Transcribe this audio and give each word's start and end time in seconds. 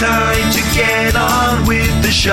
time 0.00 0.50
to 0.52 0.62
get 0.74 1.14
on 1.14 1.66
with 1.66 1.90
the 2.02 2.10
show. 2.10 2.32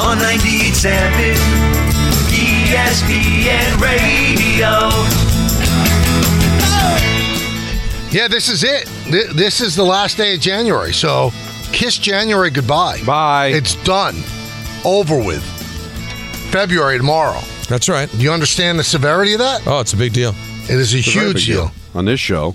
On 0.00 0.16
98.7 0.18 1.34
ESPN 2.30 3.80
Radio. 3.80 4.78
Yeah, 8.10 8.28
this 8.28 8.48
is 8.48 8.62
it. 8.64 8.86
This 9.36 9.60
is 9.60 9.74
the 9.74 9.82
last 9.84 10.16
day 10.16 10.34
of 10.34 10.40
January. 10.40 10.92
So 10.92 11.30
kiss 11.72 11.98
January 11.98 12.50
goodbye. 12.50 13.00
Bye. 13.04 13.48
It's 13.48 13.74
done. 13.84 14.14
Over 14.84 15.16
with. 15.22 15.42
February 16.52 16.96
tomorrow. 16.98 17.40
That's 17.68 17.88
right. 17.88 18.08
Do 18.10 18.18
you 18.18 18.30
understand 18.32 18.78
the 18.78 18.84
severity 18.84 19.34
of 19.34 19.40
that? 19.40 19.66
Oh, 19.66 19.80
it's 19.80 19.92
a 19.92 19.96
big 19.96 20.12
deal. 20.14 20.30
It 20.64 20.70
is 20.70 20.94
a 20.94 20.98
It's 20.98 21.08
a 21.08 21.10
very 21.10 21.26
huge 21.32 21.46
deal. 21.46 21.72
on 21.94 22.04
this 22.06 22.20
show. 22.20 22.54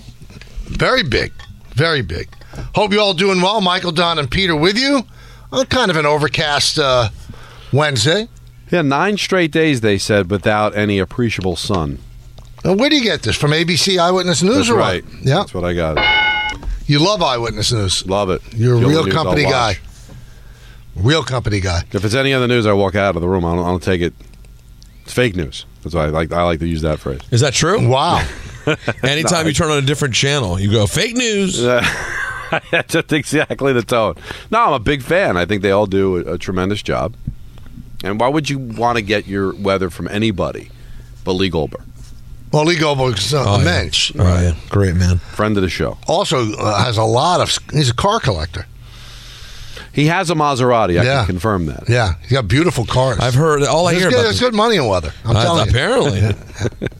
Very 0.63 1.03
big. 1.03 1.33
Very 1.75 2.01
big. 2.01 2.29
Hope 2.75 2.91
you 2.91 2.99
all 2.99 3.13
doing 3.13 3.41
well. 3.41 3.61
Michael, 3.61 3.91
Don, 3.91 4.19
and 4.19 4.29
Peter 4.29 4.55
with 4.55 4.77
you 4.77 5.03
on 5.51 5.65
kind 5.67 5.91
of 5.91 5.97
an 5.97 6.05
overcast 6.05 6.79
uh, 6.79 7.09
Wednesday. 7.71 8.27
Yeah, 8.71 8.81
nine 8.81 9.17
straight 9.17 9.51
days 9.51 9.81
they 9.81 9.97
said 9.97 10.31
without 10.31 10.75
any 10.75 10.97
appreciable 10.99 11.55
sun. 11.55 11.99
Uh, 12.65 12.73
where 12.75 12.89
do 12.89 12.95
you 12.95 13.03
get 13.03 13.21
this? 13.21 13.35
From 13.35 13.51
ABC 13.51 13.99
Eyewitness 13.99 14.41
News 14.41 14.55
That's 14.55 14.69
or 14.69 14.75
right. 14.77 15.03
what? 15.03 15.13
Yeah. 15.21 15.35
That's 15.35 15.53
what 15.53 15.63
I 15.63 15.73
got. 15.73 15.97
You 16.87 16.99
love 16.99 17.21
Eyewitness 17.21 17.71
News. 17.71 18.05
Love 18.07 18.29
it. 18.29 18.41
You're 18.53 18.75
a 18.75 18.79
The 18.79 18.85
only 18.85 18.95
real 19.05 19.13
company 19.13 19.43
guy. 19.43 19.77
Real 20.95 21.23
company 21.23 21.59
guy. 21.59 21.83
If 21.91 22.05
it's 22.05 22.13
any 22.15 22.33
other 22.33 22.47
news, 22.47 22.65
I 22.65 22.73
walk 22.73 22.95
out 22.95 23.15
of 23.15 23.21
the 23.21 23.27
room. 23.27 23.45
I 23.45 23.55
don't, 23.55 23.65
I 23.65 23.69
don't 23.69 23.83
take 23.83 24.01
it. 24.01 24.13
It's 25.03 25.13
fake 25.13 25.35
news. 25.35 25.65
That's 25.83 25.95
why 25.95 26.05
I 26.05 26.07
like. 26.07 26.31
I 26.31 26.43
like 26.43 26.59
to 26.59 26.67
use 26.67 26.81
that 26.81 26.99
phrase. 26.99 27.19
Is 27.31 27.41
that 27.41 27.53
true? 27.53 27.85
Wow. 27.87 28.25
Anytime 29.03 29.47
you 29.47 29.53
turn 29.53 29.69
on 29.69 29.77
a 29.77 29.85
different 29.85 30.13
channel, 30.13 30.59
you 30.59 30.71
go 30.71 30.87
fake 30.87 31.15
news. 31.15 31.61
That's 32.71 32.93
just 32.93 33.11
exactly 33.13 33.73
the 33.73 33.81
tone. 33.83 34.15
No, 34.51 34.59
I'm 34.65 34.73
a 34.73 34.79
big 34.79 35.01
fan. 35.01 35.37
I 35.37 35.45
think 35.45 35.61
they 35.61 35.71
all 35.71 35.85
do 35.85 36.17
a, 36.17 36.33
a 36.33 36.37
tremendous 36.37 36.81
job. 36.81 37.15
And 38.03 38.19
why 38.19 38.27
would 38.27 38.49
you 38.49 38.59
want 38.59 38.97
to 38.97 39.01
get 39.01 39.27
your 39.27 39.53
weather 39.55 39.89
from 39.89 40.07
anybody 40.09 40.69
but 41.23 41.33
Lee 41.33 41.49
Goldberg, 41.49 41.81
Well, 42.51 42.65
Lee 42.65 42.77
Goldberg's 42.77 43.33
uh, 43.33 43.43
Oh, 43.47 43.55
a 43.55 43.57
yeah. 43.59 43.63
mensch. 43.63 44.11
Oh 44.19 44.23
yeah, 44.23 44.55
great 44.69 44.95
man. 44.95 45.19
friend 45.19 45.55
of 45.57 45.63
the 45.63 45.69
show? 45.69 45.97
Also 46.07 46.51
uh, 46.55 46.83
has 46.83 46.97
a 46.97 47.03
lot 47.03 47.39
of. 47.39 47.57
He's 47.71 47.89
a 47.89 47.93
car 47.93 48.19
collector. 48.19 48.65
He 49.93 50.07
has 50.07 50.29
a 50.31 50.33
Maserati. 50.35 50.99
I 50.99 51.03
Yeah. 51.03 51.17
can 51.19 51.27
confirm 51.27 51.67
that. 51.67 51.83
Yeah, 51.87 52.15
he's 52.23 52.31
got 52.31 52.47
beautiful 52.47 52.83
cars. 52.85 53.19
I've 53.19 53.35
heard 53.35 53.61
all 53.63 53.87
I 53.87 53.91
There's 53.91 54.01
hear 54.01 54.09
good, 54.09 54.15
about. 54.17 54.23
there's 54.23 54.39
this- 54.39 54.49
good 54.49 54.55
money 54.55 54.75
in 54.77 54.87
weather. 54.87 55.13
I'm 55.23 55.35
Uh, 55.37 55.43
telling 55.43 55.69
apparently, 55.69 56.19
you. 56.19 56.33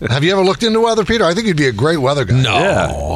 Have 0.09 0.23
you 0.23 0.31
ever 0.31 0.44
looked 0.44 0.61
into 0.63 0.80
weather, 0.80 1.03
Peter? 1.03 1.25
I 1.25 1.33
think 1.33 1.47
you'd 1.47 1.58
be 1.58 1.66
a 1.67 1.71
great 1.71 1.97
weather 1.97 2.23
guy. 2.23 2.39
no, 2.39 2.52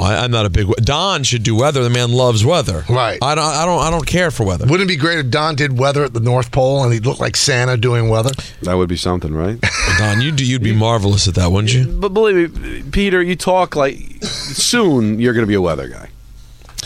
I, 0.03 0.23
I'm 0.23 0.31
not 0.31 0.45
a 0.45 0.49
big. 0.49 0.65
we- 0.65 0.73
Don 0.81 1.23
should 1.23 1.43
do 1.43 1.55
weather. 1.55 1.83
The 1.83 1.89
man 1.91 2.11
loves 2.11 2.43
weather. 2.43 2.85
Right. 2.89 3.19
I 3.21 3.35
don't. 3.35 3.45
I 3.45 3.65
don't. 3.65 3.81
I 3.83 3.89
don't 3.91 4.05
care 4.07 4.31
for 4.31 4.45
weather. 4.45 4.65
Wouldn't 4.65 4.89
it 4.89 4.93
be 4.93 4.97
great 4.97 5.19
if 5.19 5.29
Don 5.29 5.55
did 5.55 5.77
weather 5.77 6.03
at 6.03 6.13
the 6.13 6.19
North 6.21 6.51
Pole 6.51 6.83
and 6.83 6.91
he'd 6.91 7.05
look 7.05 7.19
like 7.19 7.35
Santa 7.37 7.77
doing 7.77 8.09
weather? 8.09 8.31
That 8.63 8.75
would 8.77 8.89
be 8.89 8.97
something, 8.97 9.33
right? 9.33 9.57
Don, 9.99 10.21
you 10.21 10.31
do. 10.31 10.43
You'd 10.43 10.63
be 10.63 10.73
marvelous 10.75 11.27
at 11.27 11.35
that, 11.35 11.51
wouldn't 11.51 11.73
you? 11.73 11.85
but 11.85 12.09
believe 12.15 12.57
me, 12.57 12.83
Peter, 12.91 13.21
you 13.21 13.35
talk 13.35 13.75
like 13.75 13.99
soon 14.23 15.19
you're 15.19 15.33
going 15.33 15.43
to 15.43 15.47
be 15.47 15.53
a 15.53 15.61
weather 15.61 15.87
guy. 15.87 16.09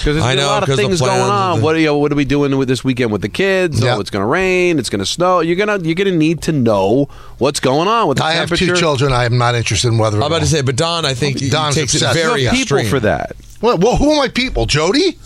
Because 0.02 0.16
there's 0.16 0.26
I 0.26 0.34
a 0.34 0.36
know, 0.36 0.48
lot 0.48 0.68
of 0.68 0.76
things 0.76 1.00
plans 1.00 1.02
going 1.02 1.32
on. 1.32 1.60
the- 1.60 1.64
What 1.66 1.76
are 1.76 1.80
you, 1.80 1.94
what 1.96 2.12
are 2.12 2.16
we 2.16 2.26
doing 2.26 2.58
with 2.58 2.68
this 2.68 2.84
weekend 2.84 3.12
with 3.12 3.22
the 3.22 3.30
kids? 3.30 3.82
Yeah. 3.84 3.96
Oh, 3.96 4.00
it's 4.00 4.10
going 4.10 4.22
to 4.24 4.28
rain. 4.28 4.80
It's 4.80 4.90
going 4.90 5.00
to 5.00 5.06
snow. 5.06 5.40
You're 5.42 5.56
gonna 5.56 5.80
you're 5.84 5.96
gonna 5.96 6.12
need 6.12 6.42
to 6.44 6.52
know 6.52 7.08
what's 7.38 7.60
going 7.60 7.88
on 7.88 8.08
with 8.08 8.18
the 8.18 8.24
I 8.26 8.34
have 8.34 8.50
two 8.50 8.76
children. 8.76 9.14
I 9.14 9.26
am 9.26 9.38
not 9.38 9.56
interested 9.56 9.88
in 9.90 9.98
weather. 9.98 10.18
I'm 10.18 10.24
about 10.24 10.34
all. 10.36 10.40
to 10.42 10.46
say, 10.48 10.62
but 10.62 10.76
Don, 10.76 11.06
I 11.06 11.14
think 11.14 11.40
he 11.40 11.50
Don's 11.50 11.76
takes 11.76 11.94
obsessed. 11.94 12.18
it 12.18 12.22
very 12.24 12.44
There 12.44 12.52
are 12.52 12.56
people 12.56 12.78
extreme. 12.78 12.90
for 12.90 13.00
that, 13.02 13.36
Well, 13.62 13.78
well, 13.78 13.96
who 13.96 14.12
are 14.12 14.18
my 14.18 14.28
people? 14.28 14.66
Jody? 14.66 15.18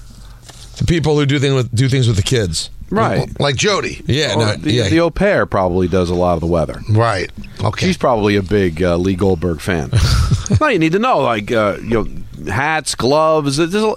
The 0.78 0.86
people 0.86 1.18
who 1.18 1.26
do 1.26 1.40
things 1.40 1.54
with 1.56 1.74
do 1.74 1.88
things 1.88 2.08
with 2.08 2.18
the 2.18 2.24
kids. 2.24 2.70
right? 2.90 3.28
Like 3.40 3.56
Jody? 3.56 4.04
Yeah, 4.06 4.36
no, 4.36 4.56
the, 4.58 4.72
yeah. 4.72 4.90
the 4.90 5.00
au 5.00 5.10
pair 5.10 5.46
probably 5.46 5.88
does 5.88 6.10
a 6.10 6.14
lot 6.16 6.34
of 6.34 6.42
the 6.42 6.48
weather. 6.48 6.82
Right. 6.90 7.32
Okay. 7.64 7.88
She's 7.88 7.98
probably 7.98 8.36
a 8.36 8.44
big 8.44 8.84
uh, 8.84 8.98
Lee 8.98 9.16
Goldberg 9.16 9.62
fan. 9.62 9.90
no, 10.62 10.68
you 10.68 10.78
need 10.78 10.92
to 10.92 11.00
know, 11.00 11.20
like 11.20 11.50
uh, 11.52 11.78
you 11.82 12.04
know, 12.46 12.52
hats, 12.52 12.94
gloves. 12.94 13.56
there's 13.58 13.74
a- 13.74 13.96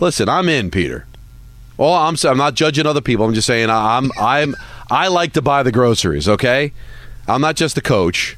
listen, 0.00 0.28
I'm 0.28 0.48
in, 0.48 0.70
Peter. 0.70 1.06
Well, 1.76 1.92
I'm 1.94 2.14
s- 2.14 2.24
I'm 2.24 2.36
not 2.38 2.54
judging 2.54 2.86
other 2.86 3.00
people. 3.00 3.24
I'm 3.24 3.34
just 3.34 3.46
saying 3.46 3.70
I'm 3.70 4.10
I'm 4.18 4.56
I 4.90 5.08
like 5.08 5.32
to 5.34 5.42
buy 5.42 5.62
the 5.62 5.72
groceries. 5.72 6.28
Okay, 6.28 6.72
I'm 7.28 7.40
not 7.40 7.56
just 7.56 7.76
a 7.78 7.80
coach. 7.80 8.36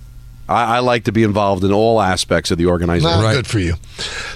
I, 0.48 0.76
I 0.76 0.78
like 0.80 1.04
to 1.04 1.12
be 1.12 1.22
involved 1.22 1.62
in 1.64 1.72
all 1.72 2.00
aspects 2.02 2.50
of 2.50 2.58
the 2.58 2.66
organization. 2.66 3.08
Nah, 3.20 3.24
Right. 3.24 3.34
Good 3.34 3.46
for 3.46 3.60
you. 3.60 3.74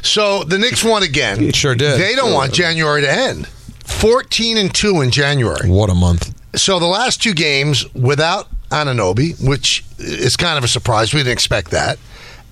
So 0.02 0.44
the 0.44 0.58
Knicks 0.58 0.84
won 0.84 1.02
again. 1.02 1.50
Sure 1.52 1.74
did. 1.74 2.00
They 2.00 2.14
don't 2.14 2.32
want 2.32 2.52
January 2.52 3.00
to 3.02 3.10
end. 3.10 3.48
14 3.48 4.56
and 4.56 4.72
2 4.74 5.00
in 5.00 5.10
January. 5.10 5.68
What 5.68 5.90
a 5.90 5.94
month. 5.94 6.32
So 6.56 6.78
the 6.78 6.86
last 6.86 7.20
two 7.22 7.34
games 7.34 7.84
without 7.94 8.46
Anunoby, 8.70 9.34
which 9.46 9.84
is 9.98 10.36
kind 10.36 10.56
of 10.56 10.62
a 10.64 10.68
surprise. 10.68 11.12
We 11.12 11.20
didn't 11.20 11.32
expect 11.32 11.72
that. 11.72 11.98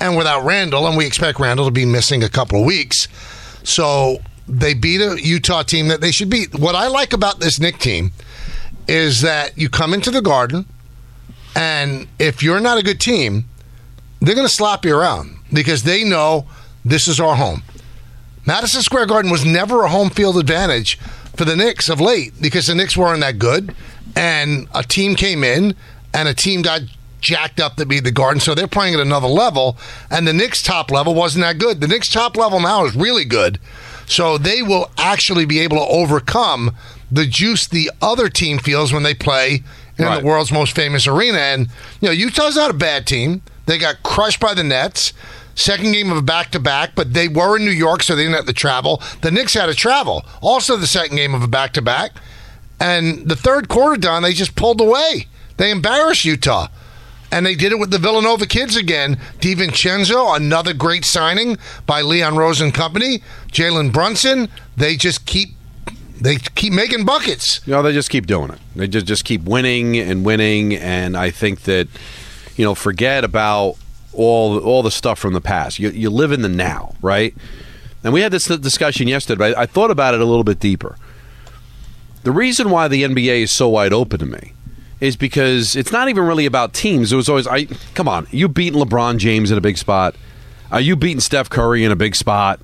And 0.00 0.16
without 0.16 0.44
Randall, 0.44 0.88
and 0.88 0.96
we 0.96 1.06
expect 1.06 1.38
Randall 1.38 1.66
to 1.66 1.70
be 1.70 1.84
missing 1.84 2.24
a 2.24 2.28
couple 2.28 2.58
of 2.60 2.66
weeks. 2.66 3.06
So 3.62 4.18
they 4.48 4.74
beat 4.74 5.00
a 5.00 5.16
Utah 5.20 5.62
team 5.62 5.88
that 5.88 6.00
they 6.00 6.10
should 6.10 6.30
beat. 6.30 6.54
What 6.54 6.74
I 6.74 6.88
like 6.88 7.12
about 7.12 7.40
this 7.40 7.60
Knick 7.60 7.78
team 7.78 8.12
is 8.88 9.20
that 9.20 9.56
you 9.56 9.68
come 9.68 9.94
into 9.94 10.10
the 10.10 10.22
garden, 10.22 10.66
and 11.54 12.08
if 12.18 12.42
you're 12.42 12.60
not 12.60 12.78
a 12.78 12.82
good 12.82 13.00
team, 13.00 13.44
they're 14.20 14.34
going 14.34 14.46
to 14.46 14.52
slap 14.52 14.84
you 14.84 14.96
around 14.96 15.36
because 15.52 15.82
they 15.82 16.04
know 16.04 16.46
this 16.84 17.08
is 17.08 17.20
our 17.20 17.36
home. 17.36 17.62
Madison 18.46 18.82
Square 18.82 19.06
Garden 19.06 19.30
was 19.30 19.44
never 19.44 19.82
a 19.82 19.88
home 19.88 20.10
field 20.10 20.36
advantage 20.36 20.96
for 21.36 21.44
the 21.44 21.54
Knicks 21.54 21.88
of 21.88 22.00
late 22.00 22.32
because 22.40 22.66
the 22.66 22.74
Knicks 22.74 22.96
weren't 22.96 23.20
that 23.20 23.38
good, 23.38 23.74
and 24.16 24.68
a 24.74 24.82
team 24.82 25.14
came 25.14 25.44
in 25.44 25.74
and 26.12 26.28
a 26.28 26.34
team 26.34 26.62
got 26.62 26.82
jacked 27.20 27.60
up 27.60 27.76
to 27.76 27.86
be 27.86 28.00
the 28.00 28.10
Garden, 28.10 28.40
so 28.40 28.54
they're 28.54 28.66
playing 28.66 28.94
at 28.94 29.00
another 29.00 29.28
level. 29.28 29.78
And 30.10 30.26
the 30.26 30.32
Knicks 30.32 30.62
top 30.62 30.90
level 30.90 31.14
wasn't 31.14 31.42
that 31.42 31.58
good. 31.58 31.80
The 31.80 31.88
Knicks 31.88 32.08
top 32.10 32.36
level 32.36 32.60
now 32.60 32.84
is 32.84 32.94
really 32.94 33.24
good, 33.24 33.58
so 34.06 34.38
they 34.38 34.62
will 34.62 34.90
actually 34.98 35.44
be 35.44 35.60
able 35.60 35.76
to 35.78 35.86
overcome 35.92 36.74
the 37.10 37.26
juice 37.26 37.66
the 37.66 37.90
other 38.00 38.28
team 38.28 38.58
feels 38.58 38.92
when 38.92 39.02
they 39.02 39.14
play 39.14 39.62
in 39.98 40.04
Right. 40.06 40.20
the 40.20 40.26
world's 40.26 40.50
most 40.52 40.74
famous 40.74 41.06
arena. 41.06 41.38
And 41.38 41.68
you 42.00 42.08
know, 42.08 42.12
Utah's 42.12 42.56
not 42.56 42.70
a 42.70 42.74
bad 42.74 43.06
team. 43.06 43.42
They 43.66 43.78
got 43.78 44.02
crushed 44.02 44.40
by 44.40 44.54
the 44.54 44.64
Nets. 44.64 45.12
Second 45.54 45.92
game 45.92 46.10
of 46.10 46.16
a 46.16 46.22
back 46.22 46.50
to 46.52 46.58
back, 46.58 46.92
but 46.94 47.12
they 47.12 47.28
were 47.28 47.58
in 47.58 47.64
New 47.66 47.70
York, 47.70 48.02
so 48.02 48.16
they 48.16 48.22
didn't 48.22 48.36
have 48.36 48.46
to 48.46 48.54
travel. 48.54 49.02
The 49.20 49.30
Knicks 49.30 49.52
had 49.52 49.66
to 49.66 49.74
travel. 49.74 50.24
Also, 50.40 50.76
the 50.78 50.86
second 50.86 51.16
game 51.16 51.34
of 51.34 51.42
a 51.42 51.46
back 51.48 51.74
to 51.74 51.82
back. 51.82 52.12
And 52.80 53.28
the 53.28 53.36
third 53.36 53.68
quarter 53.68 54.00
done, 54.00 54.22
they 54.22 54.32
just 54.32 54.56
pulled 54.56 54.80
away. 54.80 55.26
They 55.58 55.70
embarrassed 55.70 56.24
Utah. 56.24 56.68
And 57.32 57.46
they 57.46 57.54
did 57.54 57.72
it 57.72 57.78
with 57.78 57.90
the 57.90 57.98
Villanova 57.98 58.46
kids 58.46 58.76
again. 58.76 59.16
DiVincenzo, 59.40 60.36
another 60.36 60.74
great 60.74 61.06
signing 61.06 61.56
by 61.86 62.02
Leon 62.02 62.36
Rose 62.36 62.60
and 62.60 62.74
Company. 62.74 63.22
Jalen 63.48 63.90
Brunson, 63.90 64.50
they 64.76 64.96
just 64.96 65.24
keep 65.24 65.48
they 66.20 66.36
keep 66.36 66.74
making 66.74 67.06
buckets. 67.06 67.66
You 67.66 67.72
know, 67.72 67.82
they 67.82 67.92
just 67.92 68.10
keep 68.10 68.26
doing 68.26 68.50
it. 68.50 68.58
They 68.76 68.86
just 68.86 69.06
just 69.06 69.24
keep 69.24 69.42
winning 69.44 69.96
and 69.96 70.26
winning, 70.26 70.76
and 70.76 71.16
I 71.16 71.30
think 71.30 71.62
that 71.62 71.88
you 72.56 72.66
know, 72.66 72.74
forget 72.74 73.24
about 73.24 73.76
all 74.12 74.58
all 74.58 74.82
the 74.82 74.90
stuff 74.90 75.18
from 75.18 75.32
the 75.32 75.40
past. 75.40 75.78
You 75.78 75.88
you 75.88 76.10
live 76.10 76.32
in 76.32 76.42
the 76.42 76.50
now, 76.50 76.94
right? 77.00 77.34
And 78.04 78.12
we 78.12 78.20
had 78.20 78.30
this 78.30 78.44
discussion 78.44 79.08
yesterday. 79.08 79.38
But 79.38 79.56
I, 79.56 79.62
I 79.62 79.66
thought 79.66 79.90
about 79.90 80.12
it 80.12 80.20
a 80.20 80.26
little 80.26 80.44
bit 80.44 80.60
deeper. 80.60 80.96
The 82.24 82.32
reason 82.32 82.68
why 82.68 82.88
the 82.88 83.04
NBA 83.04 83.42
is 83.42 83.52
so 83.52 83.70
wide 83.70 83.94
open 83.94 84.18
to 84.18 84.26
me 84.26 84.52
is 85.02 85.16
because 85.16 85.74
it's 85.74 85.90
not 85.90 86.08
even 86.08 86.24
really 86.24 86.46
about 86.46 86.72
teams. 86.72 87.12
It 87.12 87.16
was 87.16 87.28
always, 87.28 87.48
I 87.48 87.64
come 87.94 88.06
on, 88.06 88.28
you 88.30 88.46
beating 88.46 88.80
LeBron 88.80 89.18
James 89.18 89.50
in 89.50 89.58
a 89.58 89.60
big 89.60 89.76
spot. 89.76 90.14
Are 90.70 90.80
you 90.80 90.94
beating 90.94 91.18
Steph 91.18 91.50
Curry 91.50 91.82
in 91.82 91.90
a 91.90 91.96
big 91.96 92.14
spot? 92.14 92.60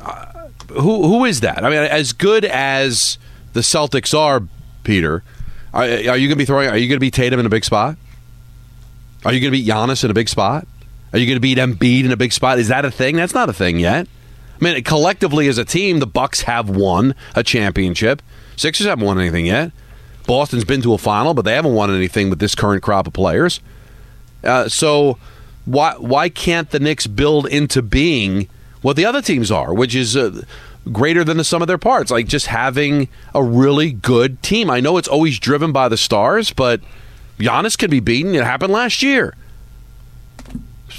Uh, 0.00 0.48
who 0.68 1.06
who 1.06 1.26
is 1.26 1.40
that? 1.40 1.62
I 1.62 1.68
mean, 1.68 1.78
as 1.78 2.14
good 2.14 2.46
as 2.46 3.18
the 3.52 3.60
Celtics 3.60 4.18
are, 4.18 4.42
Peter, 4.82 5.22
are, 5.74 5.82
are 5.82 6.16
you 6.16 6.26
going 6.26 6.30
to 6.30 6.36
be 6.36 6.46
throwing? 6.46 6.70
Are 6.70 6.78
you 6.78 6.88
going 6.88 6.96
to 6.96 7.00
be 7.00 7.10
Tatum 7.10 7.38
in 7.38 7.44
a 7.44 7.50
big 7.50 7.66
spot? 7.66 7.98
Are 9.22 9.32
you 9.34 9.40
going 9.40 9.52
to 9.52 9.58
beat 9.58 9.68
Giannis 9.68 10.02
in 10.02 10.10
a 10.10 10.14
big 10.14 10.30
spot? 10.30 10.66
Are 11.12 11.18
you 11.18 11.26
going 11.26 11.36
to 11.36 11.40
beat 11.40 11.58
Embiid 11.58 12.06
in 12.06 12.12
a 12.12 12.16
big 12.16 12.32
spot? 12.32 12.58
Is 12.58 12.68
that 12.68 12.86
a 12.86 12.90
thing? 12.90 13.16
That's 13.16 13.34
not 13.34 13.50
a 13.50 13.52
thing 13.52 13.78
yet. 13.78 14.08
I 14.58 14.64
mean, 14.64 14.82
collectively 14.84 15.48
as 15.48 15.58
a 15.58 15.66
team, 15.66 15.98
the 15.98 16.06
Bucks 16.06 16.42
have 16.42 16.70
won 16.70 17.14
a 17.34 17.42
championship. 17.42 18.22
Sixers 18.56 18.86
haven't 18.86 19.04
won 19.04 19.20
anything 19.20 19.44
yet. 19.44 19.72
Boston's 20.30 20.64
been 20.64 20.80
to 20.82 20.94
a 20.94 20.98
final, 20.98 21.34
but 21.34 21.44
they 21.44 21.54
haven't 21.54 21.74
won 21.74 21.92
anything 21.92 22.30
with 22.30 22.38
this 22.38 22.54
current 22.54 22.84
crop 22.84 23.08
of 23.08 23.12
players. 23.12 23.58
Uh, 24.44 24.68
so 24.68 25.18
why 25.64 25.94
why 25.94 26.28
can't 26.28 26.70
the 26.70 26.78
Knicks 26.78 27.08
build 27.08 27.48
into 27.48 27.82
being 27.82 28.48
what 28.80 28.94
the 28.94 29.04
other 29.04 29.22
teams 29.22 29.50
are, 29.50 29.74
which 29.74 29.92
is 29.92 30.16
uh, 30.16 30.42
greater 30.92 31.24
than 31.24 31.36
the 31.36 31.42
sum 31.42 31.62
of 31.62 31.66
their 31.66 31.78
parts? 31.78 32.12
Like 32.12 32.28
just 32.28 32.46
having 32.46 33.08
a 33.34 33.42
really 33.42 33.90
good 33.90 34.40
team. 34.40 34.70
I 34.70 34.78
know 34.78 34.98
it's 34.98 35.08
always 35.08 35.36
driven 35.36 35.72
by 35.72 35.88
the 35.88 35.96
stars, 35.96 36.52
but 36.52 36.80
Giannis 37.40 37.76
can 37.76 37.90
be 37.90 37.98
beaten. 37.98 38.32
It 38.36 38.44
happened 38.44 38.72
last 38.72 39.02
year. 39.02 39.34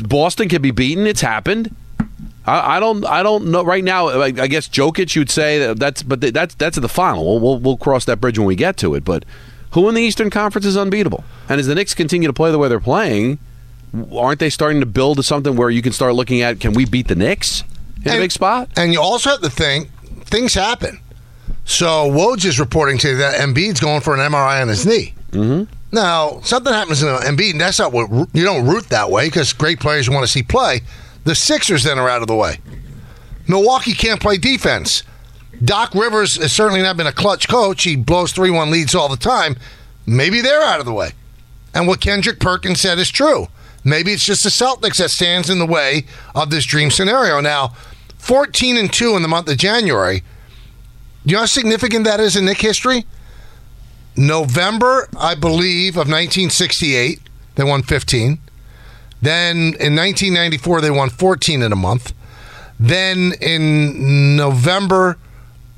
Boston 0.01 0.50
can 0.50 0.62
be 0.62 0.72
beaten. 0.72 1.07
It's 1.07 1.22
happened. 1.22 1.74
I, 2.45 2.77
I 2.77 2.79
don't. 2.79 3.05
I 3.05 3.21
don't 3.23 3.47
know 3.51 3.63
right 3.63 3.83
now. 3.83 4.07
I, 4.07 4.25
I 4.25 4.47
guess 4.47 4.67
Jokic, 4.67 5.15
you'd 5.15 5.29
say 5.29 5.59
that 5.59 5.79
that's, 5.79 6.01
but 6.03 6.21
that's 6.21 6.55
that's 6.55 6.77
the 6.79 6.89
final. 6.89 7.23
We'll, 7.25 7.39
we'll 7.39 7.59
we'll 7.59 7.77
cross 7.77 8.05
that 8.05 8.19
bridge 8.19 8.39
when 8.39 8.47
we 8.47 8.55
get 8.55 8.77
to 8.77 8.95
it. 8.95 9.05
But 9.05 9.25
who 9.71 9.88
in 9.89 9.95
the 9.95 10.01
Eastern 10.01 10.29
Conference 10.29 10.65
is 10.65 10.75
unbeatable? 10.75 11.23
And 11.47 11.59
as 11.59 11.67
the 11.67 11.75
Knicks 11.75 11.93
continue 11.93 12.27
to 12.27 12.33
play 12.33 12.51
the 12.51 12.57
way 12.57 12.67
they're 12.67 12.79
playing, 12.79 13.38
aren't 14.13 14.39
they 14.39 14.49
starting 14.49 14.79
to 14.79 14.85
build 14.85 15.17
to 15.17 15.23
something 15.23 15.55
where 15.55 15.69
you 15.69 15.81
can 15.81 15.91
start 15.93 16.15
looking 16.15 16.41
at 16.41 16.59
can 16.59 16.73
we 16.73 16.85
beat 16.85 17.07
the 17.07 17.15
Knicks 17.15 17.63
in 18.03 18.07
a 18.09 18.13
And- 18.15 18.21
big 18.23 18.31
spot? 18.31 18.69
And 18.75 18.91
you 18.91 18.99
also 19.01 19.29
have 19.31 19.41
to 19.41 19.49
think 19.49 19.89
things 20.25 20.53
happen. 20.53 20.99
So 21.63 22.09
Woj 22.09 22.43
is 22.45 22.59
reporting 22.59 22.97
to 22.99 23.09
you 23.09 23.17
that 23.17 23.35
Embiid's 23.35 23.79
going 23.79 24.01
for 24.01 24.13
an 24.15 24.19
MRI 24.31 24.61
on 24.61 24.67
his 24.67 24.85
knee. 24.85 25.13
Mm-hmm. 25.31 25.71
Now 25.93 26.39
something 26.43 26.73
happens 26.73 27.01
to 27.01 27.05
Embiid, 27.05 27.51
and 27.51 27.61
that's 27.61 27.77
not 27.79 27.91
what 27.93 28.09
you 28.33 28.43
don't 28.43 28.65
root 28.65 28.89
that 28.89 29.11
way 29.11 29.27
because 29.27 29.53
great 29.53 29.79
players 29.79 30.07
you 30.07 30.13
want 30.13 30.25
to 30.25 30.31
see 30.31 30.41
play. 30.43 30.81
The 31.23 31.35
Sixers 31.35 31.83
then 31.83 32.00
are 32.00 32.09
out 32.09 32.21
of 32.21 32.27
the 32.27 32.35
way. 32.35 32.59
Milwaukee 33.47 33.94
can't 33.94 34.21
play 34.21 34.38
defense. 34.38 35.03
Doc 35.63 35.94
Rivers 35.94 36.41
has 36.41 36.51
certainly 36.51 36.81
not 36.81 36.97
been 36.97 37.07
a 37.07 37.12
clutch 37.12 37.47
coach. 37.47 37.83
He 37.83 37.95
blows 37.95 38.31
three 38.31 38.50
one 38.50 38.71
leads 38.71 38.95
all 38.95 39.09
the 39.09 39.18
time. 39.18 39.56
Maybe 40.06 40.41
they're 40.41 40.63
out 40.63 40.79
of 40.79 40.85
the 40.85 40.94
way. 40.94 41.12
And 41.73 41.88
what 41.88 42.01
Kendrick 42.01 42.39
Perkins 42.39 42.81
said 42.81 42.97
is 42.97 43.09
true. 43.09 43.47
Maybe 43.83 44.12
it's 44.12 44.25
just 44.25 44.44
the 44.44 44.50
Celtics 44.50 44.97
that 44.97 45.09
stands 45.09 45.50
in 45.50 45.59
the 45.59 45.65
way 45.65 46.06
of 46.35 46.50
this 46.50 46.65
dream 46.65 46.91
scenario. 46.91 47.39
Now, 47.39 47.74
14 48.17 48.77
and 48.77 48.91
2 48.91 49.15
in 49.15 49.21
the 49.21 49.27
month 49.27 49.50
of 49.50 49.57
January. 49.57 50.19
Do 50.19 51.31
You 51.31 51.33
know 51.33 51.39
how 51.41 51.45
significant 51.45 52.06
that 52.06 52.19
is 52.19 52.35
in 52.35 52.45
Knick 52.45 52.62
history? 52.62 53.06
November, 54.15 55.07
I 55.17 55.35
believe, 55.35 55.94
of 55.94 56.07
1968, 56.07 57.19
they 57.56 57.63
won 57.63 57.81
15. 57.83 58.39
Then 59.21 59.57
in 59.79 59.95
1994, 59.95 60.81
they 60.81 60.91
won 60.91 61.09
14 61.09 61.62
in 61.62 61.71
a 61.71 61.75
month. 61.75 62.13
Then 62.79 63.33
in 63.39 64.35
November 64.35 65.18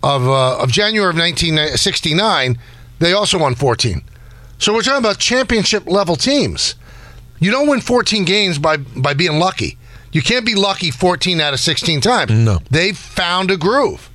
of, 0.02 0.28
uh, 0.28 0.58
of 0.60 0.72
January 0.72 1.10
of 1.10 1.18
1969, 1.18 2.58
they 3.00 3.14
also 3.14 3.38
won 3.38 3.56
14. 3.56 4.02
So 4.60 4.74
we're 4.74 4.82
talking 4.82 5.00
about 5.00 5.18
championship 5.20 5.86
level 5.88 6.16
teams. 6.16 6.76
You 7.40 7.52
don't 7.52 7.68
win 7.68 7.82
14 7.82 8.24
games 8.24 8.58
by 8.58 8.78
by 8.78 9.14
being 9.14 9.38
lucky. 9.40 9.78
You 10.14 10.22
can't 10.22 10.46
be 10.46 10.56
lucky 10.56 10.92
14 10.92 11.42
out 11.42 11.54
of 11.54 11.60
16 11.60 12.00
times. 12.00 12.32
No. 12.32 12.60
They've 12.72 12.98
found 12.98 13.52
a 13.52 13.58
groove. 13.58 14.10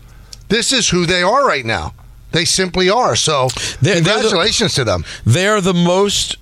This 0.49 0.73
is 0.73 0.89
who 0.89 1.05
they 1.05 1.23
are 1.23 1.47
right 1.47 1.67
now. 1.67 1.93
They 2.33 2.45
simply 2.47 2.89
are. 2.89 3.17
So 3.17 3.49
They're- 3.83 3.95
they're 3.97 4.03
the- 4.03 4.11
congratulations 4.23 4.73
to 4.75 4.85
them. 4.85 5.05
They're 5.27 5.61
the 5.61 5.75
most. 5.75 6.37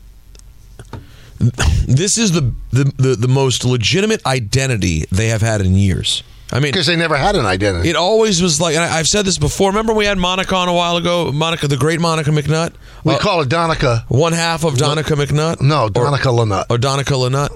This 1.87 2.19
is 2.19 2.33
the, 2.33 2.53
the 2.71 2.85
the 2.97 3.15
the 3.17 3.29
most 3.29 3.65
legitimate 3.65 4.25
identity 4.27 5.05
they 5.11 5.29
have 5.29 5.43
had 5.43 5.61
in 5.61 5.75
years. 5.75 6.23
I 6.53 6.61
mean, 6.61 6.71
Because 6.71 6.87
they 6.87 6.95
never 6.95 7.17
had 7.17 7.35
an 7.35 7.45
identity. 7.45 7.89
it 7.89 7.97
always 7.97 8.41
was 8.41 8.61
like, 8.61 8.77
and 8.77 8.85
I, 8.85 8.99
I've 8.99 9.09
said 9.09 9.25
this 9.25 9.37
before. 9.37 9.71
Remember 9.71 9.93
we 9.93 10.05
had 10.05 10.17
Monica 10.17 10.55
on 10.55 10.69
a 10.69 10.73
while 10.73 10.97
ago, 10.97 11.33
Monica, 11.33 11.67
the 11.67 11.77
great 11.77 11.99
Monica 12.01 12.31
McNutt, 12.31 12.73
we 13.03 13.15
Uh, 13.15 13.19
call 13.19 13.41
it 13.41 13.49
Donica. 13.49 14.05
one 14.09 14.33
half 14.33 14.63
of 14.65 14.79
Donica 14.79 15.15
McNutt. 15.15 15.61
No, 15.61 15.85
Or- 15.87 15.91
Donica 15.91 16.29
Lanut. 16.29 16.67
or 16.71 16.79
Donica 16.79 17.15
Lanut. 17.15 17.51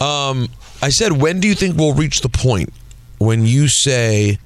Um, 0.00 0.48
I 0.80 0.90
said, 0.90 1.12
when 1.20 1.40
do 1.40 1.48
you 1.48 1.54
think 1.56 1.76
we'll 1.76 1.94
reach 1.94 2.20
the 2.20 2.28
point 2.28 2.72
when 3.18 3.44
you 3.44 3.66
say, 3.68 4.38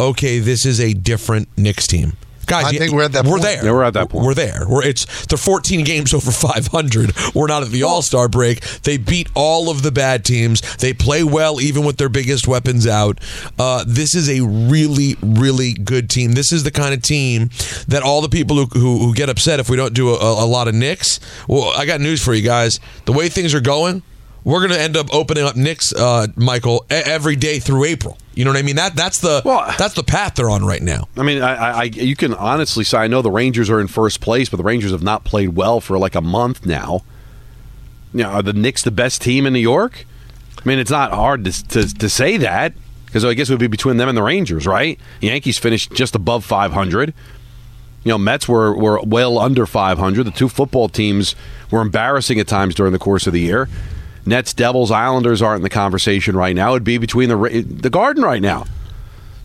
okay, 0.00 0.40
this 0.40 0.66
is 0.66 0.80
a 0.80 0.92
different 0.92 1.48
Knicks 1.56 1.86
team? 1.86 2.14
Guys, 2.46 2.66
I 2.66 2.70
you- 2.70 2.78
think 2.78 2.92
we're 2.92 3.02
at 3.04 3.12
that 3.12 3.24
We're 3.24 3.32
point. 3.32 3.42
there. 3.42 3.64
Yeah, 3.64 3.72
we're 3.72 3.84
at 3.84 3.94
that 3.94 4.08
point. 4.10 4.24
We're 4.26 4.34
there. 4.34 4.66
We're 4.68 4.84
it's 4.84 5.26
they're 5.26 5.38
14 5.38 5.84
games 5.84 6.12
over 6.14 6.30
500. 6.30 7.12
We're 7.34 7.46
not 7.46 7.62
at 7.62 7.70
the 7.70 7.82
All 7.82 8.02
Star 8.02 8.28
break. 8.28 8.60
They 8.82 8.96
beat 8.96 9.28
all 9.34 9.70
of 9.70 9.82
the 9.82 9.92
bad 9.92 10.24
teams. 10.24 10.60
They 10.76 10.92
play 10.92 11.22
well 11.24 11.60
even 11.60 11.84
with 11.84 11.96
their 11.96 12.08
biggest 12.08 12.46
weapons 12.46 12.86
out. 12.86 13.18
Uh, 13.58 13.84
this 13.86 14.14
is 14.14 14.28
a 14.28 14.40
really, 14.44 15.16
really 15.22 15.72
good 15.74 16.10
team. 16.10 16.32
This 16.32 16.52
is 16.52 16.64
the 16.64 16.70
kind 16.70 16.94
of 16.94 17.02
team 17.02 17.50
that 17.88 18.02
all 18.02 18.20
the 18.20 18.28
people 18.28 18.56
who, 18.56 18.66
who, 18.78 18.98
who 19.06 19.14
get 19.14 19.28
upset 19.28 19.60
if 19.60 19.68
we 19.70 19.76
don't 19.76 19.94
do 19.94 20.10
a, 20.10 20.44
a 20.44 20.46
lot 20.46 20.68
of 20.68 20.74
Knicks. 20.74 21.20
Well, 21.48 21.70
I 21.70 21.86
got 21.86 22.00
news 22.00 22.22
for 22.24 22.34
you 22.34 22.42
guys. 22.42 22.78
The 23.04 23.12
way 23.12 23.28
things 23.28 23.54
are 23.54 23.60
going, 23.60 24.02
we're 24.44 24.60
going 24.60 24.72
to 24.72 24.80
end 24.80 24.96
up 24.96 25.12
opening 25.12 25.44
up 25.44 25.56
Knicks, 25.56 25.92
uh, 25.92 26.26
Michael, 26.36 26.84
every 26.90 27.34
day 27.36 27.58
through 27.58 27.84
April. 27.84 28.18
You 28.34 28.44
know 28.44 28.50
what 28.50 28.58
I 28.58 28.62
mean? 28.62 28.76
That 28.76 28.94
that's 28.96 29.20
the 29.20 29.42
Well- 29.44 29.72
that's 29.78 29.94
the 29.94 30.02
path 30.02 30.34
they're 30.34 30.50
on 30.50 30.64
right 30.64 30.82
now. 30.82 31.08
I 31.16 31.22
mean, 31.22 31.40
I, 31.42 31.54
I, 31.54 31.82
you 31.84 32.16
can 32.16 32.34
honestly 32.34 32.84
say 32.84 32.98
I 32.98 33.06
know 33.06 33.22
the 33.22 33.30
Rangers 33.30 33.70
are 33.70 33.80
in 33.80 33.86
first 33.86 34.20
place, 34.20 34.48
but 34.48 34.56
the 34.56 34.64
Rangers 34.64 34.90
have 34.90 35.02
not 35.02 35.24
played 35.24 35.50
well 35.50 35.80
for 35.80 35.98
like 35.98 36.14
a 36.14 36.20
month 36.20 36.66
now. 36.66 37.02
You 38.12 38.24
know, 38.24 38.30
are 38.30 38.42
the 38.42 38.52
Knicks 38.52 38.82
the 38.82 38.90
best 38.90 39.22
team 39.22 39.46
in 39.46 39.52
New 39.52 39.60
York? 39.60 40.04
I 40.58 40.68
mean, 40.68 40.78
it's 40.78 40.90
not 40.90 41.12
hard 41.12 41.44
to 41.44 41.68
to, 41.68 41.94
to 41.94 42.08
say 42.08 42.36
that 42.38 42.74
because 43.06 43.24
I 43.24 43.34
guess 43.34 43.48
it 43.48 43.52
would 43.52 43.60
be 43.60 43.66
between 43.68 43.96
them 43.98 44.08
and 44.08 44.18
the 44.18 44.22
Rangers, 44.22 44.66
right? 44.66 44.98
Yankees 45.20 45.56
finished 45.58 45.92
just 45.92 46.14
above 46.16 46.44
500. 46.44 47.14
You 48.02 48.10
know, 48.10 48.18
Mets 48.18 48.48
were 48.48 48.76
were 48.76 49.00
well 49.02 49.38
under 49.38 49.64
500. 49.64 50.24
The 50.24 50.30
two 50.32 50.48
football 50.48 50.88
teams 50.88 51.36
were 51.70 51.80
embarrassing 51.80 52.38
at 52.40 52.48
times 52.48 52.74
during 52.74 52.92
the 52.92 52.98
course 52.98 53.26
of 53.28 53.32
the 53.32 53.40
year. 53.40 53.68
Nets, 54.26 54.54
Devils, 54.54 54.90
Islanders 54.90 55.42
aren't 55.42 55.58
in 55.58 55.62
the 55.62 55.70
conversation 55.70 56.36
right 56.36 56.56
now. 56.56 56.70
It'd 56.70 56.84
be 56.84 56.98
between 56.98 57.28
the 57.28 57.64
the 57.66 57.90
Garden 57.90 58.22
right 58.22 58.42
now 58.42 58.64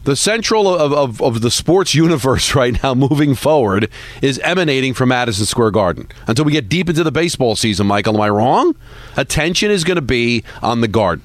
the 0.04 0.16
central 0.16 0.68
of, 0.68 0.92
of, 0.92 1.22
of 1.22 1.42
the 1.42 1.52
sports 1.52 1.94
universe 2.06 2.56
right 2.56 2.82
now 2.82 2.94
moving 2.94 3.36
forward 3.36 3.90
is 4.22 4.40
emanating 4.40 4.94
from 4.94 5.10
Madison 5.10 5.46
Square 5.46 5.72
Garden. 5.72 6.08
Until 6.28 6.46
we 6.46 6.52
get 6.52 6.70
deep 6.70 6.90
into 6.90 7.04
the 7.04 7.12
baseball 7.12 7.56
season, 7.56 7.88
Michael, 7.88 8.16
am 8.16 8.22
I 8.22 8.30
wrong? 8.30 8.76
Attention 9.18 9.72
is 9.72 9.84
going 9.84 9.96
to 9.96 10.02
be 10.02 10.44
on 10.62 10.82
the 10.82 10.88
Garden. 10.88 11.24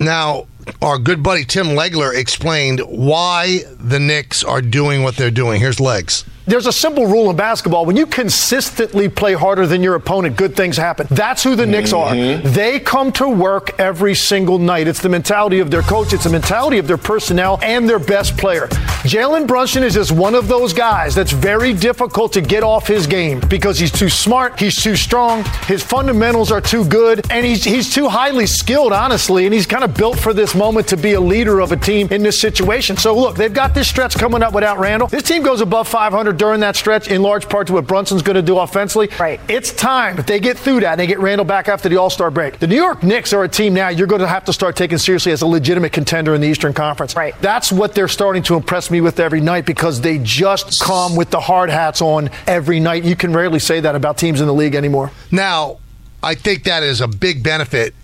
Now, 0.00 0.46
our 0.82 0.98
good 0.98 1.22
buddy 1.22 1.44
Tim 1.44 1.68
Legler 1.68 2.14
explained 2.14 2.80
why 2.80 3.60
the 3.78 4.00
Knicks 4.00 4.42
are 4.42 4.60
doing 4.60 5.02
what 5.04 5.16
they're 5.16 5.30
doing. 5.30 5.60
Here's 5.60 5.78
Legs. 5.78 6.24
There's 6.46 6.66
a 6.66 6.72
simple 6.72 7.06
rule 7.06 7.30
in 7.30 7.36
basketball. 7.36 7.86
When 7.86 7.96
you 7.96 8.04
consistently 8.06 9.08
play 9.08 9.32
harder 9.32 9.66
than 9.66 9.82
your 9.82 9.94
opponent, 9.94 10.36
good 10.36 10.54
things 10.54 10.76
happen. 10.76 11.06
That's 11.10 11.42
who 11.42 11.56
the 11.56 11.64
Knicks 11.64 11.94
are. 11.94 12.12
Mm-hmm. 12.12 12.52
They 12.52 12.80
come 12.80 13.12
to 13.12 13.26
work 13.26 13.80
every 13.80 14.14
single 14.14 14.58
night. 14.58 14.86
It's 14.86 15.00
the 15.00 15.08
mentality 15.08 15.60
of 15.60 15.70
their 15.70 15.80
coach, 15.80 16.12
it's 16.12 16.24
the 16.24 16.30
mentality 16.30 16.76
of 16.76 16.86
their 16.86 16.98
personnel 16.98 17.58
and 17.62 17.88
their 17.88 17.98
best 17.98 18.36
player. 18.36 18.66
Jalen 19.04 19.46
Brunson 19.46 19.82
is 19.82 19.94
just 19.94 20.12
one 20.12 20.34
of 20.34 20.46
those 20.46 20.74
guys 20.74 21.14
that's 21.14 21.32
very 21.32 21.72
difficult 21.72 22.34
to 22.34 22.42
get 22.42 22.62
off 22.62 22.86
his 22.86 23.06
game 23.06 23.40
because 23.48 23.78
he's 23.78 23.92
too 23.92 24.10
smart, 24.10 24.60
he's 24.60 24.82
too 24.82 24.96
strong, 24.96 25.44
his 25.66 25.82
fundamentals 25.82 26.52
are 26.52 26.60
too 26.60 26.84
good, 26.84 27.24
and 27.30 27.46
he's, 27.46 27.64
he's 27.64 27.92
too 27.92 28.06
highly 28.06 28.46
skilled, 28.46 28.92
honestly, 28.92 29.46
and 29.46 29.54
he's 29.54 29.66
kind 29.66 29.84
of 29.84 29.94
built 29.94 30.18
for 30.18 30.34
this 30.34 30.54
moment 30.54 30.88
to 30.88 30.98
be 30.98 31.14
a 31.14 31.20
leader 31.20 31.60
of 31.60 31.72
a 31.72 31.76
team 31.76 32.08
in 32.10 32.22
this 32.22 32.38
situation. 32.38 32.98
So, 32.98 33.14
look, 33.18 33.34
they've 33.34 33.52
got 33.52 33.74
this 33.74 33.88
stretch 33.88 34.14
coming 34.16 34.42
up 34.42 34.52
without 34.52 34.78
Randall. 34.78 35.08
This 35.08 35.22
team 35.22 35.42
goes 35.42 35.62
above 35.62 35.88
500 35.88 36.33
during 36.36 36.60
that 36.60 36.76
stretch, 36.76 37.08
in 37.08 37.22
large 37.22 37.48
part 37.48 37.66
to 37.68 37.72
what 37.72 37.86
Brunson's 37.86 38.22
going 38.22 38.36
to 38.36 38.42
do 38.42 38.58
offensively. 38.58 39.08
Right. 39.18 39.40
It's 39.48 39.72
time. 39.72 40.18
If 40.18 40.26
they 40.26 40.40
get 40.40 40.58
through 40.58 40.80
that 40.80 40.92
and 40.92 41.00
they 41.00 41.06
get 41.06 41.18
Randall 41.18 41.44
back 41.44 41.68
after 41.68 41.88
the 41.88 41.96
All 41.96 42.10
Star 42.10 42.30
break, 42.30 42.58
the 42.58 42.66
New 42.66 42.76
York 42.76 43.02
Knicks 43.02 43.32
are 43.32 43.44
a 43.44 43.48
team 43.48 43.74
now 43.74 43.88
you're 43.88 44.06
going 44.06 44.20
to 44.20 44.26
have 44.26 44.44
to 44.44 44.52
start 44.52 44.76
taking 44.76 44.98
seriously 44.98 45.32
as 45.32 45.42
a 45.42 45.46
legitimate 45.46 45.92
contender 45.92 46.34
in 46.34 46.40
the 46.40 46.46
Eastern 46.46 46.72
Conference. 46.72 47.16
Right. 47.16 47.34
That's 47.40 47.72
what 47.72 47.94
they're 47.94 48.08
starting 48.08 48.42
to 48.44 48.56
impress 48.56 48.90
me 48.90 49.00
with 49.00 49.20
every 49.20 49.40
night 49.40 49.66
because 49.66 50.00
they 50.00 50.18
just 50.18 50.80
come 50.80 51.16
with 51.16 51.30
the 51.30 51.40
hard 51.40 51.70
hats 51.70 52.00
on 52.00 52.30
every 52.46 52.80
night. 52.80 53.04
You 53.04 53.16
can 53.16 53.32
rarely 53.32 53.58
say 53.58 53.80
that 53.80 53.94
about 53.94 54.18
teams 54.18 54.40
in 54.40 54.46
the 54.46 54.54
league 54.54 54.74
anymore. 54.74 55.10
Now, 55.30 55.78
I 56.22 56.34
think 56.34 56.64
that 56.64 56.82
is 56.82 57.00
a 57.00 57.08
big 57.08 57.42
benefit 57.42 57.94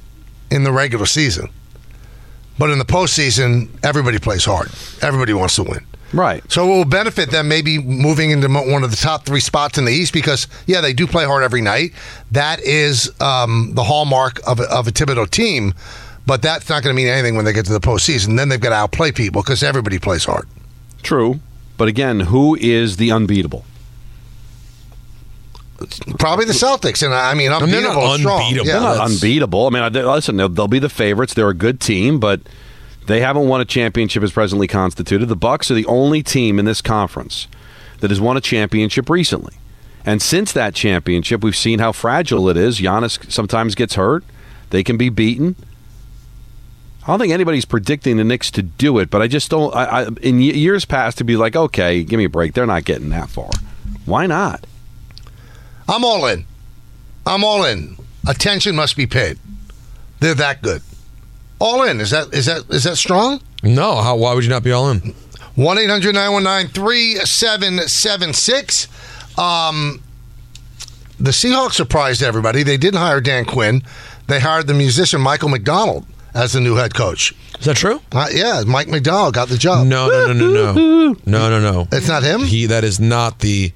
in 0.51 0.65
the 0.65 0.73
regular 0.73 1.07
season. 1.07 1.49
But 2.59 2.71
in 2.71 2.79
the 2.79 2.85
postseason, 2.85 3.71
everybody 3.83 4.19
plays 4.19 4.45
hard. 4.45 4.69
Everybody 5.01 5.33
wants 5.33 5.57
to 5.57 5.63
win. 5.63 5.87
Right. 6.13 6.43
So 6.51 6.65
it 6.65 6.77
will 6.77 6.85
benefit 6.85 7.31
them 7.31 7.49
maybe 7.49 7.79
moving 7.79 8.31
into 8.31 8.49
one 8.49 8.83
of 8.83 8.91
the 8.91 8.97
top 8.97 9.25
three 9.25 9.41
spots 9.41 9.79
in 9.79 9.85
the 9.85 9.93
East 9.93 10.13
because, 10.13 10.49
yeah, 10.67 10.81
they 10.81 10.93
do 10.93 11.07
play 11.07 11.25
hard 11.25 11.43
every 11.43 11.61
night. 11.61 11.93
That 12.33 12.61
is 12.61 13.11
um, 13.21 13.73
the 13.75 13.85
hallmark 13.85 14.41
of 14.47 14.61
a, 14.61 14.65
of 14.65 14.89
a 14.89 14.91
Thibodeau 14.91 15.31
team. 15.31 15.75
But 16.27 16.43
that's 16.43 16.69
not 16.69 16.83
going 16.83 16.95
to 16.95 16.97
mean 17.03 17.09
anything 17.11 17.35
when 17.35 17.45
they 17.45 17.53
get 17.53 17.67
to 17.67 17.73
the 17.73 17.81
postseason. 17.81 18.37
Then 18.37 18.49
they've 18.49 18.61
got 18.61 18.71
to 18.71 18.77
outplay 18.77 19.13
people 19.13 19.43
because 19.43 19.63
everybody 19.63 19.99
plays 19.99 20.25
hard. 20.25 20.47
True. 21.03 21.41
But 21.77 21.89
again, 21.89 22.21
who 22.21 22.57
is 22.61 22.99
the 22.99 23.11
unbeatable? 23.11 23.65
Probably 26.19 26.45
the 26.45 26.53
Celtics, 26.53 27.03
and 27.03 27.15
I 27.15 27.33
mean, 27.33 27.51
they're 27.51 27.59
not 27.59 27.63
unbeatable. 27.63 28.19
strong. 28.19 28.43
unbeatable. 28.43 28.67
Yeah, 28.67 28.73
They're 28.75 28.97
not 28.97 29.11
unbeatable. 29.11 29.67
I 29.67 29.71
mean, 29.71 29.93
listen, 29.93 30.37
they'll, 30.37 30.51
they'll 30.51 30.69
be 30.69 30.79
the 30.79 30.91
favorites. 30.91 31.33
They're 31.33 31.49
a 31.49 31.55
good 31.55 31.81
team, 31.81 32.21
but 32.21 32.43
they 33.11 33.21
haven't 33.21 33.49
won 33.49 33.61
a 33.61 33.65
championship 33.65 34.23
as 34.23 34.33
presently 34.33 34.67
constituted. 34.67 35.27
The 35.27 35.37
Bucks 35.37 35.71
are 35.71 35.75
the 35.75 35.87
only 35.87 36.23
team 36.23 36.59
in 36.59 36.65
this 36.65 36.81
conference 36.81 37.49
that 38.01 38.11
has 38.11 38.21
won 38.21 38.37
a 38.37 38.41
championship 38.41 39.09
recently. 39.09 39.55
And 40.05 40.23
since 40.23 40.53
that 40.53 40.75
championship, 40.75 41.43
we've 41.43 41.57
seen 41.57 41.79
how 41.79 41.93
fragile 41.93 42.49
it 42.49 42.57
is. 42.57 42.81
Giannis 42.81 43.31
sometimes 43.31 43.75
gets 43.75 43.95
hurt. 43.95 44.25
They 44.71 44.83
can 44.83 44.97
be 44.97 45.09
beaten. 45.09 45.57
I 47.03 47.07
don't 47.09 47.19
think 47.19 47.33
anybody's 47.33 47.65
predicting 47.65 48.17
the 48.17 48.25
Knicks 48.25 48.51
to 48.53 48.63
do 48.63 48.99
it, 48.99 49.11
but 49.11 49.23
I 49.23 49.27
just 49.27 49.51
don't. 49.51 49.75
I, 49.75 50.03
I, 50.03 50.07
in 50.23 50.41
years 50.41 50.85
past, 50.85 51.19
to 51.19 51.25
be 51.25 51.37
like, 51.37 51.57
okay, 51.57 52.05
give 52.05 52.19
me 52.19 52.25
a 52.25 52.31
break. 52.31 52.55
They're 52.55 52.67
not 52.67 52.85
getting 52.85 53.11
that 53.11 53.29
far. 53.29 53.51
Why 54.05 54.27
not? 54.27 54.67
I'm 55.89 56.05
all 56.05 56.27
in. 56.27 56.45
I'm 57.27 57.43
all 57.43 57.65
in. 57.65 57.97
Attention 58.29 58.77
must 58.77 58.97
be 58.97 59.07
paid. 59.07 59.39
They're 60.21 60.35
that 60.35 60.63
good. 60.63 60.83
All 61.61 61.83
in. 61.85 62.01
Is 62.01 62.11
that 62.11 62.35
is 62.35 62.47
that 62.47 62.65
is 62.71 62.83
that 62.85 62.97
strong? 62.97 63.41
No, 63.63 63.97
how? 63.97 64.17
Why 64.17 64.35
would 64.35 64.43
you 64.45 64.51
not 64.51 64.63
be 64.65 64.73
all 64.73 64.91
in? 64.91 65.15
1 65.57 65.79
800 65.79 66.15
919 66.15 66.73
3776. 66.73 68.89
Um, 69.39 70.01
the 71.19 71.31
Seahawks 71.33 71.75
surprised 71.75 72.23
everybody. 72.23 72.63
They 72.63 72.77
didn't 72.79 73.01
hire 73.01 73.21
Dan 73.21 73.45
Quinn, 73.45 73.83
they 74.27 74.41
hired 74.41 74.67
the 74.67 74.73
musician 74.75 75.21
Michael 75.21 75.51
McDonald 75.51 76.07
as 76.35 76.53
the 76.55 76.61
new 76.61 76.77
head 76.77 76.95
coach. 76.95 77.35
Is 77.59 77.67
that 77.67 77.77
true? 77.77 78.01
Uh, 78.13 78.29
yeah, 78.33 78.63
Mike 78.67 78.89
Macdonald 78.89 79.35
got 79.35 79.49
the 79.49 79.59
job. 79.59 79.87
No, 79.87 80.09
no, 80.09 80.33
no, 80.33 80.35
no, 80.49 80.73
no, 80.73 81.17
no, 81.27 81.51
no, 81.51 81.61
no. 81.61 81.87
It's 81.93 82.09
not 82.09 82.23
him? 82.23 82.41
He. 82.41 82.65
That 82.67 82.85
is 82.85 82.99
not 83.01 83.41
the 83.41 83.73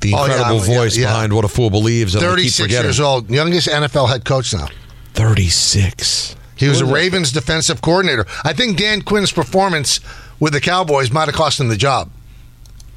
the 0.00 0.14
Oh, 0.14 0.24
yeah, 0.24 0.32
incredible 0.32 0.64
yeah, 0.66 0.78
voice 0.78 0.96
yeah. 0.96 1.04
behind 1.06 1.32
what 1.34 1.44
a 1.44 1.48
fool 1.48 1.68
believes. 1.68 2.14
Keep 2.14 2.22
36 2.22 2.72
years 2.72 2.98
old, 3.00 3.28
youngest 3.28 3.68
NFL 3.68 4.08
head 4.08 4.24
coach 4.24 4.54
now. 4.54 4.68
Thirty-six. 5.12 6.34
He 6.60 6.68
was 6.68 6.82
a 6.82 6.86
Ravens 6.86 7.32
defensive 7.32 7.80
coordinator. 7.80 8.26
I 8.44 8.52
think 8.52 8.76
Dan 8.76 9.00
Quinn's 9.00 9.32
performance 9.32 9.98
with 10.38 10.52
the 10.52 10.60
Cowboys 10.60 11.10
might 11.10 11.26
have 11.26 11.34
cost 11.34 11.58
him 11.58 11.68
the 11.68 11.76
job. 11.76 12.10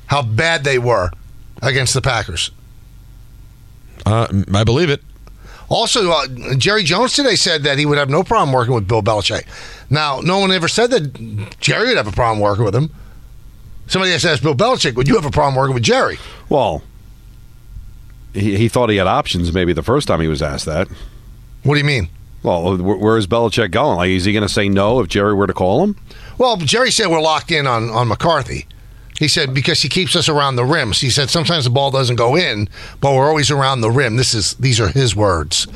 How 0.08 0.22
bad 0.22 0.65
they 0.65 0.77
were 0.77 1.12
against 1.62 1.93
the 1.93 2.01
Packers. 2.01 2.51
Uh, 4.05 4.27
I 4.53 4.65
believe 4.65 4.89
it. 4.89 5.01
Also, 5.70 6.12
uh, 6.12 6.27
Jerry 6.58 6.84
Jones 6.84 7.13
today 7.13 7.36
said 7.36 7.63
that 7.63 7.79
he 7.79 7.86
would 7.86 7.98
have 7.98 8.10
no 8.10 8.22
problem 8.22 8.51
working 8.53 8.74
with 8.74 8.86
Bill 8.86 9.01
Belichick. 9.01 9.48
Now, 9.89 10.20
no 10.20 10.39
one 10.39 10.51
ever 10.51 10.67
said 10.67 10.91
that 10.91 11.58
Jerry 11.62 11.88
would 11.88 11.98
have 11.98 12.08
a 12.08 12.12
problem 12.12 12.41
working 12.41 12.65
with 12.65 12.75
him. 12.75 12.93
Somebody 13.88 14.12
asked 14.12 14.43
Bill 14.43 14.55
Belichick, 14.55 14.96
would 14.96 15.08
you 15.08 15.15
have 15.15 15.25
a 15.25 15.32
problem 15.32 15.55
working 15.55 15.74
with 15.74 15.84
Jerry? 15.84 16.17
Well, 16.50 16.84
he, 18.34 18.58
he 18.58 18.67
thought 18.67 18.89
he 18.89 18.98
had 18.98 19.08
options 19.08 19.53
maybe 19.53 19.72
the 19.72 19.84
first 19.84 20.08
time 20.10 20.20
he 20.20 20.27
was 20.27 20.41
asked 20.41 20.65
that. 20.65 20.89
What 21.63 21.75
do 21.75 21.79
you 21.79 21.86
mean? 21.86 22.10
Well, 22.44 22.78
wh- 22.78 23.02
where 23.02 23.18
is 23.18 23.26
Belichick 23.28 23.72
going? 23.72 23.98
Like, 23.98 24.10
is 24.10 24.26
he 24.26 24.34
going 24.34 24.48
to 24.48 24.54
say 24.54 24.70
no 24.70 25.00
if 25.00 25.08
Jerry 25.08 25.34
were 25.34 25.48
to 25.48 25.54
call 25.54 25.84
him? 25.84 25.96
Well, 26.38 26.58
Jerry 26.58 26.92
said 26.92 27.08
we're 27.08 27.22
locked 27.22 27.52
in 27.52 27.66
on, 27.68 27.90
on 27.90 28.08
McCarthy. 28.08 28.68
He 29.20 29.28
said 29.28 29.54
because 29.54 29.82
he 29.82 29.90
keeps 29.90 30.16
us 30.16 30.28
around 30.28 30.56
the 30.56 30.66
rims. 30.66 31.00
He 31.00 31.10
said 31.10 31.30
sometimes 31.30 31.64
the 31.66 31.70
ball 31.70 31.92
doesn't 31.92 32.16
go 32.16 32.36
in, 32.36 32.68
but 33.00 33.14
we're 33.14 33.28
always 33.28 33.52
around 33.52 33.82
the 33.82 33.92
rim. 33.92 34.18
This 34.18 34.34
is 34.34 34.56
these 34.56 34.80
are 34.82 34.90
his 34.90 35.16
words. 35.16 35.68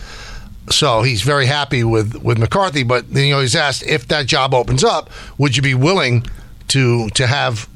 So 0.69 1.03
he's 1.03 1.21
very 1.21 1.45
happy 1.45 1.83
with 1.83 2.15
with 2.23 2.39
McCarthy. 2.39 2.83
But 2.83 3.07
you 3.09 3.29
know 3.29 3.39
he's 3.39 3.55
asked 3.55 3.83
if 3.83 4.07
that 4.07 4.25
job 4.25 4.53
opens 4.53 4.83
up, 4.83 5.09
would 5.37 5.55
you 5.55 5.61
be 5.61 5.75
willing 5.75 6.25
to 6.69 7.09
to 7.09 7.27
have 7.27 7.69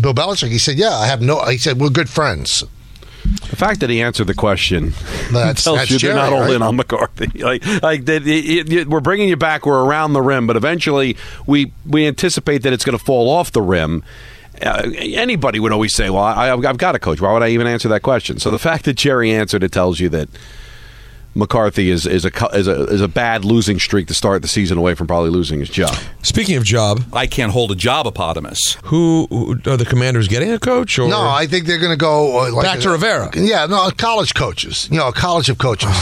Bill 0.00 0.14
Belichick? 0.14 0.48
He 0.48 0.58
said, 0.58 0.76
yeah. 0.76 0.96
I 0.96 1.06
have 1.06 1.20
no. 1.20 1.44
He 1.44 1.58
said 1.58 1.78
we're 1.78 1.90
good 1.90 2.08
friends. 2.08 2.64
The 3.22 3.56
fact 3.56 3.80
that 3.80 3.90
he 3.90 4.00
answered 4.00 4.26
the 4.26 4.34
question 4.34 4.90
That's- 5.32 5.64
tells 5.64 5.78
that's 5.78 5.90
you 5.90 5.98
Jerry, 5.98 6.14
they're 6.14 6.22
not 6.22 6.32
all 6.32 6.40
right? 6.42 6.52
in 6.54 6.62
on 6.62 6.76
McCarthy. 6.76 7.26
Like, 7.42 7.64
like 7.82 8.04
they, 8.04 8.16
it- 8.16 8.72
it- 8.72 8.88
we're 8.88 9.00
bringing 9.00 9.28
you 9.28 9.36
back. 9.36 9.66
We're 9.66 9.84
around 9.84 10.12
the 10.12 10.22
rim, 10.22 10.46
but 10.46 10.56
eventually 10.56 11.16
we 11.46 11.72
we 11.86 12.06
anticipate 12.06 12.58
that 12.62 12.72
it's 12.72 12.84
going 12.84 12.96
to 12.98 13.04
fall 13.04 13.28
off 13.28 13.52
the 13.52 13.62
rim. 13.62 14.02
Uh, 14.62 14.90
anybody 14.94 15.58
would 15.58 15.72
always 15.72 15.94
say, 15.94 16.10
"Well, 16.10 16.22
I, 16.22 16.50
I've 16.52 16.76
got 16.78 16.94
a 16.94 16.98
coach. 16.98 17.20
Why 17.20 17.32
would 17.32 17.42
I 17.42 17.48
even 17.48 17.66
answer 17.66 17.88
that 17.88 18.02
question?" 18.02 18.38
So 18.38 18.50
the 18.50 18.58
fact 18.58 18.84
that 18.84 18.94
Jerry 18.94 19.32
answered 19.32 19.62
it 19.62 19.72
tells 19.72 20.00
you 20.00 20.08
that 20.10 20.28
McCarthy 21.34 21.90
is 21.90 22.06
is 22.06 22.24
a 22.24 22.30
is 22.54 22.66
a 22.66 22.84
is 22.86 23.00
a 23.00 23.08
bad 23.08 23.44
losing 23.44 23.78
streak 23.78 24.08
to 24.08 24.14
start 24.14 24.42
the 24.42 24.48
season 24.48 24.78
away 24.78 24.94
from 24.94 25.06
probably 25.06 25.30
losing 25.30 25.60
his 25.60 25.68
job. 25.68 25.94
Speaking 26.22 26.56
of 26.56 26.64
job, 26.64 27.02
I 27.12 27.26
can't 27.26 27.52
hold 27.52 27.70
a 27.70 27.76
jobopotamus. 27.76 28.76
who, 28.84 29.26
who 29.30 29.52
are 29.66 29.76
the 29.76 29.84
Commanders 29.84 30.26
getting 30.28 30.52
a 30.52 30.58
coach? 30.58 30.98
Or 30.98 31.08
No, 31.08 31.20
I 31.20 31.46
think 31.46 31.66
they're 31.66 31.78
going 31.78 31.92
to 31.92 31.96
go 31.96 32.46
uh, 32.46 32.52
like 32.52 32.64
Back 32.64 32.80
to 32.80 32.90
Rivera. 32.90 33.30
Yeah, 33.34 33.66
no, 33.66 33.90
college 33.96 34.34
coaches. 34.34 34.88
You 34.90 34.98
know, 34.98 35.08
a 35.08 35.12
college 35.12 35.48
of 35.48 35.58
coaches. 35.58 35.90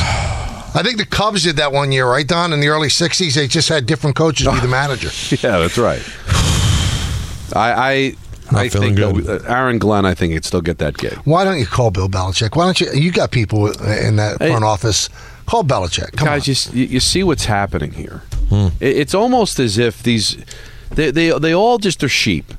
I 0.75 0.83
think 0.83 0.99
the 0.99 1.07
Cubs 1.07 1.43
did 1.43 1.57
that 1.57 1.73
one 1.73 1.93
year, 1.93 2.07
right, 2.07 2.27
Don? 2.27 2.53
In 2.53 2.61
the 2.61 2.69
early 2.69 2.89
'60s, 2.89 3.35
they 3.35 3.49
just 3.49 3.69
had 3.69 3.87
different 3.87 4.17
coaches 4.17 4.47
be 4.47 4.61
the 4.61 4.69
manager. 4.69 5.09
Yeah, 5.47 5.59
that's 5.59 5.77
right. 5.79 6.03
I 7.55 7.73
I, 7.73 8.17
Not 8.53 8.63
I 8.63 8.69
feeling 8.69 8.97
think 8.97 9.27
good. 9.27 9.43
uh, 9.45 9.53
Aaron 9.53 9.79
Glenn. 9.79 10.07
I 10.07 10.15
think 10.15 10.33
he'd 10.33 10.45
still 10.45 10.61
get 10.63 10.79
that 10.79 10.97
gig. 10.97 11.15
Why 11.25 11.45
don't 11.45 11.59
you 11.59 11.67
call 11.67 11.91
Bill 11.91 12.09
Belichick? 12.09 12.57
Why 12.57 12.65
don't 12.65 12.81
you? 12.81 12.91
You 12.93 13.13
got 13.13 13.31
people 13.31 13.67
in 13.83 14.17
that 14.17 14.39
Hey. 14.41 14.49
front 14.51 14.65
office. 14.65 15.09
Call 15.47 15.65
Belichick. 15.65 16.13
Come 16.13 16.27
Guys, 16.27 16.69
on. 16.69 16.77
you, 16.77 16.85
you 16.87 17.01
see 17.01 17.23
what's 17.23 17.45
happening 17.47 17.93
here. 17.93 18.23
It, 18.51 18.71
it's 18.81 19.15
almost 19.15 19.59
as 19.59 19.77
if 19.79 20.03
these 20.03 20.37
they 20.91 21.11
they 21.11 21.39
they 21.39 21.55
all 21.55 21.79
just 21.79 22.03
are 22.05 22.09
sheep. 22.09 22.55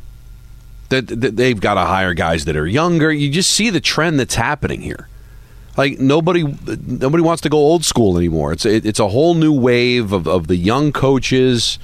That, 0.90 1.06
that 1.08 1.36
they've 1.36 1.60
got 1.60 1.76
to 1.76 1.82
hire 1.82 2.16
guys 2.16 2.46
that 2.46 2.56
are 2.56 2.66
younger. 2.66 3.12
You 3.12 3.30
just 3.30 3.52
see 3.52 3.70
the 3.70 3.80
trend 3.80 4.20
that's 4.20 4.34
happening 4.34 4.82
here. 4.82 5.08
Like 5.78 6.00
nobody 6.00 6.44
nobody 6.88 7.22
wants 7.24 7.42
to 7.44 7.50
go 7.50 7.58
old 7.58 7.86
school 7.86 8.18
anymore. 8.18 8.52
It's 8.54 8.66
it, 8.66 8.86
it's 8.88 9.00
a 9.00 9.08
whole 9.10 9.36
new 9.36 9.54
wave 9.54 10.12
of, 10.12 10.28
of 10.28 10.48
the 10.48 10.56
young 10.56 10.92
coaches 10.92 11.78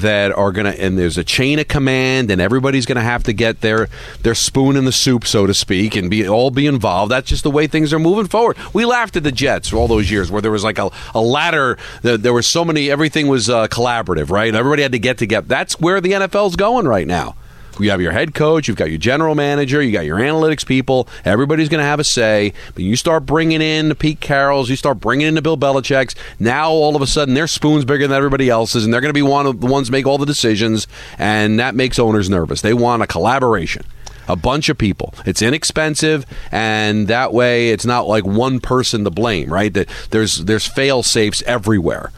that 0.00 0.32
are 0.32 0.52
gonna 0.52 0.70
and 0.70 0.98
there's 0.98 1.18
a 1.18 1.24
chain 1.24 1.58
of 1.58 1.68
command 1.68 2.30
and 2.30 2.40
everybody's 2.40 2.86
gonna 2.86 3.02
have 3.02 3.22
to 3.24 3.32
get 3.32 3.60
their 3.60 3.88
their 4.22 4.34
spoon 4.34 4.76
in 4.76 4.84
the 4.84 4.92
soup, 4.92 5.26
so 5.26 5.46
to 5.46 5.54
speak, 5.54 5.96
and 5.96 6.10
be 6.10 6.28
all 6.28 6.50
be 6.50 6.66
involved. 6.66 7.10
That's 7.10 7.28
just 7.28 7.42
the 7.42 7.50
way 7.50 7.66
things 7.66 7.92
are 7.92 7.98
moving 7.98 8.26
forward. 8.26 8.56
We 8.72 8.84
laughed 8.84 9.16
at 9.16 9.22
the 9.22 9.32
Jets 9.32 9.72
all 9.72 9.88
those 9.88 10.10
years 10.10 10.30
where 10.30 10.42
there 10.42 10.50
was 10.50 10.64
like 10.64 10.78
a, 10.78 10.90
a 11.14 11.20
ladder. 11.20 11.78
There, 12.02 12.16
there 12.16 12.32
was 12.32 12.50
so 12.50 12.64
many. 12.64 12.90
Everything 12.90 13.28
was 13.28 13.48
uh, 13.48 13.68
collaborative, 13.68 14.30
right? 14.30 14.54
Everybody 14.54 14.82
had 14.82 14.92
to 14.92 14.98
get 14.98 15.18
together. 15.18 15.46
That's 15.46 15.80
where 15.80 16.00
the 16.00 16.12
NFL's 16.12 16.56
going 16.56 16.86
right 16.86 17.06
now. 17.06 17.36
You 17.80 17.90
have 17.90 18.00
your 18.00 18.12
head 18.12 18.34
coach, 18.34 18.68
you've 18.68 18.76
got 18.76 18.90
your 18.90 18.98
general 18.98 19.34
manager, 19.34 19.82
you 19.82 19.92
got 19.92 20.04
your 20.04 20.18
analytics 20.18 20.64
people. 20.64 21.08
Everybody's 21.24 21.68
going 21.68 21.80
to 21.80 21.86
have 21.86 22.00
a 22.00 22.04
say. 22.04 22.52
But 22.74 22.84
you 22.84 22.96
start 22.96 23.26
bringing 23.26 23.60
in 23.60 23.88
the 23.88 23.94
Pete 23.94 24.20
Carrolls, 24.20 24.68
you 24.68 24.76
start 24.76 25.00
bringing 25.00 25.26
in 25.26 25.34
the 25.34 25.42
Bill 25.42 25.56
Belichick's. 25.56 26.14
Now 26.38 26.70
all 26.70 26.94
of 26.94 27.02
a 27.02 27.06
sudden 27.06 27.34
their 27.34 27.46
spoon's 27.46 27.84
bigger 27.84 28.06
than 28.06 28.16
everybody 28.16 28.48
else's, 28.48 28.84
and 28.84 28.94
they're 28.94 29.00
going 29.00 29.10
to 29.10 29.14
be 29.14 29.22
one 29.22 29.46
of 29.46 29.60
the 29.60 29.66
ones 29.66 29.90
make 29.90 30.06
all 30.06 30.18
the 30.18 30.26
decisions, 30.26 30.86
and 31.18 31.58
that 31.58 31.74
makes 31.74 31.98
owners 31.98 32.30
nervous. 32.30 32.60
They 32.60 32.74
want 32.74 33.02
a 33.02 33.06
collaboration. 33.06 33.84
A 34.26 34.36
bunch 34.36 34.70
of 34.70 34.78
people. 34.78 35.12
It's 35.26 35.42
inexpensive, 35.42 36.24
and 36.50 37.08
that 37.08 37.34
way 37.34 37.70
it's 37.70 37.84
not 37.84 38.08
like 38.08 38.24
one 38.24 38.58
person 38.58 39.04
to 39.04 39.10
blame, 39.10 39.52
right? 39.52 39.72
That 39.74 39.86
there's 40.12 40.38
there's 40.46 40.66
fail 40.66 41.02
safes 41.02 41.42
everywhere. 41.42 42.10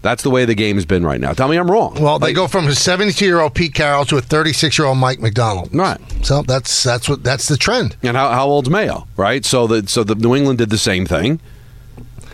That's 0.00 0.22
the 0.22 0.30
way 0.30 0.44
the 0.44 0.54
game 0.54 0.76
has 0.76 0.86
been 0.86 1.04
right 1.04 1.20
now. 1.20 1.32
Tell 1.32 1.48
me 1.48 1.56
I'm 1.56 1.70
wrong. 1.70 1.94
well, 2.00 2.18
they 2.18 2.32
go 2.32 2.46
from 2.46 2.66
a 2.68 2.74
72 2.74 3.24
year 3.24 3.40
old 3.40 3.54
Pete 3.54 3.74
Carroll 3.74 4.04
to 4.06 4.16
a 4.16 4.20
36 4.20 4.78
year 4.78 4.86
old 4.86 4.98
Mike 4.98 5.20
Macdonald. 5.20 5.74
Right. 5.74 5.98
So 6.22 6.42
that's 6.42 6.82
that's 6.82 7.08
what 7.08 7.22
that's 7.24 7.48
the 7.48 7.56
trend. 7.56 7.96
And 8.02 8.16
how, 8.16 8.30
how 8.30 8.46
old's 8.46 8.70
Mayo, 8.70 9.06
right? 9.16 9.44
So 9.44 9.66
the 9.66 9.88
so 9.88 10.04
the 10.04 10.14
New 10.14 10.34
England 10.36 10.58
did 10.58 10.70
the 10.70 10.78
same 10.78 11.04
thing. 11.06 11.40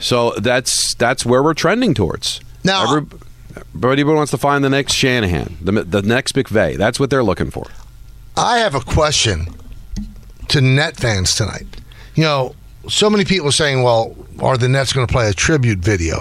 So 0.00 0.32
that's 0.32 0.94
that's 0.94 1.24
where 1.24 1.42
we're 1.42 1.54
trending 1.54 1.94
towards. 1.94 2.40
Now- 2.62 2.96
Every, 2.96 3.08
everybody 3.76 4.04
wants 4.04 4.30
to 4.32 4.38
find 4.38 4.62
the 4.64 4.70
next 4.70 4.92
Shanahan, 4.94 5.56
the 5.60 5.72
the 5.84 6.02
next 6.02 6.34
McVay. 6.34 6.76
That's 6.76 7.00
what 7.00 7.08
they're 7.10 7.24
looking 7.24 7.50
for. 7.50 7.64
I 8.36 8.58
have 8.58 8.74
a 8.74 8.80
question 8.80 9.46
to 10.48 10.60
net 10.60 10.96
fans 10.96 11.34
tonight. 11.34 11.66
You 12.16 12.24
know, 12.24 12.54
so 12.88 13.08
many 13.08 13.24
people 13.24 13.48
are 13.48 13.52
saying, 13.52 13.82
well, 13.82 14.14
are 14.40 14.58
the 14.58 14.68
Nets 14.68 14.92
going 14.92 15.06
to 15.06 15.12
play 15.12 15.28
a 15.28 15.32
tribute 15.32 15.78
video 15.78 16.18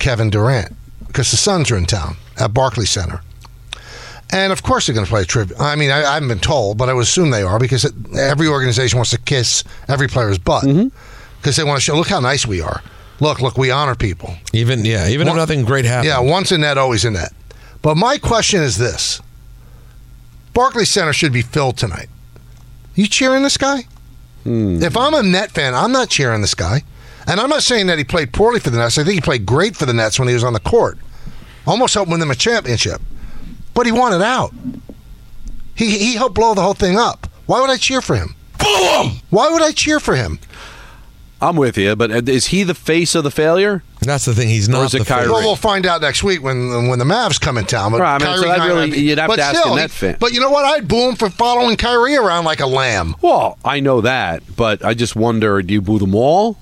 Kevin 0.00 0.30
Durant? 0.30 0.74
Because 1.06 1.30
the 1.30 1.36
Suns 1.36 1.70
are 1.70 1.76
in 1.76 1.86
town 1.86 2.16
at 2.38 2.52
Barclays 2.52 2.90
Center. 2.90 3.20
And 4.32 4.52
of 4.52 4.62
course 4.62 4.86
they're 4.86 4.94
going 4.94 5.06
to 5.06 5.10
play 5.10 5.22
a 5.22 5.24
tribute. 5.24 5.60
I 5.60 5.76
mean, 5.76 5.90
I, 5.90 6.02
I 6.02 6.14
haven't 6.14 6.28
been 6.28 6.38
told, 6.38 6.78
but 6.78 6.88
I 6.88 6.92
would 6.94 7.02
assume 7.02 7.30
they 7.30 7.42
are 7.42 7.58
because 7.58 7.84
it, 7.84 7.92
every 8.16 8.46
organization 8.46 8.96
wants 8.96 9.10
to 9.10 9.18
kiss 9.18 9.64
every 9.88 10.08
player's 10.08 10.38
butt. 10.38 10.64
Mm-hmm. 10.64 10.88
Because 11.38 11.56
they 11.56 11.64
want 11.64 11.78
to 11.78 11.84
show, 11.84 11.96
look 11.96 12.08
how 12.08 12.20
nice 12.20 12.46
we 12.46 12.60
are. 12.60 12.82
Look, 13.20 13.40
look, 13.40 13.58
we 13.58 13.70
honor 13.70 13.94
people. 13.94 14.34
even 14.52 14.84
yeah, 14.84 15.08
even 15.08 15.28
if 15.28 15.34
nothing 15.34 15.64
great 15.64 15.84
happens. 15.84 16.06
Yeah, 16.06 16.20
once 16.20 16.52
in 16.52 16.62
net, 16.62 16.78
always 16.78 17.04
in 17.04 17.14
net. 17.14 17.32
But 17.82 17.96
my 17.96 18.18
question 18.18 18.62
is 18.62 18.78
this 18.78 19.20
Barclays 20.54 20.90
Center 20.90 21.12
should 21.12 21.32
be 21.32 21.42
filled 21.42 21.76
tonight. 21.76 22.08
You 22.94 23.06
cheering 23.06 23.42
this 23.42 23.56
guy? 23.56 23.84
Hmm. 24.44 24.82
If 24.82 24.96
I'm 24.96 25.14
a 25.14 25.22
net 25.22 25.50
fan, 25.50 25.74
I'm 25.74 25.92
not 25.92 26.08
cheering 26.08 26.40
this 26.40 26.54
guy. 26.54 26.82
And 27.26 27.40
I'm 27.40 27.48
not 27.50 27.62
saying 27.62 27.86
that 27.88 27.98
he 27.98 28.04
played 28.04 28.32
poorly 28.32 28.60
for 28.60 28.70
the 28.70 28.78
Nets. 28.78 28.98
I 28.98 29.04
think 29.04 29.14
he 29.14 29.20
played 29.20 29.46
great 29.46 29.76
for 29.76 29.86
the 29.86 29.92
Nets 29.92 30.18
when 30.18 30.28
he 30.28 30.34
was 30.34 30.44
on 30.44 30.52
the 30.52 30.60
court. 30.60 30.98
Almost 31.66 31.94
helped 31.94 32.10
win 32.10 32.20
them 32.20 32.30
a 32.30 32.34
championship. 32.34 33.00
But 33.74 33.86
he 33.86 33.92
wanted 33.92 34.22
out. 34.22 34.52
He, 35.74 35.98
he 35.98 36.14
helped 36.14 36.34
blow 36.34 36.54
the 36.54 36.62
whole 36.62 36.74
thing 36.74 36.96
up. 36.96 37.26
Why 37.46 37.60
would 37.60 37.70
I 37.70 37.76
cheer 37.76 38.00
for 38.00 38.16
him? 38.16 38.34
Boom! 38.58 39.20
Why 39.30 39.50
would 39.50 39.62
I 39.62 39.72
cheer 39.72 40.00
for 40.00 40.14
him? 40.14 40.38
I'm 41.42 41.56
with 41.56 41.78
you, 41.78 41.96
but 41.96 42.10
uh, 42.10 42.20
is 42.26 42.48
he 42.48 42.64
the 42.64 42.74
face 42.74 43.14
of 43.14 43.24
the 43.24 43.30
failure? 43.30 43.82
That's 44.00 44.26
the 44.26 44.34
thing. 44.34 44.48
He's 44.48 44.68
not 44.68 44.84
is 44.86 44.94
it 44.94 44.98
the 45.00 45.04
Kyrie? 45.06 45.30
Well, 45.30 45.40
we'll 45.40 45.56
find 45.56 45.86
out 45.86 46.02
next 46.02 46.22
week 46.22 46.42
when 46.42 46.88
when 46.88 46.98
the 46.98 47.04
Mavs 47.06 47.40
come 47.40 47.56
in 47.56 47.64
town. 47.64 47.92
But 47.92 48.00
Right, 48.02 48.20
I 48.20 48.26
mean, 48.26 48.36
so 48.36 48.44
Kyrie 48.44 48.58
that 48.58 48.66
really- 48.66 48.98
you'd 48.98 49.18
have 49.18 49.28
but 49.28 49.36
to 49.36 49.42
ask 49.42 49.58
still, 49.58 49.72
a 49.72 49.76
Net 49.76 49.90
fan. 49.90 50.16
But 50.20 50.32
you 50.32 50.40
know 50.40 50.50
what? 50.50 50.66
I'd 50.66 50.86
boo 50.86 51.08
him 51.08 51.16
for 51.16 51.30
following 51.30 51.76
Kyrie 51.76 52.16
around 52.16 52.44
like 52.44 52.60
a 52.60 52.66
lamb. 52.66 53.16
Well, 53.22 53.58
I 53.64 53.80
know 53.80 54.02
that, 54.02 54.42
but 54.54 54.84
I 54.84 54.92
just 54.92 55.16
wonder: 55.16 55.62
Do 55.62 55.72
you 55.72 55.80
boo 55.80 55.98
them 55.98 56.14
all? 56.14 56.58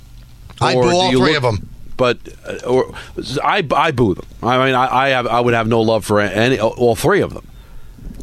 I'd 0.60 0.74
boo 0.74 0.90
all 0.90 1.10
three 1.10 1.18
look- 1.18 1.36
of 1.36 1.42
them. 1.42 1.68
But 1.96 2.18
uh, 2.46 2.64
or, 2.64 2.94
I 3.42 3.66
I 3.74 3.90
boo 3.90 4.14
them. 4.14 4.26
I 4.40 4.64
mean, 4.64 4.74
I 4.76 4.86
I, 4.86 5.08
have, 5.08 5.26
I 5.26 5.40
would 5.40 5.52
have 5.54 5.66
no 5.66 5.80
love 5.80 6.04
for 6.04 6.20
any 6.20 6.60
all 6.60 6.94
three 6.94 7.20
of 7.22 7.34
them. 7.34 7.44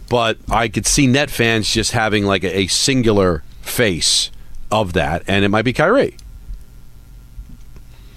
But 0.07 0.37
I 0.49 0.69
could 0.69 0.87
see 0.87 1.07
net 1.07 1.29
fans 1.29 1.69
just 1.69 1.91
having 1.91 2.25
like 2.25 2.45
a, 2.45 2.59
a 2.59 2.67
singular 2.67 3.43
face 3.61 4.31
of 4.71 4.93
that, 4.93 5.23
and 5.27 5.43
it 5.43 5.49
might 5.49 5.63
be 5.63 5.73
Kyrie. 5.73 6.15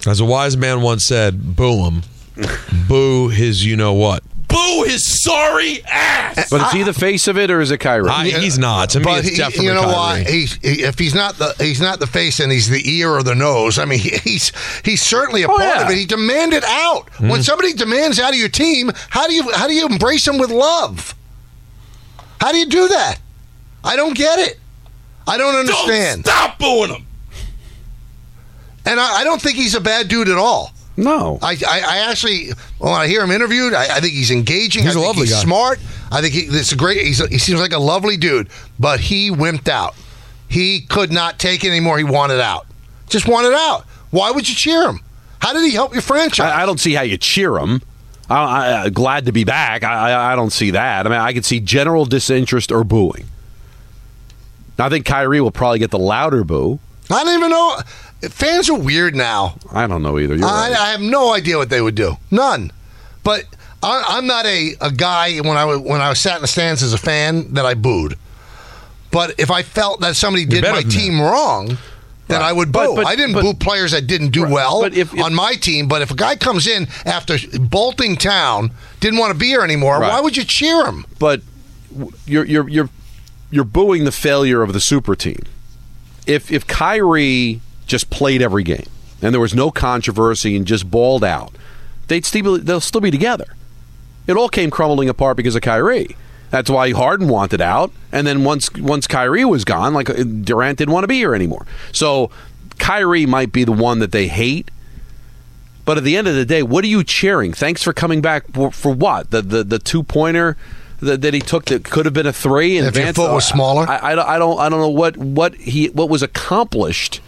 As 0.07 0.21
a 0.21 0.25
wise 0.25 0.55
man 0.55 0.81
once 0.81 1.05
said, 1.05 1.57
boo 1.57 1.83
him. 1.83 2.03
boo 2.87 3.27
his 3.27 3.65
you 3.65 3.75
know 3.75 3.91
what. 3.91 4.23
Boo 4.49 4.83
his 4.83 5.23
sorry 5.23 5.81
ass. 5.85 6.49
But 6.49 6.61
is 6.61 6.71
he 6.71 6.83
the 6.83 6.93
face 6.93 7.27
of 7.27 7.37
it, 7.37 7.49
or 7.51 7.61
is 7.61 7.71
it 7.71 7.77
Kyrie? 7.77 8.09
I- 8.09 8.29
he's 8.29 8.57
not. 8.57 8.89
To 8.91 8.99
me, 8.99 9.05
but 9.05 9.19
it's 9.19 9.29
he- 9.29 9.35
definitely 9.37 9.65
you 9.67 9.73
know 9.73 9.81
Kyrie. 9.83 9.93
why? 9.93 10.23
He's 10.23 10.53
he, 10.55 10.83
if 10.83 10.99
he's 10.99 11.15
not 11.15 11.37
the 11.37 11.53
he's 11.59 11.79
not 11.79 11.99
the 11.99 12.07
face 12.07 12.39
and 12.39 12.51
he's 12.51 12.67
the 12.67 12.81
ear 12.89 13.11
or 13.11 13.23
the 13.23 13.35
nose. 13.35 13.77
I 13.79 13.85
mean, 13.85 13.99
he, 13.99 14.09
he's 14.23 14.51
he's 14.83 15.01
certainly 15.01 15.43
a 15.43 15.47
part 15.47 15.61
yeah. 15.61 15.83
of 15.85 15.89
it. 15.91 15.97
He 15.97 16.05
demanded 16.05 16.63
out. 16.65 17.09
Hmm. 17.13 17.29
When 17.29 17.43
somebody 17.43 17.73
demands 17.73 18.19
out 18.19 18.31
of 18.31 18.39
your 18.39 18.49
team, 18.49 18.91
how 19.09 19.27
do 19.27 19.33
you 19.33 19.51
how 19.51 19.67
do 19.67 19.73
you 19.73 19.85
embrace 19.87 20.25
them 20.25 20.37
with 20.37 20.49
love? 20.49 21.15
How 22.41 22.51
do 22.51 22.57
you 22.57 22.65
do 22.67 22.87
that? 22.89 23.19
I 23.83 23.95
don't 23.95 24.15
get 24.15 24.39
it. 24.39 24.59
I 25.27 25.37
don't 25.37 25.55
understand. 25.55 26.25
stop 26.25 26.57
booing 26.57 26.89
him. 26.89 27.05
And 28.85 28.99
I, 28.99 29.19
I 29.19 29.23
don't 29.23 29.41
think 29.41 29.57
he's 29.57 29.75
a 29.75 29.81
bad 29.81 30.07
dude 30.07 30.27
at 30.29 30.37
all. 30.37 30.71
No. 30.99 31.39
I, 31.41 31.53
I, 31.67 31.81
I 31.87 31.97
actually, 32.11 32.49
when 32.77 32.91
I 32.93 33.07
hear 33.07 33.23
him 33.23 33.31
interviewed, 33.31 33.73
I, 33.73 33.83
I 33.97 33.99
think 33.99 34.13
he's 34.13 34.31
engaging. 34.31 34.83
He's 34.83 34.95
I 34.95 34.99
a 34.99 35.01
think 35.01 35.05
lovely 35.07 35.21
he's 35.23 35.31
guy. 35.33 35.41
smart. 35.43 35.79
I 36.11 36.21
think 36.21 36.33
he, 36.33 36.41
it's 36.41 36.71
a 36.71 36.75
great. 36.75 37.05
He's 37.05 37.25
he 37.29 37.37
seems 37.37 37.59
like 37.59 37.71
a 37.73 37.79
lovely 37.79 38.17
dude, 38.17 38.49
but 38.79 38.99
he 38.99 39.31
wimped 39.31 39.67
out. 39.69 39.95
He 40.47 40.81
could 40.81 41.11
not 41.11 41.39
take 41.39 41.63
it 41.63 41.69
anymore. 41.69 41.97
He 41.97 42.03
wanted 42.03 42.39
out. 42.39 42.65
Just 43.07 43.27
wanted 43.27 43.53
out. 43.53 43.85
Why 44.11 44.31
would 44.31 44.47
you 44.49 44.55
cheer 44.55 44.87
him? 44.87 44.99
How 45.39 45.53
did 45.53 45.63
he 45.63 45.71
help 45.73 45.93
your 45.93 46.01
franchise? 46.01 46.51
I, 46.51 46.63
I 46.63 46.65
don't 46.65 46.79
see 46.79 46.93
how 46.93 47.03
you 47.03 47.17
cheer 47.17 47.57
him. 47.57 47.81
I, 48.29 48.35
I, 48.43 48.83
I- 48.83 48.89
glad 48.89 49.25
to 49.27 49.31
be 49.31 49.43
back. 49.43 49.83
I, 49.83 50.11
I, 50.11 50.33
I 50.33 50.35
don't 50.35 50.51
see 50.51 50.71
that. 50.71 51.05
I 51.05 51.09
mean, 51.09 51.19
I 51.19 51.33
could 51.33 51.45
see 51.45 51.59
general 51.59 52.05
disinterest 52.05 52.71
or 52.71 52.83
booing. 52.83 53.25
I 54.77 54.89
think 54.89 55.05
Kyrie 55.05 55.41
will 55.41 55.51
probably 55.51 55.79
get 55.79 55.91
the 55.91 55.99
louder 55.99 56.43
boo. 56.43 56.79
I 57.09 57.23
don't 57.23 57.37
even 57.37 57.49
know. 57.49 57.77
Fans 58.21 58.69
are 58.69 58.77
weird 58.77 59.15
now. 59.15 59.55
I 59.71 59.87
don't 59.87 60.03
know 60.03 60.19
either. 60.19 60.35
I, 60.35 60.37
right. 60.39 60.77
I 60.77 60.91
have 60.91 61.01
no 61.01 61.33
idea 61.33 61.57
what 61.57 61.69
they 61.69 61.81
would 61.81 61.95
do. 61.95 62.17
None. 62.31 62.71
But 63.23 63.45
I, 63.81 64.03
I'm 64.09 64.27
not 64.27 64.45
a, 64.45 64.73
a 64.81 64.91
guy 64.91 65.37
when 65.37 65.55
I 65.57 65.65
was 65.65 65.79
when 65.79 66.01
I 66.01 66.09
was 66.09 66.19
sat 66.19 66.35
in 66.35 66.41
the 66.41 66.47
stands 66.47 66.83
as 66.83 66.93
a 66.93 66.97
fan 66.97 67.53
that 67.53 67.65
I 67.65 67.75
booed. 67.75 68.15
But 69.11 69.39
if 69.39 69.49
I 69.49 69.63
felt 69.63 70.01
that 70.01 70.15
somebody 70.15 70.45
did 70.45 70.63
my 70.63 70.81
team 70.83 71.19
wrong, 71.21 71.77
then 72.27 72.41
Right. 72.41 72.49
I 72.49 72.53
would 72.53 72.71
boo. 72.71 72.93
but- 72.95 73.07
I 73.07 73.15
didn't 73.15 73.33
but- 73.33 73.41
boo 73.41 73.53
players 73.53 73.91
that 73.91 74.05
didn't 74.05 74.29
do 74.29 74.43
Right. 74.43 74.51
well 74.53 74.81
But 74.81 74.93
if- 74.95 75.13
if- 75.13 75.21
on 75.23 75.33
my 75.33 75.53
team. 75.55 75.87
But 75.87 76.01
if 76.01 76.11
a 76.11 76.15
guy 76.15 76.35
comes 76.35 76.67
in 76.67 76.87
after 77.05 77.37
bolting 77.59 78.17
town, 78.17 78.71
didn't 78.99 79.17
want 79.17 79.31
to 79.33 79.37
be 79.39 79.47
here 79.47 79.61
anymore, 79.63 79.99
why 80.01 80.19
would 80.19 80.35
you 80.37 80.43
cheer 80.43 80.85
him? 80.85 81.05
but 81.17 81.41
you're 82.27 82.45
you're 82.45 82.67
you're 82.69 82.89
you're 83.49 83.63
booing 83.63 84.03
the 84.03 84.11
failure 84.11 84.61
of 84.61 84.73
the 84.73 84.79
super 84.81 85.15
team. 85.15 85.39
If 86.27 86.51
if 86.51 86.67
Kyrie 86.67 87.61
just 87.89 88.09
played 88.09 88.41
every 88.41 88.63
game 88.63 88.85
and 89.21 89.33
there 89.33 89.41
was 89.41 89.53
no 89.53 89.69
controversy 89.71 90.55
and 90.55 90.65
just 90.65 90.89
balled 90.89 91.23
out, 91.25 91.53
they'd 92.07 92.25
still 92.25 92.57
they'll 92.57 92.79
still 92.79 93.01
be 93.01 93.11
together. 93.11 93.47
It 94.27 94.37
all 94.37 94.47
came 94.49 94.69
crumbling 94.71 95.09
apart 95.09 95.35
because 95.37 95.55
of 95.55 95.61
Kyrie. 95.61 96.15
That's 96.51 96.69
why 96.69 96.91
Harden 96.93 97.27
wanted 97.27 97.61
out, 97.61 97.91
and 98.11 98.25
then 98.25 98.43
once 98.43 98.71
once 98.73 99.05
Kyrie 99.07 99.45
was 99.45 99.65
gone, 99.65 99.93
like 99.93 100.09
uh, 100.09 100.23
Durant 100.23 100.77
didn't 100.79 100.93
want 100.93 101.03
to 101.03 101.07
be 101.07 101.17
here 101.17 101.35
anymore. 101.35 101.65
So 101.91 102.31
Kyrie 102.79 103.25
might 103.25 103.51
be 103.51 103.63
the 103.65 103.71
one 103.71 103.99
that 103.99 104.11
they 104.11 104.27
hate. 104.27 104.71
But 105.85 105.97
at 105.97 106.03
the 106.03 106.15
end 106.17 106.27
of 106.27 106.35
the 106.35 106.45
day, 106.45 106.61
what 106.63 106.83
are 106.83 106.87
you 106.87 107.03
cheering? 107.03 107.51
Thanks 107.53 107.81
for 107.83 107.93
coming 107.93 108.21
back 108.21 108.45
for, 108.53 108.71
for 108.71 108.91
what? 108.93 109.31
The 109.31 109.41
the, 109.41 109.63
the 109.63 109.79
two 109.79 110.03
pointer 110.03 110.55
that, 111.01 111.21
that 111.21 111.33
he 111.33 111.39
took 111.39 111.65
that 111.65 111.83
could 111.83 112.05
have 112.05 112.13
been 112.13 112.27
a 112.27 112.33
three. 112.33 112.77
And 112.77 112.87
If 112.87 112.95
your 112.95 113.11
foot 113.13 113.33
was 113.33 113.45
smaller? 113.47 113.87
I, 113.89 114.11
I, 114.11 114.15
don't- 114.15 114.27
I 114.27 114.37
don't 114.37 114.59
I 114.59 114.69
don't 114.69 114.79
know 114.79 114.89
what 114.89 115.17
what 115.17 115.55
he 115.55 115.87
what 115.89 116.09
was 116.09 116.21
accomplished, 116.23 117.21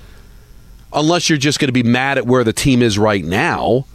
unless 0.94 1.30
you're 1.30 1.38
just 1.38 1.60
going 1.60 1.68
to 1.70 1.74
be 1.74 1.84
mad 1.84 2.18
at 2.18 2.26
where 2.26 2.44
the 2.44 2.54
team 2.54 2.82
is 2.82 2.98
right 2.98 3.24
now. 3.24 3.86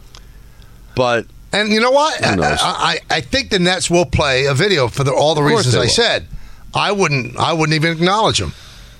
But 0.95 1.27
And 1.53 1.69
you 1.71 1.79
know 1.79 1.91
what? 1.91 2.23
I, 2.25 2.37
I, 2.61 2.99
I 3.09 3.21
think 3.21 3.49
the 3.49 3.59
Nets 3.59 3.89
will 3.89 4.05
play 4.05 4.45
a 4.45 4.53
video 4.53 4.87
for 4.87 5.03
the, 5.03 5.13
all 5.13 5.35
the 5.35 5.43
reasons 5.43 5.75
I 5.75 5.79
will. 5.81 5.87
said. 5.89 6.27
I 6.73 6.91
wouldn't. 6.91 7.37
I 7.37 7.53
wouldn't 7.53 7.75
even 7.75 7.91
acknowledge 7.93 8.39
them. 8.39 8.53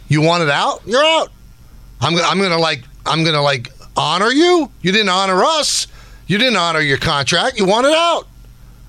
You 0.08 0.22
want 0.22 0.44
it 0.44 0.50
out? 0.50 0.82
You're 0.86 1.04
out. 1.04 1.30
I'm. 2.00 2.16
gonna- 2.16 2.28
I'm 2.28 2.40
gonna 2.40 2.58
like. 2.58 2.84
I'm 3.06 3.24
gonna 3.24 3.42
like 3.42 3.72
honor 3.96 4.30
you. 4.32 4.72
You 4.82 4.92
didn't 4.92 5.10
honor 5.10 5.44
us. 5.44 5.86
You 6.28 6.38
didn't 6.38 6.58
honor 6.58 6.80
your 6.80 6.98
contract. 6.98 7.58
You 7.60 7.66
want 7.66 7.86
it 7.88 7.94
out. 7.94 8.28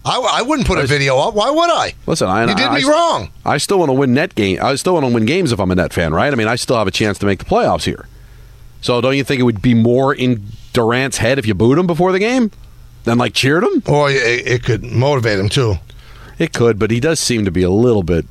I, 0.05 0.19
I 0.39 0.43
wouldn't 0.43 0.67
put 0.67 0.79
a 0.79 0.87
video 0.87 1.19
up. 1.19 1.35
Why 1.35 1.51
would 1.51 1.71
I? 1.71 1.95
listen, 2.07 2.29
I 2.29 2.43
you 2.43 2.55
did 2.55 2.67
I- 2.67 2.79
me 2.79 2.85
wrong. 2.85 3.31
I 3.45 3.59
still 3.59 3.79
want 3.81 3.89
to 3.91 3.95
win 3.95 4.15
net 4.15 4.35
game. 4.35 4.59
I 4.63 4.75
still 4.77 4.95
want 4.95 5.07
to 5.07 5.13
win 5.13 5.27
games 5.27 5.51
if 5.53 5.59
I'm 5.61 5.71
a 5.71 5.75
net 5.75 5.93
fan, 5.93 6.15
right? 6.15 6.33
I 6.33 6.37
mean, 6.37 6.49
I 6.49 6.55
still 6.57 6.77
have 6.77 6.87
a 6.87 6.91
chance 6.93 7.19
to 7.19 7.27
make 7.27 7.41
the 7.41 7.45
playoffs 7.47 7.85
here. 7.85 8.07
So 8.81 9.01
don't 9.01 9.17
you 9.17 9.25
think 9.25 9.41
it 9.41 9.45
would 9.45 9.63
be 9.63 9.75
more 9.75 10.15
in 10.15 10.45
Durant's 10.73 11.19
head 11.19 11.39
if 11.39 11.47
you 11.47 11.55
booed 11.55 11.79
him 11.79 11.87
before 11.87 12.13
the 12.13 12.19
game 12.19 12.51
than 13.05 13.19
like 13.19 13.35
cheered 13.35 13.65
him? 13.65 13.83
Or 13.87 14.11
it, 14.11 14.47
it 14.47 14.63
could 14.63 14.85
motivate 14.85 15.39
him 15.39 15.49
too. 15.49 15.77
It 16.39 16.53
could, 16.53 16.79
but 16.79 16.91
he 16.91 17.01
does 17.01 17.19
seem 17.19 17.45
to 17.45 17.51
be 17.51 17.63
a 17.63 17.71
little 17.71 18.05
bit 18.05 18.27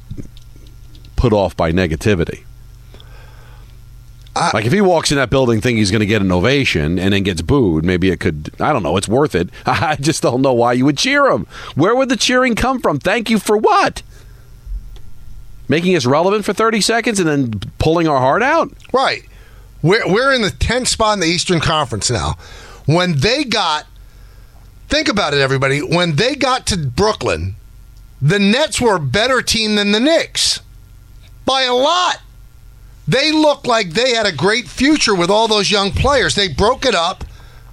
put 1.18 1.34
off 1.34 1.58
by 1.58 1.72
negativity. 1.72 2.44
like 4.54 4.66
if 4.66 4.72
he 4.72 4.80
walks 4.82 5.12
in 5.12 5.18
that 5.18 5.30
building 5.30 5.60
thinking 5.60 5.78
he's 5.78 5.92
going 5.92 6.00
to 6.00 6.06
get 6.06 6.22
an 6.22 6.32
ovation 6.32 7.00
and 7.00 7.12
then 7.14 7.24
gets 7.24 7.42
booed, 7.42 7.84
maybe 7.84 8.10
it 8.12 8.20
could. 8.20 8.52
I 8.62 8.72
don't 8.72 8.84
know. 8.84 8.96
It's 8.96 9.08
worth 9.08 9.36
it. 9.36 9.50
I 9.66 9.98
just 10.00 10.22
don't 10.22 10.42
know 10.42 10.54
why 10.54 10.74
you 10.74 10.86
would 10.86 10.98
cheer 10.98 11.28
him. 11.28 11.48
Where 11.76 11.96
would 11.96 12.10
the 12.10 12.16
cheering 12.16 12.56
come 12.56 12.80
from? 12.80 13.00
Thank 13.00 13.30
you 13.30 13.40
for 13.40 13.58
what? 13.58 14.04
Making 15.68 15.96
us 15.98 16.06
relevant 16.06 16.46
for 16.46 16.54
thirty 16.54 16.80
seconds 16.80 17.20
and 17.20 17.28
then 17.28 17.60
pulling 17.78 18.08
our 18.08 18.20
heart 18.20 18.42
out. 18.42 18.72
Right. 18.94 19.24
We're, 19.82 20.08
we're 20.12 20.34
in 20.34 20.42
the 20.42 20.50
10th 20.50 20.88
spot 20.88 21.16
in 21.16 21.20
the 21.20 21.28
Eastern 21.28 21.60
Conference 21.60 22.10
now. 22.10 22.38
When 22.86 23.20
they 23.20 23.44
got, 23.44 23.86
think 24.88 25.08
about 25.08 25.34
it, 25.34 25.40
everybody. 25.40 25.80
When 25.80 26.16
they 26.16 26.36
got 26.36 26.66
to 26.68 26.78
Brooklyn, 26.78 27.56
the 28.22 28.40
Nets 28.40 28.82
were 28.82 28.96
a 28.96 29.00
better 29.00 29.42
team 29.42 29.76
than 29.76 29.92
the 29.92 30.00
Knicks 30.00 30.62
by 31.46 31.64
a 31.64 31.74
lot. 31.74 32.22
They 33.08 33.32
looked 33.32 33.68
like 33.68 33.92
they 33.92 34.14
had 34.14 34.26
a 34.26 34.32
great 34.32 34.68
future 34.68 35.16
with 35.16 35.30
all 35.30 35.48
those 35.48 35.72
young 35.72 35.92
players. 35.92 36.36
They 36.36 36.50
broke 36.50 36.86
it 36.86 36.96
up 36.96 37.24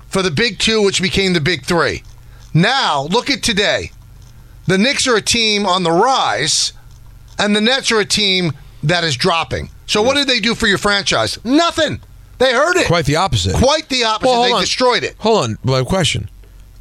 for 0.09 0.23
the 0.23 0.31
big 0.31 0.59
two, 0.59 0.83
which 0.83 1.03
became 1.03 1.33
the 1.33 1.40
big 1.40 1.64
three. 1.64 2.05
Now, 2.53 3.03
look 3.03 3.31
at 3.31 3.43
today. 3.43 3.90
The 4.67 4.79
Knicks 4.79 5.09
are 5.09 5.17
a 5.17 5.23
team 5.23 5.67
on 5.67 5.83
the 5.83 5.90
rise, 5.90 6.73
and 7.38 7.55
the 7.55 7.61
Nets 7.61 7.90
are 7.90 7.99
a 7.99 8.05
team 8.05 8.53
that 8.83 9.03
is 9.03 9.17
dropping. 9.17 9.71
So, 9.87 10.03
what 10.03 10.16
did 10.16 10.27
they 10.29 10.40
do 10.40 10.55
for 10.55 10.66
your 10.66 10.79
franchise? 10.79 11.38
Nothing. 11.44 12.01
They 12.38 12.53
hurt 12.53 12.77
it. 12.77 12.87
Quite 12.87 13.07
the 13.07 13.16
opposite. 13.16 13.55
Quite 13.55 13.88
the 13.88 14.05
opposite. 14.05 14.31
Well, 14.31 14.42
they 14.42 14.53
on. 14.53 14.61
destroyed 14.61 15.05
it. 15.05 15.14
Hold 15.18 15.44
on. 15.44 15.59
My 15.62 15.83
question. 15.85 16.29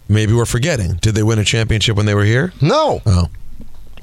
Maybe 0.10 0.34
we're 0.34 0.46
forgetting. 0.46 0.96
Did 0.96 1.16
they 1.16 1.24
win 1.24 1.40
a 1.40 1.44
championship 1.46 1.96
when 1.96 2.06
they 2.06 2.14
were 2.16 2.26
here? 2.26 2.54
No, 2.62 3.02
Oh. 3.06 3.30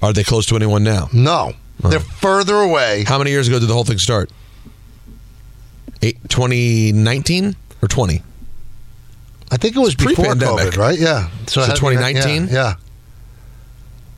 Are 0.03 0.13
they 0.15 0.25
close 0.25 0.47
to 0.47 0.57
anyone 0.57 0.83
now? 0.83 1.09
no. 1.13 1.53
Oh. 1.83 1.89
They're 1.89 2.01
further 2.01 2.57
away. 2.57 3.05
How 3.07 3.17
many 3.17 3.31
years 3.31 3.49
ago 3.49 3.59
did 3.59 3.67
the 3.69 3.73
whole 3.73 3.85
thing 3.85 3.97
start? 3.99 4.31
Eight, 6.03 6.19
2019 6.29 7.57
or 7.83 7.89
20? 7.89 8.23
I 9.51 9.57
think 9.57 9.77
it 9.77 9.79
was 9.79 9.95
before. 9.95 10.27
COVID, 10.27 10.77
right? 10.77 10.99
Yeah. 10.99 11.31
So 11.47 11.63
had 11.63 11.77
2019? 11.77 12.49
Yeah. 12.49 12.53
yeah. 12.53 12.75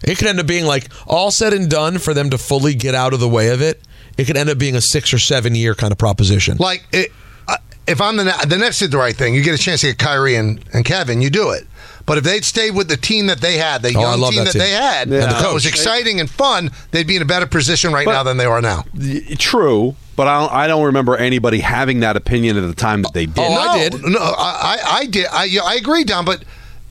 It 0.05 0.19
could 0.19 0.27
end 0.27 0.41
up 0.41 0.47
being 0.47 0.65
like 0.67 0.89
all 1.07 1.31
said 1.31 1.53
and 1.53 1.71
done 1.71 1.99
for 1.99 2.13
them 2.15 2.31
to 2.31 2.39
fully 2.39 2.75
get 2.75 2.95
out 2.97 3.13
of 3.15 3.21
the 3.21 3.29
way 3.29 3.49
of 3.51 3.63
it. 3.63 3.81
It 4.19 4.25
could 4.27 4.37
end 4.37 4.51
up 4.51 4.59
being 4.59 4.77
a 4.77 4.81
six 4.81 5.13
or 5.15 5.19
seven 5.19 5.55
year 5.55 5.75
kind 5.75 5.93
of 5.93 5.99
proposition. 5.99 6.57
Like, 6.59 6.87
it, 6.93 7.11
uh, 7.49 7.57
if 7.87 8.01
I'm 8.01 8.17
the 8.17 8.25
Net- 8.25 8.49
the 8.49 8.59
Nets 8.59 8.79
did 8.79 8.91
the 8.91 8.99
right 8.99 9.17
thing, 9.17 9.35
you 9.35 9.43
get 9.43 9.55
a 9.55 9.59
chance 9.59 9.81
to 9.83 9.89
get 9.89 9.99
Kyrie 9.99 10.37
and, 10.37 10.63
and 10.73 10.85
Kevin, 10.85 11.23
you 11.23 11.31
do 11.31 11.51
it. 11.51 11.67
But 12.05 12.19
if 12.19 12.25
they'd 12.25 12.45
stayed 12.45 12.73
with 12.75 12.89
the 12.89 12.97
team 12.97 13.27
that 13.29 13.41
they 13.41 13.59
had, 13.59 13.83
the 13.83 13.95
Oh, 13.97 14.01
young 14.17 14.21
team 14.33 14.45
that 14.45 14.45
that, 14.47 14.53
team. 14.55 14.61
they 14.63 14.71
had, 14.71 15.03
And 15.09 15.13
the 15.23 15.27
that 15.27 15.53
was 15.55 15.67
exciting 15.67 16.19
and 16.19 16.29
fun, 16.29 16.71
they'd 16.91 17.07
be 17.07 17.15
in 17.15 17.23
a 17.23 17.27
better 17.27 17.47
position 17.47 17.93
right 17.93 18.05
But- 18.05 18.13
now 18.13 18.23
than 18.25 18.37
they 18.39 18.45
are 18.45 18.61
now. 18.61 18.85
Y- 18.93 19.23
True, 19.39 19.95
but 20.17 20.27
I 20.27 20.41
don't, 20.41 20.53
I 20.53 20.67
don't 20.67 20.85
remember 20.85 21.17
anybody 21.17 21.61
having 21.61 22.01
that 22.01 22.17
opinion 22.17 22.57
at 22.57 22.67
the 22.67 22.75
time 22.75 23.03
that 23.03 23.15
they 23.15 23.27
did. 23.27 23.39
Oh, 23.39 23.53
I 23.55 23.79
no, 23.85 23.89
did. 23.89 24.03
No, 24.05 24.19
I, 24.21 24.79
I, 24.85 24.97
I 24.99 25.07
did. 25.07 25.27
I, 25.33 25.59
I 25.65 25.75
agree, 25.77 26.03
Don. 26.05 26.25
But 26.25 26.43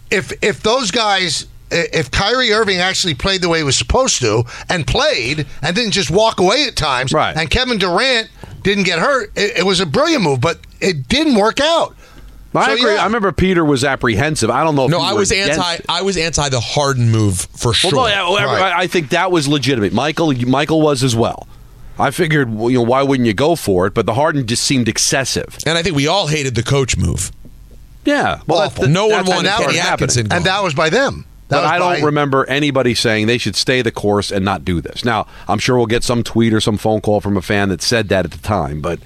if 0.10 0.32
if 0.42 0.62
those 0.64 0.92
guys, 0.92 1.44
i- 1.44 1.48
if 1.72 2.12
Kyrie 2.12 2.52
Irving 2.52 2.78
actually 2.78 3.14
played 3.14 3.42
the 3.42 3.50
way 3.50 3.60
he 3.60 3.64
was 3.64 3.78
supposed 3.78 4.20
to 4.22 4.44
and 4.70 4.86
played 4.86 5.46
and 5.62 5.76
didn't 5.76 5.92
just 5.92 6.12
walk 6.12 6.40
away 6.40 6.66
at 6.68 6.76
times, 6.76 7.14
Right. 7.14 7.36
and 7.36 7.50
Kevin 7.50 7.78
Durant 7.78 8.30
didn't 8.64 8.84
get 8.84 9.00
hurt, 9.00 9.32
it, 9.36 9.60
it 9.60 9.66
was 9.66 9.80
a 9.80 9.86
brilliant 9.86 10.24
move. 10.24 10.42
But 10.42 10.60
it 10.80 11.08
didn't 11.08 11.36
work 11.36 11.60
out. 11.60 11.96
I 12.54 12.66
So, 12.66 12.74
agree. 12.74 12.94
yeah. 12.96 13.02
I 13.02 13.06
remember 13.06 13.32
Peter 13.32 13.64
was 13.64 13.86
apprehensive. 13.86 14.50
I 14.50 14.64
don't 14.66 14.76
know. 14.76 14.86
If 14.86 14.92
no, 14.92 15.00
I 15.00 15.14
was 15.14 15.32
anti. 15.32 15.78
I 15.88 16.02
was 16.02 16.18
anti 16.18 16.50
the 16.50 16.60
Harden 16.60 17.10
move 17.10 17.48
for 17.56 17.74
sure. 17.74 17.92
Well, 17.94 18.04
no, 18.08 18.38
yeah, 18.38 18.46
well, 18.46 18.60
Right. 18.62 18.74
I 18.74 18.88
think 18.88 19.10
that 19.12 19.32
was 19.32 19.48
legitimate. 19.48 19.94
Michael, 19.94 20.34
Michael 20.34 20.82
was 20.82 21.02
as 21.04 21.16
well. 21.16 21.48
I 21.98 22.12
figured, 22.12 22.50
you 22.52 22.72
know, 22.72 22.82
why 22.82 23.04
wouldn't 23.04 23.26
you 23.28 23.34
go 23.34 23.56
for 23.56 23.88
it? 23.88 23.94
But 23.94 24.06
the 24.06 24.16
Harden 24.16 24.48
just 24.48 24.64
seemed 24.64 24.90
excessive. 24.90 25.58
and 25.66 25.78
I 25.78 25.84
think 25.84 25.96
we 25.96 26.08
all 26.08 26.28
hated 26.28 26.56
the 26.56 26.64
coach 26.64 26.98
move. 26.98 27.32
Yeah, 28.04 28.40
well, 28.48 28.60
Awful. 28.60 28.70
that's- 28.82 28.90
No 28.90 29.06
one 29.08 29.24
that's 29.26 29.30
wanted 29.30 29.50
it 29.50 29.66
Kenny. 29.66 29.80
Atkinson. 29.80 30.28
And 30.32 30.44
that 30.46 30.64
was 30.64 30.74
by 30.74 30.90
them. 30.90 31.26
But 31.52 31.66
I 31.66 31.78
don't 31.78 32.04
remember 32.04 32.46
anybody 32.46 32.96
saying 32.96 33.28
they 33.28 33.38
should 33.38 33.56
stay 33.56 33.82
the 33.82 33.92
course 33.92 34.32
and 34.32 34.44
not 34.44 34.66
do 34.66 34.82
this. 34.82 35.04
Now, 35.06 35.28
I'm 35.48 35.60
sure 35.60 35.78
we'll 35.78 35.86
get 35.86 36.04
some 36.04 36.24
tweet 36.24 36.54
or 36.54 36.62
some 36.62 36.78
phone 36.78 37.02
call 37.02 37.22
from 37.22 37.38
a 37.38 37.42
fan 37.42 37.70
that 37.70 37.82
said 37.82 38.10
that 38.10 38.26
at 38.26 38.32
the 38.32 38.38
time, 38.38 38.82
but 38.82 39.00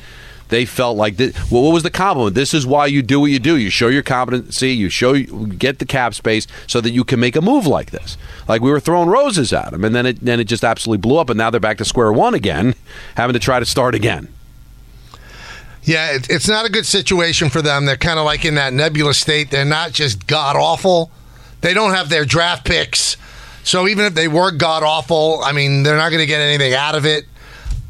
they 0.49 0.65
felt 0.65 0.95
like 0.95 1.17
this, 1.17 1.51
well, 1.51 1.63
what 1.63 1.73
was 1.73 1.84
the 1.84 1.89
compliment? 1.89 2.36
This 2.36 2.53
is 2.53 2.67
why 2.67 2.86
you 2.86 3.01
do 3.01 3.19
what 3.19 3.31
you 3.31 3.39
do. 3.39 3.58
You 3.58 3.69
show 3.69 3.88
your 3.88 4.03
competency. 4.03 4.71
You 4.71 4.89
show 4.89 5.13
you 5.13 5.47
get 5.47 5.79
the 5.79 5.86
cap 5.86 6.13
space 6.13 6.45
so 6.67 6.81
that 6.81 6.91
you 6.91 7.03
can 7.03 7.19
make 7.19 7.36
a 7.36 7.41
move 7.41 7.65
like 7.65 7.91
this. 7.91 8.17
Like 8.47 8.62
we 8.62 8.69
were 8.69 8.79
throwing 8.79 9.10
roses 9.10 9.51
at 9.51 9.71
them, 9.71 9.84
and 9.84 9.95
then 9.95 10.05
it 10.05 10.19
then 10.21 10.39
it 10.39 10.43
just 10.43 10.63
absolutely 10.63 11.01
blew 11.01 11.17
up, 11.17 11.29
and 11.29 11.38
now 11.38 11.49
they're 11.49 11.60
back 11.60 11.79
to 11.79 11.86
square 11.86 12.13
one 12.13 12.36
again, 12.36 12.75
having 13.15 13.34
to 13.34 13.39
try 13.39 13.60
to 13.60 13.65
start 13.65 13.95
again. 13.95 14.27
Yeah, 15.84 16.13
it, 16.13 16.29
it's 16.29 16.47
not 16.47 16.65
a 16.65 16.69
good 16.69 16.86
situation 16.86 17.49
for 17.49 17.62
them. 17.62 17.86
They're 17.86 17.97
kind 17.97 18.19
of 18.19 18.25
like 18.25 18.45
in 18.45 18.55
that 18.55 18.73
nebulous 18.73 19.19
state. 19.19 19.51
They're 19.51 19.65
not 19.65 19.91
just 19.93 20.27
god 20.27 20.55
awful. 20.55 21.12
They 21.65 21.73
don't 21.73 21.95
have 21.95 22.10
their 22.10 22.25
draft 22.25 22.63
picks. 22.63 23.17
So 23.63 23.88
even 23.88 24.06
if 24.06 24.13
they 24.13 24.28
were 24.28 24.51
god 24.51 24.84
awful, 24.84 25.41
I 25.43 25.51
mean, 25.51 25.82
they're 25.82 25.97
not 25.97 26.10
going 26.10 26.19
to 26.19 26.28
get 26.28 26.39
anything 26.39 26.75
out 26.75 26.93
of 26.93 27.08
it. 27.08 27.25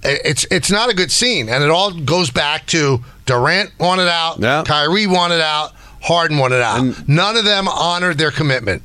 It's 0.01 0.45
it's 0.49 0.71
not 0.71 0.89
a 0.89 0.93
good 0.93 1.11
scene, 1.11 1.49
and 1.49 1.61
it 1.61 1.69
all 1.69 1.91
goes 1.91 2.31
back 2.31 2.67
to 2.67 3.03
Durant 3.25 3.77
wanted 3.77 4.07
out, 4.07 4.39
Yeah. 4.39 4.63
Kyrie 4.65 5.07
wanted 5.07 5.41
out, 5.41 5.73
Harden 6.01 6.37
wanted 6.37 6.61
out. 6.61 7.05
None 7.09 7.35
of 7.35 7.43
them 7.43 7.67
honored 7.67 8.17
their 8.17 8.31
commitment. 8.31 8.81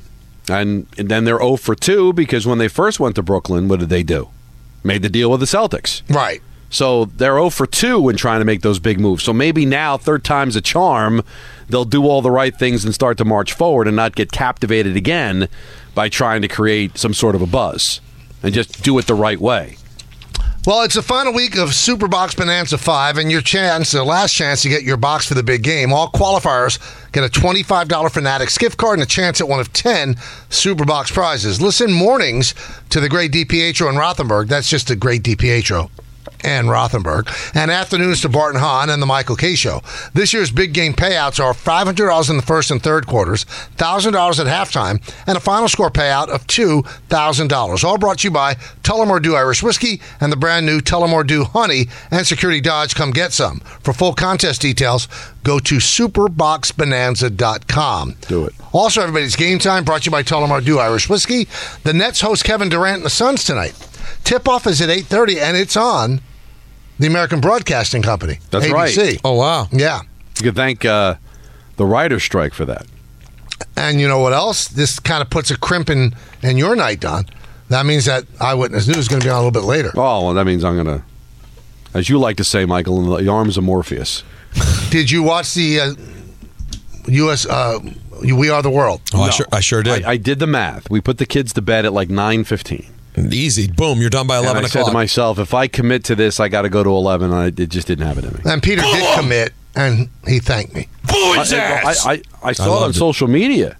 And, 0.49 0.87
and 0.97 1.07
then 1.07 1.23
they're 1.23 1.37
0 1.37 1.55
for 1.55 1.73
2 1.73 2.11
because 2.11 2.45
when 2.45 2.57
they 2.57 2.67
first 2.67 2.99
went 2.99 3.15
to 3.15 3.23
Brooklyn, 3.23 3.69
what 3.69 3.79
did 3.79 3.87
they 3.87 4.03
do? 4.03 4.27
Made 4.83 5.03
the 5.03 5.09
deal 5.09 5.31
with 5.31 5.39
the 5.39 5.45
Celtics. 5.45 6.01
Right. 6.13 6.41
So 6.71 7.05
they're 7.05 7.35
0 7.35 7.49
for 7.49 7.67
2 7.67 8.09
in 8.09 8.15
trying 8.15 8.39
to 8.39 8.45
make 8.45 8.61
those 8.61 8.79
big 8.79 8.99
moves. 8.99 9.23
So 9.23 9.33
maybe 9.33 9.65
now, 9.65 9.97
third 9.97 10.23
time's 10.23 10.55
a 10.55 10.61
charm, 10.61 11.21
they'll 11.69 11.85
do 11.85 12.07
all 12.07 12.21
the 12.21 12.31
right 12.31 12.55
things 12.55 12.83
and 12.85 12.93
start 12.93 13.17
to 13.19 13.25
march 13.25 13.53
forward 13.53 13.87
and 13.87 13.95
not 13.95 14.15
get 14.15 14.31
captivated 14.31 14.95
again 14.95 15.49
by 15.93 16.07
trying 16.07 16.41
to 16.41 16.47
create 16.47 16.97
some 16.97 17.13
sort 17.13 17.35
of 17.35 17.41
a 17.41 17.45
buzz 17.45 17.99
and 18.41 18.53
just 18.53 18.81
do 18.83 18.97
it 18.97 19.05
the 19.05 19.13
right 19.13 19.39
way. 19.39 19.75
Well, 20.65 20.83
it's 20.83 20.93
the 20.93 21.01
final 21.01 21.33
week 21.33 21.57
of 21.57 21.69
Superbox 21.69 22.37
Bonanza 22.37 22.77
5, 22.77 23.17
and 23.17 23.31
your 23.31 23.41
chance, 23.41 23.91
the 23.91 24.03
last 24.03 24.33
chance 24.33 24.61
to 24.61 24.69
get 24.69 24.83
your 24.83 24.95
box 24.95 25.27
for 25.27 25.33
the 25.33 25.41
big 25.41 25.63
game. 25.63 25.91
All 25.91 26.11
qualifiers 26.11 26.77
get 27.11 27.23
a 27.23 27.29
$25 27.29 28.11
Fanatics 28.11 28.59
gift 28.59 28.77
card 28.77 28.99
and 28.99 29.03
a 29.03 29.07
chance 29.07 29.41
at 29.41 29.47
one 29.47 29.59
of 29.59 29.73
10 29.73 30.13
Superbox 30.51 31.11
prizes. 31.11 31.59
Listen 31.59 31.91
mornings 31.91 32.53
to 32.89 32.99
the 32.99 33.09
great 33.09 33.31
DiPietro 33.31 33.89
and 33.89 33.97
Rosenberg. 33.97 34.49
That's 34.49 34.69
just 34.69 34.91
a 34.91 34.95
great 34.95 35.23
DiPietro 35.23 35.89
and 36.43 36.69
Rosenberg, 36.69 37.29
and 37.53 37.69
afternoons 37.71 38.21
to 38.21 38.29
Bart 38.29 38.53
and 38.53 38.63
Hahn 38.63 38.89
and 38.89 39.01
the 39.01 39.05
Michael 39.05 39.35
K. 39.35 39.55
Show. 39.55 39.81
This 40.13 40.31
year's 40.33 40.51
big 40.51 40.73
game 40.73 40.93
payouts 40.93 41.43
are 41.43 41.53
$500 41.53 42.29
in 42.29 42.37
the 42.37 42.41
first 42.41 42.71
and 42.71 42.81
third 42.81 43.05
quarters, 43.07 43.43
$1,000 43.77 44.39
at 44.39 44.47
halftime, 44.47 45.01
and 45.27 45.37
a 45.37 45.41
final 45.41 45.67
score 45.67 45.91
payout 45.91 46.29
of 46.29 46.47
$2,000. 46.47 47.83
All 47.83 47.97
brought 47.97 48.19
to 48.19 48.27
you 48.27 48.31
by 48.31 48.53
Tullamore 48.83 49.21
Dew 49.21 49.35
Irish 49.35 49.61
Whiskey 49.63 50.01
and 50.19 50.31
the 50.31 50.37
brand 50.37 50.65
new 50.65 50.79
Tullamore 50.79 51.27
Dew 51.27 51.43
Honey 51.43 51.87
and 52.09 52.25
Security 52.25 52.61
Dodge. 52.61 52.95
Come 52.95 53.11
get 53.11 53.33
some. 53.33 53.59
For 53.81 53.93
full 53.93 54.13
contest 54.13 54.61
details, 54.61 55.07
go 55.43 55.59
to 55.59 55.75
superboxbonanza.com. 55.75 58.15
Do 58.27 58.45
it. 58.45 58.53
Also, 58.71 59.01
everybody's 59.01 59.35
game 59.35 59.59
time 59.59 59.83
brought 59.83 60.03
to 60.03 60.05
you 60.05 60.11
by 60.11 60.23
Tullamore 60.23 60.63
Dew 60.63 60.79
Irish 60.79 61.09
Whiskey. 61.09 61.47
The 61.83 61.93
Nets 61.93 62.21
host 62.21 62.43
Kevin 62.43 62.69
Durant 62.69 62.97
and 62.97 63.05
the 63.05 63.09
Suns 63.09 63.43
tonight. 63.43 63.73
Tip-off 64.23 64.67
is 64.67 64.81
at 64.81 64.89
8.30, 64.89 65.37
and 65.41 65.57
it's 65.57 65.75
on 65.75 66.21
the 66.99 67.07
American 67.07 67.41
Broadcasting 67.41 68.01
Company. 68.01 68.39
That's 68.51 68.65
ABC. 68.65 68.73
right. 68.73 69.21
Oh 69.23 69.33
wow. 69.33 69.67
Yeah. 69.71 70.01
You 70.37 70.43
could 70.43 70.55
thank 70.55 70.85
uh, 70.85 71.15
the 71.77 71.85
writer's 71.85 72.23
strike 72.23 72.53
for 72.53 72.65
that. 72.65 72.85
And 73.75 73.99
you 73.99 74.07
know 74.07 74.19
what 74.19 74.33
else? 74.33 74.67
This 74.67 74.99
kind 74.99 75.21
of 75.21 75.29
puts 75.29 75.51
a 75.51 75.57
crimp 75.57 75.89
in, 75.89 76.15
in 76.41 76.57
your 76.57 76.75
night, 76.75 76.99
Don. 76.99 77.25
That 77.69 77.85
means 77.85 78.05
that 78.05 78.25
Eyewitness 78.39 78.87
News 78.87 78.97
is 78.97 79.07
going 79.07 79.21
to 79.21 79.25
be 79.25 79.29
on 79.29 79.35
a 79.41 79.45
little 79.45 79.51
bit 79.51 79.65
later. 79.67 79.91
Oh, 79.95 80.25
well, 80.25 80.33
that 80.33 80.45
means 80.45 80.63
I'm 80.63 80.75
going 80.75 80.99
to, 80.99 81.03
as 81.93 82.09
you 82.09 82.19
like 82.19 82.37
to 82.37 82.43
say, 82.43 82.65
Michael, 82.65 83.17
in 83.17 83.25
the 83.25 83.31
arms 83.31 83.57
of 83.57 83.63
Morpheus. 83.63 84.23
Did 84.89 85.09
you 85.09 85.23
watch 85.23 85.53
the 85.53 85.79
uh, 85.79 85.93
U.S. 87.07 87.45
Uh, 87.45 87.79
We 88.37 88.49
Are 88.49 88.61
the 88.61 88.69
World? 88.69 89.01
Oh, 89.13 89.23
I 89.23 89.29
sure 89.29 89.45
I 89.51 89.59
sure 89.61 89.83
did. 89.83 90.03
I, 90.03 90.11
I 90.11 90.17
did 90.17 90.39
the 90.39 90.47
math. 90.47 90.89
We 90.89 90.99
put 91.01 91.17
the 91.17 91.25
kids 91.25 91.53
to 91.53 91.61
bed 91.61 91.85
at 91.85 91.93
like 91.93 92.09
9.15. 92.09 92.89
Easy. 93.17 93.67
Boom. 93.69 93.99
You're 93.99 94.09
done 94.09 94.27
by 94.27 94.37
And 94.37 94.45
eleven 94.45 94.65
I 94.65 94.67
said 94.67 94.85
to 94.85 94.91
myself, 94.91 95.37
if 95.39 95.53
I 95.53 95.67
commit 95.67 96.03
to 96.05 96.15
this, 96.15 96.39
I 96.39 96.47
got 96.47 96.61
to 96.63 96.69
go 96.69 96.83
to 96.83 96.89
11. 96.89 97.31
And 97.31 97.35
I, 97.35 97.47
it 97.47 97.69
just 97.69 97.87
didn't 97.87 98.05
have 98.07 98.17
it 98.17 98.25
in 98.25 98.33
me. 98.33 98.39
And 98.45 98.63
Peter 98.63 98.81
did 98.81 99.19
commit, 99.19 99.53
and 99.75 100.09
he 100.27 100.39
thanked 100.39 100.73
me. 100.73 100.87
I, 101.09 101.93
I, 102.05 102.11
I, 102.13 102.21
I 102.43 102.51
saw 102.53 102.63
it 102.63 102.67
on 102.67 102.81
loved 102.81 102.95
it. 102.95 102.99
social 102.99 103.27
media. 103.27 103.77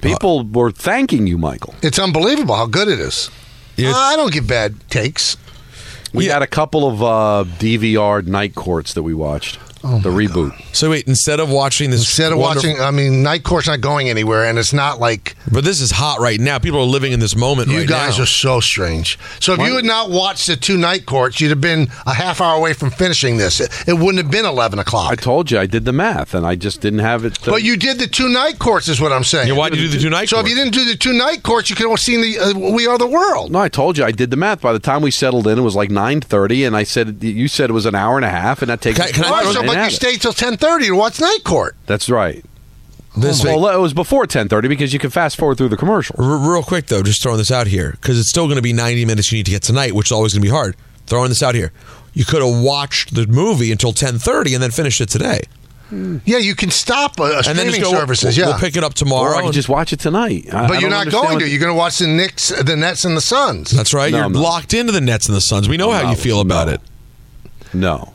People 0.00 0.44
were 0.44 0.70
thanking 0.70 1.26
you, 1.26 1.36
Michael. 1.38 1.74
It's 1.82 1.98
unbelievable 1.98 2.54
how 2.54 2.66
good 2.66 2.86
it 2.88 3.00
is. 3.00 3.30
Yeah. 3.76 3.92
I 3.94 4.14
don't 4.16 4.32
give 4.32 4.46
bad 4.46 4.76
takes. 4.88 5.36
We 6.14 6.26
Yeah. 6.26 6.34
had 6.34 6.42
a 6.42 6.46
couple 6.46 6.86
of 6.88 7.02
uh, 7.02 7.44
DVR 7.58 8.24
night 8.26 8.54
courts 8.54 8.94
that 8.94 9.02
we 9.02 9.14
watched. 9.14 9.58
The 9.82 10.10
reboot. 10.10 10.52
so 10.74 10.90
wait, 10.90 11.06
instead 11.06 11.40
of 11.40 11.50
watching 11.50 11.90
this, 11.90 12.00
Instead 12.00 12.32
of 12.32 12.38
wonderful- 12.38 12.70
watching, 12.70 12.82
I 12.84 12.90
mean, 12.90 13.22
Night 13.22 13.44
Court's 13.44 13.66
not 13.68 13.80
going 13.80 14.08
anywhere, 14.08 14.44
and 14.44 14.58
it's 14.58 14.72
not 14.72 14.98
like 15.00 15.36
but 15.50 15.64
this 15.64 15.80
is 15.80 15.90
hot 15.90 16.20
right 16.20 16.38
now. 16.40 16.58
People 16.58 16.80
are 16.80 16.84
living 16.84 17.12
in 17.12 17.20
this 17.20 17.34
moment. 17.36 17.68
you 17.68 17.78
right 17.78 17.88
guys 17.88 18.18
now. 18.18 18.24
are 18.24 18.26
so 18.26 18.60
strange. 18.60 19.18
So 19.40 19.52
if 19.54 19.60
you 19.60 19.76
had 19.76 19.84
not 19.84 20.10
watched 20.10 20.46
the 20.46 20.56
two 20.56 20.76
Night 20.76 21.06
Courts, 21.06 21.40
you'd 21.40 21.50
have 21.50 21.60
been 21.60 21.88
a 22.06 22.14
half 22.14 22.40
hour 22.40 22.56
away 22.56 22.72
from 22.72 22.90
finishing 22.90 23.36
this. 23.38 23.60
It, 23.60 23.70
it 23.86 23.92
wouldn't 23.94 24.18
have 24.18 24.30
been 24.30 24.44
11 24.44 24.78
o'clock. 24.78 25.10
I 25.12 25.16
told 25.16 25.50
you 25.50 25.58
I 25.58 25.66
did 25.66 25.84
the 25.84 25.92
math, 25.92 26.34
and 26.34 26.46
I 26.46 26.54
just 26.54 26.80
didn't 26.80 26.98
have 27.00 27.24
it. 27.24 27.38
uh, 27.46 27.52
But 27.52 27.62
you 27.62 27.76
did 27.76 27.98
the 27.98 28.06
two 28.06 28.28
Night 28.28 28.58
Courts, 28.58 28.88
is 28.88 29.00
what 29.00 29.12
I'm 29.12 29.24
saying. 29.24 29.48
Yeah, 29.48 29.54
why'd 29.54 29.74
you 29.74 29.82
do 29.82 29.88
the 29.88 29.98
two 30.00 30.10
night? 30.10 30.28
So 30.28 30.38
if 30.40 30.48
you 30.48 30.54
didn't 30.54 30.74
do 30.74 30.84
the 30.84 30.96
two 30.96 31.12
Night 31.12 31.42
Courts, 31.42 31.70
you 31.70 31.76
could 31.76 31.88
have 31.88 31.98
seen 32.00 32.20
the 32.20 32.38
uh, 32.38 32.52
We 32.72 32.86
Are 32.86 32.98
the 32.98 33.06
World. 33.06 33.50
No, 33.52 33.58
I 33.60 33.68
told 33.68 33.96
you 33.98 34.04
I 34.04 34.10
did 34.12 34.30
the 34.30 34.36
math. 34.36 34.60
By 34.60 34.72
the 34.72 34.78
time 34.78 35.02
we 35.02 35.10
settled 35.10 35.46
in, 35.46 35.58
it 35.58 35.62
was 35.62 35.76
like 35.76 35.90
nine 35.90 36.20
thirty, 36.20 36.64
and 36.64 36.76
I 36.76 36.82
said 36.84 37.22
you 37.22 37.48
said 37.48 37.70
it 37.70 37.72
was 37.72 37.86
an 37.86 37.94
hour 37.94 38.16
and 38.16 38.24
a 38.24 38.30
half, 38.30 38.60
and 38.62 38.68
that 38.70 38.80
takes. 38.80 38.98
Can 38.98 39.24
I- 39.24 39.42
can 39.42 39.67
I 39.68 39.74
All 39.74 39.76
right, 39.76 39.90
throw- 39.90 39.90
so, 39.90 39.98
didn't 39.98 40.22
but 40.22 40.32
you 40.32 40.38
have 40.38 40.52
it. 40.52 40.56
stayed 40.56 40.58
till 40.58 40.78
10:30 40.78 40.86
to 40.86 40.92
watch 40.92 41.20
Night 41.20 41.44
Court. 41.44 41.76
That's 41.86 42.08
right. 42.08 42.44
This 43.16 43.42
Well, 43.42 43.66
it 43.68 43.80
was 43.80 43.94
before 43.94 44.26
ten 44.26 44.48
thirty 44.48 44.68
because 44.68 44.92
you 44.92 44.98
can 45.00 45.10
fast 45.10 45.36
forward 45.38 45.56
through 45.58 45.70
the 45.70 45.76
commercial. 45.76 46.14
R- 46.18 46.52
real 46.52 46.62
quick 46.62 46.86
though, 46.86 47.02
just 47.02 47.20
throwing 47.22 47.38
this 47.38 47.50
out 47.50 47.66
here 47.66 47.92
because 48.00 48.18
it's 48.18 48.28
still 48.30 48.46
going 48.46 48.56
to 48.56 48.62
be 48.62 48.72
90 48.72 49.04
minutes 49.06 49.32
you 49.32 49.38
need 49.38 49.46
to 49.46 49.50
get 49.50 49.62
tonight, 49.62 49.94
which 49.94 50.08
is 50.08 50.12
always 50.12 50.34
going 50.34 50.42
to 50.42 50.46
be 50.46 50.50
hard. 50.52 50.76
Throwing 51.06 51.28
this 51.30 51.42
out 51.42 51.54
here, 51.56 51.72
you 52.12 52.24
could 52.24 52.42
have 52.42 52.62
watched 52.62 53.14
the 53.14 53.26
movie 53.26 53.72
until 53.72 53.92
10:30 53.92 54.54
and 54.54 54.62
then 54.62 54.70
finished 54.70 55.00
it 55.00 55.08
today, 55.08 55.40
Yeah, 55.90 56.36
you 56.38 56.54
can 56.54 56.70
stop 56.70 57.18
uh, 57.18 57.24
and 57.24 57.32
then 57.46 57.56
streaming 57.56 57.80
just 57.80 57.90
go. 57.92 57.98
services. 57.98 58.36
we'll, 58.36 58.46
yeah, 58.46 58.52
we'll 58.52 58.60
pick 58.60 58.76
it 58.76 58.84
up 58.84 58.92
Or 58.92 58.94
tomorrow. 58.94 59.38
I 59.38 59.42
can 59.42 59.52
just 59.52 59.70
watch 59.70 59.92
it 59.92 59.98
tonight. 60.00 60.46
I- 60.52 60.64
I 60.64 60.68
but 60.68 60.80
you're 60.80 60.90
don't 60.90 61.10
going 61.10 61.32
what- 61.32 61.38
to. 61.40 61.48
You're 61.48 61.60
going 61.60 61.72
to 61.72 61.78
watch 61.78 61.98
the 61.98 62.06
Knicks, 62.06 62.50
the 62.50 62.76
Nets, 62.76 63.04
and 63.04 63.16
the 63.16 63.20
Suns. 63.22 63.70
that's 63.72 63.92
right. 63.94 64.12
No, 64.12 64.18
You're 64.18 64.30
no. 64.30 64.40
locked 64.40 64.74
into 64.74 64.92
the 64.92 65.00
Nets 65.00 65.26
and 65.26 65.34
the 65.34 65.40
Suns. 65.40 65.68
We 65.68 65.76
know 65.78 65.90
how 65.90 66.02
No, 66.02 66.10
you 66.10 66.16
feel 66.16 66.40
about 66.40 66.68
no. 66.68 66.74
it. 66.74 66.80
No, 67.72 68.14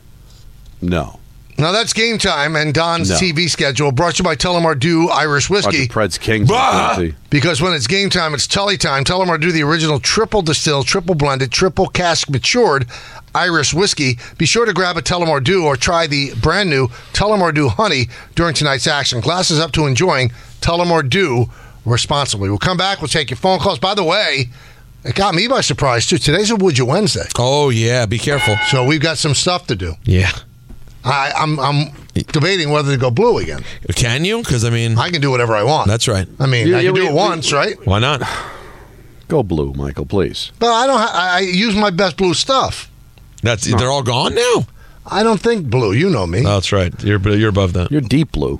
no. 0.82 1.20
Now 1.58 1.72
that's 1.72 1.94
game 1.94 2.18
time 2.18 2.56
and 2.56 2.74
Don's 2.74 3.10
No. 3.10 3.16
TV 3.18 3.50
schedule 3.50 3.92
brought 3.92 4.16
to 4.16 4.20
you 4.20 4.24
by 4.24 4.36
Tullamore 4.36 4.78
Dew 4.80 5.10
Irish 5.10 5.50
Whiskey. 5.50 5.88
Preds 5.88 6.20
Kings. 6.20 6.50
Bah! 6.50 7.00
Because 7.30 7.62
when 7.62 7.74
it's 7.74 7.88
game 7.88 8.10
time, 8.10 8.34
it's 8.34 8.48
Tully 8.48 8.78
time. 8.78 9.04
Tullamore 9.04 9.40
Dew, 9.40 9.52
the 9.52 9.64
original 9.64 10.00
triple 10.00 10.42
distilled, 10.42 10.88
triple 10.88 11.16
blended, 11.16 11.52
triple 11.52 11.88
cask 11.88 12.30
matured 12.30 12.88
Irish 13.36 13.74
whiskey. 13.74 14.18
Be 14.38 14.46
sure 14.46 14.66
to 14.66 14.74
grab 14.74 14.98
a 14.98 15.02
Tullamore 15.02 15.44
Dew 15.44 15.64
or 15.66 15.76
try 15.76 16.08
the 16.08 16.34
brand 16.36 16.70
new 16.70 16.88
Tullamore 17.14 17.54
Dew 17.54 17.70
Honey 17.70 18.08
during 18.36 18.54
tonight's 18.54 18.88
action. 18.88 19.22
Glasses 19.22 19.60
up 19.60 19.72
to 19.74 19.86
enjoying 19.86 20.32
Tullamore 20.62 21.08
Dew 21.10 21.50
responsibly. 21.86 22.50
We'll 22.50 22.58
come 22.60 22.78
back. 22.78 23.02
We'll 23.02 23.08
take 23.10 23.30
your 23.30 23.38
phone 23.38 23.60
calls. 23.60 23.80
By 23.80 23.94
the 23.96 24.04
way, 24.04 24.50
it 25.04 25.16
got 25.16 25.36
me 25.36 25.48
by 25.48 25.62
surprise 25.62 26.08
too. 26.08 26.18
Today's 26.18 26.50
a 26.52 26.56
Would 26.56 26.78
You 26.78 26.86
Wednesday, 26.86 27.26
Oh 27.38 27.70
yeah, 27.70 28.06
be 28.06 28.18
careful. 28.18 28.56
so 28.70 28.86
we've 28.86 29.02
got 29.02 29.18
some 29.18 29.34
stuff 29.34 29.68
to 29.68 29.76
do. 29.76 29.96
Yeah, 30.04 30.32
I, 31.06 31.32
I'm 31.36 31.60
I'm 31.60 31.92
debating 32.32 32.70
whether 32.70 32.92
to 32.94 32.98
go 32.98 33.12
blue 33.12 33.38
again. 33.40 33.64
can 33.96 34.24
you? 34.26 34.40
Because 34.40 34.64
I 34.64 34.70
mean, 34.70 34.98
I 34.98 35.10
can 35.10 35.22
do 35.22 35.30
whatever 35.32 35.56
I 35.56 35.64
want. 35.64 35.88
that's 35.88 36.08
right. 36.08 36.28
I 36.40 36.46
mean, 36.46 36.68
Yeah, 36.68 36.78
I 36.78 36.82
yeah, 36.82 36.88
can 36.90 36.96
do 36.96 37.02
we- 37.02 37.08
it 37.08 37.12
we- 37.12 37.18
once, 37.18 37.52
right? 37.54 37.76
Why 37.86 38.00
not? 38.00 38.22
Go 39.30 39.42
blue, 39.42 39.74
Michael, 39.74 40.06
please. 40.06 40.52
But 40.60 40.68
I 40.72 40.86
don't. 40.86 41.00
Ha- 41.00 41.12
I 41.14 41.38
I 41.38 41.40
use 41.40 41.76
my 41.76 41.90
best 41.90 42.18
blue 42.18 42.34
stuff. 42.34 42.90
That's 43.42 43.64
they're 43.66 43.90
all 43.90 44.04
gone 44.04 44.36
now. 44.36 44.68
I 45.06 45.24
don't 45.24 45.40
think 45.42 45.70
blue. 45.70 45.94
You 45.94 46.10
know 46.10 46.28
me, 46.28 46.40
Oh, 46.46 46.54
that's 46.56 46.72
right. 46.72 46.94
You're 47.04 47.20
you're 47.30 47.50
above 47.50 47.74
that. 47.74 47.92
You're 47.92 48.02
deep 48.02 48.32
blue. 48.32 48.60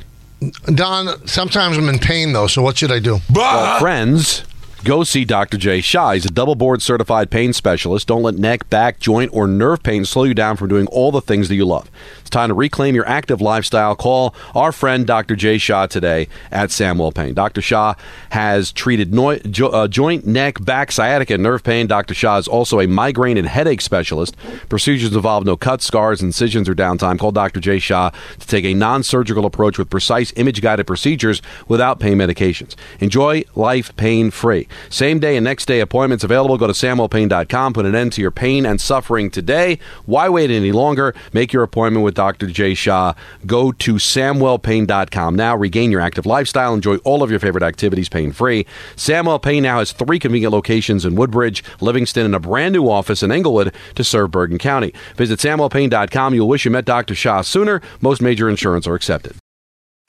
Don. 0.66 1.26
Sometimes 1.28 1.78
I'm 1.78 1.88
in 1.90 2.00
pain 2.00 2.34
though. 2.34 2.48
So 2.48 2.62
what 2.62 2.78
should 2.78 2.92
I 2.92 3.00
do? 3.00 3.20
Well, 3.34 3.80
friends, 3.80 4.44
go 4.84 5.04
see 5.04 5.24
Dr. 5.24 5.58
Jay 5.58 5.82
Shah. 5.82 6.12
He's 6.12 6.26
a 6.26 6.32
double 6.32 6.56
board 6.56 6.82
certified 6.82 7.32
pain 7.32 7.54
specialist. 7.54 8.08
Don't 8.08 8.24
let 8.24 8.36
neck, 8.36 8.70
back, 8.70 9.00
joint, 9.00 9.32
or 9.34 9.48
nerve 9.48 9.82
pain 9.82 10.06
slow 10.06 10.24
you 10.24 10.34
down 10.34 10.58
from 10.58 10.68
doing 10.68 10.88
all 10.88 11.12
the 11.12 11.22
things 11.22 11.48
that 11.50 11.56
you 11.56 11.66
love. 11.66 11.90
It's 12.20 12.30
time 12.30 12.50
to 12.50 12.54
reclaim 12.54 12.94
your 12.94 13.08
active 13.08 13.42
lifestyle. 13.42 13.96
Call 13.96 14.36
our 14.54 14.72
friend 14.72 15.08
Dr. 15.08 15.36
Jay 15.36 15.58
Shah 15.58 15.88
today 15.88 16.28
at 16.52 16.70
Samwell 16.70 17.14
Pain. 17.14 17.34
Dr. 17.34 17.62
Shah 17.62 17.96
has 18.32 18.72
treated 18.72 19.14
noi- 19.14 19.40
jo- 19.40 19.70
uh, 19.70 19.88
joint, 19.88 20.26
neck, 20.28 20.64
back, 20.64 20.92
sciatica, 20.92 21.36
and 21.36 21.44
nerve 21.44 21.64
pain. 21.64 21.88
Dr. 21.88 22.14
Shah 22.14 22.38
is 22.38 22.48
also 22.48 22.80
a 22.80 22.88
migraine 22.88 23.38
and 23.38 23.48
headache 23.48 23.82
specialist. 23.82 24.36
Procedures 24.70 25.16
involve 25.16 25.46
no 25.46 25.56
cuts, 25.56 25.86
scars, 25.86 26.22
incisions, 26.22 26.68
or 26.68 26.76
downtime. 26.76 27.18
Call 27.18 27.32
Dr. 27.32 27.60
Jay 27.60 27.80
Shah 27.80 28.10
to 28.40 28.48
take 28.48 28.66
a 28.66 28.74
non 28.74 29.04
surgical 29.04 29.46
approach 29.46 29.78
with 29.78 29.90
precise 29.90 30.34
image 30.36 30.62
guided 30.62 30.88
procedures 30.88 31.42
without 31.68 32.00
pain 32.00 32.18
medications. 32.18 32.76
Enjoy 33.00 33.44
life 33.56 33.96
pain 33.96 34.32
free. 34.32 34.68
Same 34.90 35.20
day 35.20 35.38
and 35.38 35.44
next 35.44 35.66
day 35.66 35.80
appointments 35.80 36.24
available. 36.24 36.58
Go 36.58 36.68
to 36.68 36.74
samwellpain.com. 36.74 37.74
Put 37.74 37.86
an 37.86 37.96
end 37.96 38.14
to 38.14 38.22
your 38.22 38.32
pain 38.32 38.66
and 38.66 38.82
suffering 38.82 39.30
today. 39.30 39.80
Why 40.06 40.30
wait 40.30 40.50
any 40.50 40.72
longer? 40.72 41.14
Make 41.32 41.54
your 41.54 41.64
appointment 41.64 42.04
with 42.04 42.16
Dr. 42.16 42.48
Jay 42.48 42.74
Shah. 42.74 43.14
Go 43.46 43.72
to 43.72 43.96
samwellpain.com 43.96 45.36
now. 45.36 45.56
Regain 45.56 45.92
your 45.92 46.02
active 46.02 46.26
lifestyle. 46.26 46.74
Enjoy 46.74 46.98
all 46.98 47.24
of 47.24 47.30
your 47.30 47.40
favorite 47.40 47.64
activities 47.64 48.10
pain 48.10 48.32
free. 48.32 48.66
Samwell 48.96 49.42
Pain 49.42 49.64
now 49.64 49.80
has 49.80 49.92
three 49.92 50.20
convenient 50.20 50.54
locations 50.54 51.06
in 51.06 51.16
Woodbridge, 51.16 51.64
Livingston, 51.82 52.26
and 52.26 52.36
a 52.36 52.40
brand 52.40 52.74
new 52.74 52.90
office 52.90 53.22
in 53.22 53.32
Englewood 53.32 53.74
to 53.96 54.04
serve 54.04 54.32
Bergen 54.32 54.58
County. 54.58 54.94
Visit 55.16 55.40
samwellpain.com. 55.40 56.34
You'll 56.34 56.48
wish 56.48 56.66
you 56.66 56.72
met 56.72 56.86
Dr. 56.86 57.14
Shah 57.16 57.42
sooner. 57.42 57.82
Most 58.02 58.22
major 58.22 58.50
insurance 58.50 58.88
are 58.88 58.96
accepted. 58.96 59.43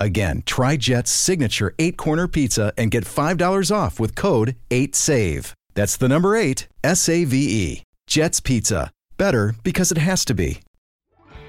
Again, 0.00 0.42
try 0.46 0.78
Jet's 0.78 1.10
signature 1.10 1.74
eight 1.78 1.98
corner 1.98 2.26
pizza 2.26 2.72
and 2.78 2.90
get 2.90 3.04
$5 3.04 3.70
off 3.70 4.00
with 4.00 4.14
code 4.14 4.56
8SAVE. 4.70 5.52
That's 5.74 5.98
the 5.98 6.08
number 6.08 6.34
eight, 6.34 6.66
S 6.82 7.08
A 7.08 7.24
V 7.24 7.36
E. 7.36 7.82
Jet's 8.06 8.40
Pizza. 8.40 8.90
Better 9.18 9.54
because 9.62 9.92
it 9.92 9.98
has 9.98 10.24
to 10.24 10.34
be. 10.34 10.62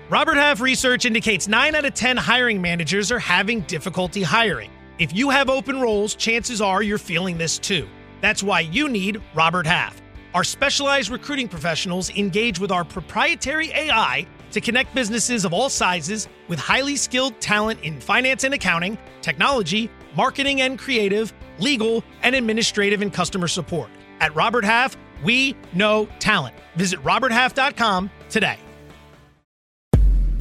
Robert 0.10 0.36
Half 0.36 0.60
research 0.60 1.06
indicates 1.06 1.48
9 1.48 1.74
out 1.74 1.86
of 1.86 1.94
10 1.94 2.18
hiring 2.18 2.62
managers 2.62 3.12
are 3.14 3.20
having 3.20 3.62
difficulty 3.62 4.22
hiring. 4.22 4.70
If 5.00 5.16
you 5.16 5.30
have 5.30 5.50
open 5.50 5.80
roles, 5.80 6.14
chances 6.14 6.60
are 6.60 6.84
you're 6.84 6.98
feeling 6.98 7.38
this 7.38 7.58
too. 7.58 7.88
That's 8.20 8.44
why 8.44 8.60
you 8.60 8.90
need 8.90 9.22
Robert 9.34 9.66
Half. 9.66 10.02
Our 10.34 10.44
specialized 10.44 11.10
recruiting 11.10 11.48
professionals 11.48 12.10
engage 12.12 12.60
with 12.60 12.72
our 12.72 12.84
proprietary 12.84 13.72
AI 13.72 14.28
to 14.52 14.62
connect 14.62 14.94
businesses 14.94 15.46
of 15.46 15.54
all 15.54 15.70
sizes 15.70 16.28
with 16.48 16.60
highly 16.60 16.96
skilled 16.96 17.40
talent 17.42 17.82
in 17.82 18.00
finance 18.00 18.44
and 18.44 18.54
accounting, 18.54 18.98
technology, 19.22 19.90
marketing 20.16 20.62
and 20.62 20.78
creative, 20.78 21.34
legal, 21.60 22.04
and 22.24 22.36
administrative 22.36 23.02
and 23.02 23.14
customer 23.14 23.48
support. 23.48 23.90
At 24.20 24.36
Robert 24.36 24.64
Half, 24.64 24.98
we 25.24 25.56
know 25.74 26.08
talent. 26.20 26.56
Visit 26.76 27.02
roberthalf.com 27.04 28.10
today. 28.30 28.58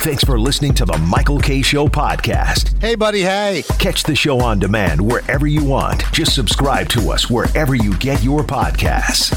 Thanks 0.00 0.24
for 0.24 0.40
listening 0.40 0.72
to 0.74 0.86
the 0.86 0.96
Michael 0.96 1.38
K. 1.38 1.60
Show 1.60 1.86
podcast. 1.86 2.80
Hey, 2.80 2.94
buddy, 2.94 3.20
hey. 3.20 3.64
Catch 3.78 4.04
the 4.04 4.16
show 4.16 4.40
on 4.40 4.58
demand 4.58 4.98
wherever 4.98 5.46
you 5.46 5.62
want. 5.62 6.10
Just 6.10 6.34
subscribe 6.34 6.88
to 6.88 7.10
us 7.10 7.28
wherever 7.28 7.74
you 7.74 7.94
get 7.98 8.22
your 8.22 8.40
podcasts. 8.40 9.30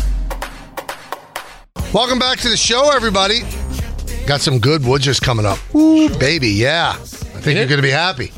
Welcome 1.93 2.17
back 2.17 2.39
to 2.39 2.49
the 2.49 2.55
show, 2.55 2.91
everybody. 2.95 3.41
Got 4.25 4.39
some 4.39 4.59
good 4.59 4.85
Woodgers 4.85 5.19
coming 5.19 5.45
up. 5.45 5.59
Ooh, 5.75 6.09
baby, 6.17 6.49
yeah. 6.49 6.91
I 6.91 6.95
think 6.95 7.57
you're 7.57 7.67
going 7.67 7.81
to 7.81 7.81
be 7.81 7.89
happy. 7.89 8.31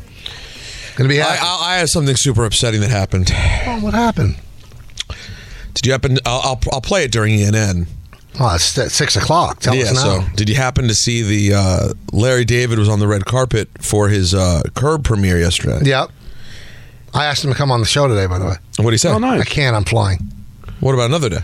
Going 0.95 1.07
to 1.07 1.13
be 1.13 1.21
I, 1.21 1.25
happy. 1.25 1.41
I, 1.43 1.73
I 1.73 1.77
have 1.77 1.89
something 1.89 2.15
super 2.15 2.43
upsetting 2.43 2.81
that 2.81 2.89
happened. 2.89 3.31
oh, 3.31 3.79
what 3.81 3.93
happened? 3.93 4.37
Did 5.75 5.85
you 5.85 5.91
happen? 5.91 6.17
I'll, 6.25 6.41
I'll, 6.41 6.59
I'll 6.73 6.81
play 6.81 7.03
it 7.03 7.11
during 7.11 7.37
ENN. 7.37 7.87
Oh, 8.39 8.55
it's 8.55 8.77
at 8.77 8.91
6 8.91 9.15
o'clock. 9.15 9.59
Tell 9.59 9.75
yeah. 9.75 9.83
us 9.83 9.93
now. 9.93 10.21
So, 10.21 10.35
did 10.35 10.49
you 10.49 10.55
happen 10.55 10.87
to 10.87 10.95
see 10.95 11.21
the 11.21 11.55
uh, 11.55 11.93
Larry 12.11 12.45
David 12.45 12.79
was 12.79 12.89
on 12.89 12.99
the 12.99 13.07
red 13.07 13.25
carpet 13.25 13.69
for 13.79 14.09
his 14.09 14.33
uh, 14.33 14.63
Curb 14.73 15.03
premiere 15.03 15.37
yesterday? 15.37 15.79
Yep. 15.83 16.09
I 17.13 17.25
asked 17.25 17.45
him 17.45 17.51
to 17.51 17.57
come 17.57 17.71
on 17.71 17.79
the 17.79 17.85
show 17.85 18.07
today, 18.07 18.25
by 18.25 18.39
the 18.39 18.45
way. 18.45 18.55
What 18.77 18.85
did 18.85 18.93
he 18.93 18.97
say? 18.97 19.09
Oh, 19.09 19.19
nice. 19.19 19.41
I 19.41 19.45
can't. 19.45 19.75
I'm 19.75 19.85
flying. 19.85 20.19
What 20.79 20.93
about 20.93 21.05
another 21.05 21.29
day? 21.29 21.41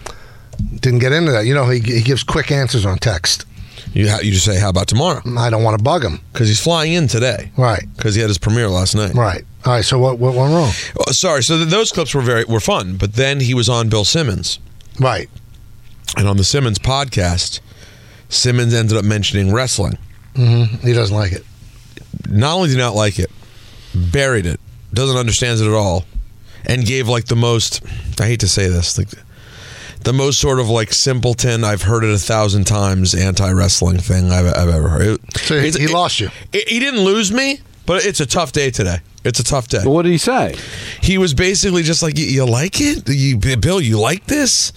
Didn't 0.80 1.00
get 1.00 1.14
into 1.14 1.32
that. 1.32 1.46
You 1.46 1.54
know, 1.54 1.70
he, 1.70 1.80
he 1.80 2.02
gives 2.02 2.24
quick 2.24 2.52
answers 2.52 2.86
on 2.86 2.98
text. 2.98 3.46
You 3.94 4.10
ha- 4.10 4.20
you 4.22 4.32
just 4.32 4.46
say, 4.46 4.58
"How 4.60 4.70
about 4.70 4.88
tomorrow?" 4.88 5.22
I 5.38 5.50
don't 5.50 5.64
want 5.64 5.78
to 5.78 5.84
bug 5.84 6.04
him. 6.04 6.20
Because 6.32 6.48
he's 6.48 6.60
flying 6.62 6.94
in 6.94 7.08
today. 7.08 7.52
Right. 7.58 7.84
Because 7.96 8.16
he 8.16 8.22
had 8.22 8.30
his 8.30 8.38
premiere 8.38 8.70
last 8.70 8.96
night. 8.96 9.14
Right. 9.14 9.44
All 9.66 9.74
right. 9.74 9.84
So 9.86 10.00
what, 10.00 10.18
what 10.18 10.34
went 10.34 10.54
wrong? 10.54 10.72
Oh, 11.00 11.12
sorry. 11.12 11.44
So 11.44 11.58
th- 11.58 11.70
those 11.70 11.92
clips 11.92 12.14
were 12.16 12.22
very 12.22 12.46
were 12.46 12.60
fun, 12.62 12.96
but 12.96 13.14
then 13.16 13.40
he 13.42 13.54
was 13.54 13.68
on 13.70 13.90
Bill 13.90 14.06
Simmons, 14.06 14.60
Right. 15.00 15.30
and 16.18 16.28
on 16.28 16.38
the 16.38 16.44
Simmons 16.46 16.80
podcast, 16.80 17.60
Simmons 18.30 18.74
ended 18.74 18.98
up 18.98 19.04
mentioning 19.06 19.52
wrestling. 19.54 19.98
Mm-hmm. 20.36 20.88
He 20.88 20.94
doesn't 20.94 21.16
like 21.16 21.34
it. 21.34 21.44
Not 22.30 22.56
only 22.56 22.70
did 22.70 22.76
he 22.76 22.80
not 22.80 22.96
like 22.96 23.20
it, 23.20 23.30
buried 23.94 24.46
it, 24.46 24.60
doesn't 24.94 25.18
understand 25.18 25.60
it 25.60 25.68
at 25.68 25.74
all, 25.74 26.06
and 26.66 26.86
gave 26.86 27.10
like 27.10 27.26
the 27.26 27.36
most. 27.36 27.82
I 28.22 28.26
hate 28.28 28.40
to 28.42 28.48
say 28.48 28.68
this, 28.70 28.98
like 28.98 29.10
the 30.04 30.14
most 30.14 30.40
sort 30.40 30.60
of 30.60 30.70
like 30.70 30.94
simpleton. 30.94 31.64
I've 31.64 31.84
heard 31.84 32.04
it 32.04 32.14
a 32.14 32.18
thousand 32.20 32.66
times. 32.66 33.14
Anti 33.14 33.52
wrestling 33.52 33.98
thing 34.00 34.32
I've, 34.32 34.46
I've 34.48 34.70
ever 34.70 34.90
heard. 34.90 35.02
It- 35.02 35.38
So 35.40 35.60
he, 35.60 35.72
he 35.72 35.88
lost 35.88 36.20
you. 36.20 36.30
it- 36.54 36.68
he 36.68 36.80
didn't 36.80 37.02
lose 37.02 37.32
me, 37.32 37.60
but 37.86 38.06
it's 38.06 38.20
a 38.20 38.26
tough 38.26 38.52
day 38.52 38.72
today. 38.72 39.00
It's 39.24 39.40
a 39.40 39.44
tough 39.44 39.68
day. 39.68 39.82
What 39.84 40.02
did 40.04 40.12
he 40.12 40.18
say? 40.18 40.56
He 41.02 41.18
was 41.20 41.34
basically 41.36 41.84
just 41.84 42.02
like, 42.02 42.18
"You, 42.18 42.26
you 42.26 42.46
like 42.46 42.82
it, 42.82 43.08
you, 43.08 43.38
Bill? 43.58 43.80
You 43.80 44.00
like 44.00 44.26
this?" 44.26 44.74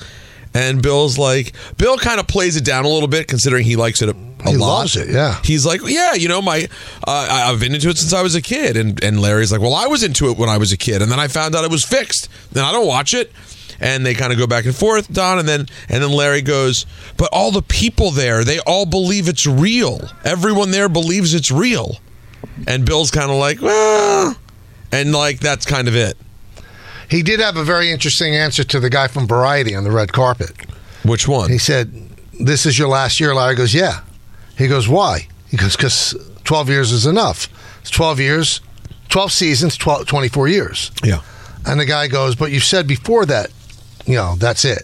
And 0.57 0.81
Bill's 0.83 1.19
like, 1.19 1.53
Bill 1.79 1.97
kind 1.99 2.21
of 2.21 2.29
plays 2.29 2.55
it 2.57 2.65
down 2.65 2.85
a 2.85 2.89
little 2.89 3.09
bit, 3.09 3.27
considering 3.27 3.65
he 3.65 3.75
likes 3.75 4.03
it 4.03 4.09
a, 4.11 4.17
a 4.45 4.51
He 4.51 4.57
lot. 4.57 4.79
loves 4.81 4.95
it, 4.97 5.09
yeah. 5.09 5.41
He's 5.43 5.67
like, 5.67 5.81
yeah, 5.85 6.15
you 6.15 6.29
know, 6.29 6.41
my 6.41 6.69
uh, 7.09 7.27
I- 7.29 7.51
I've 7.51 7.59
been 7.59 7.75
into 7.75 7.89
it 7.89 7.97
since 7.99 8.13
I 8.13 8.23
was 8.23 8.35
a 8.37 8.43
kid, 8.43 8.77
and 8.77 9.03
and 9.03 9.21
Larry's 9.21 9.51
like, 9.51 9.61
well, 9.63 9.75
I 9.75 9.87
was 9.87 10.03
into 10.05 10.29
it 10.31 10.37
when 10.39 10.49
I 10.51 10.59
was 10.59 10.71
a 10.71 10.77
kid, 10.77 11.01
and 11.03 11.11
then 11.11 11.19
I 11.19 11.27
found 11.29 11.57
out 11.57 11.65
it 11.65 11.71
was 11.71 11.85
fixed. 11.85 12.29
Then 12.53 12.65
I 12.65 12.71
don't 12.71 12.87
watch 12.87 13.15
it. 13.15 13.33
And 13.81 14.05
they 14.07 14.15
kind 14.15 14.33
of 14.33 14.39
go 14.39 14.47
back 14.47 14.65
and 14.65 14.75
forth, 14.75 15.13
Don, 15.13 15.39
and 15.39 15.49
then 15.49 15.67
and 15.89 16.03
then 16.03 16.11
Larry 16.13 16.43
goes, 16.43 16.87
but 17.17 17.29
all 17.33 17.51
the 17.51 17.63
people 17.63 18.11
there, 18.11 18.45
they 18.45 18.59
all 18.61 18.87
believe 18.87 19.29
it's 19.29 19.47
real. 19.47 20.09
Everyone 20.25 20.71
there 20.71 20.89
believes 20.89 21.35
it's 21.35 21.51
real. 21.51 21.97
And 22.67 22.87
Bill's 22.87 23.11
kind 23.11 23.31
of 23.31 23.37
like, 23.37 23.61
well, 23.61 24.37
and 24.93 25.13
like 25.13 25.41
that's 25.41 25.67
kind 25.67 25.89
of 25.89 25.97
it. 25.97 26.17
He 27.11 27.23
did 27.23 27.41
have 27.41 27.57
a 27.57 27.65
very 27.65 27.91
interesting 27.91 28.35
answer 28.35 28.65
to 28.65 28.81
the 28.81 28.89
guy 28.91 29.09
from 29.09 29.27
Variety 29.27 29.75
on 29.75 29.85
the 29.85 29.91
red 29.91 30.13
carpet. 30.13 30.53
Which 31.05 31.29
one? 31.29 31.51
He 31.51 31.59
said, 31.59 31.93
This 32.41 32.65
is 32.65 32.79
your 32.79 32.89
last 32.89 33.21
year. 33.21 33.35
Larry 33.35 33.55
goes, 33.57 33.75
Yeah. 33.75 34.01
He 34.57 34.69
goes, 34.69 34.89
Why? 34.89 35.29
He 35.49 35.57
goes, 35.57 35.77
Because 35.77 36.15
12 36.45 36.69
years 36.71 36.93
is 36.93 37.07
enough. 37.07 37.49
It's 37.83 37.91
12 37.91 38.21
years, 38.21 38.61
12 39.11 39.33
seasons, 39.33 39.77
12, 39.77 40.07
24 40.07 40.49
years. 40.49 40.91
yeah. 41.03 41.21
And 41.67 41.79
the 41.81 41.85
guy 41.87 42.09
goes, 42.09 42.35
But 42.37 42.53
you 42.53 42.61
said 42.61 42.87
before 42.87 43.27
that, 43.27 43.51
you 44.07 44.15
know, 44.15 44.37
that's 44.37 44.65
it. 44.65 44.83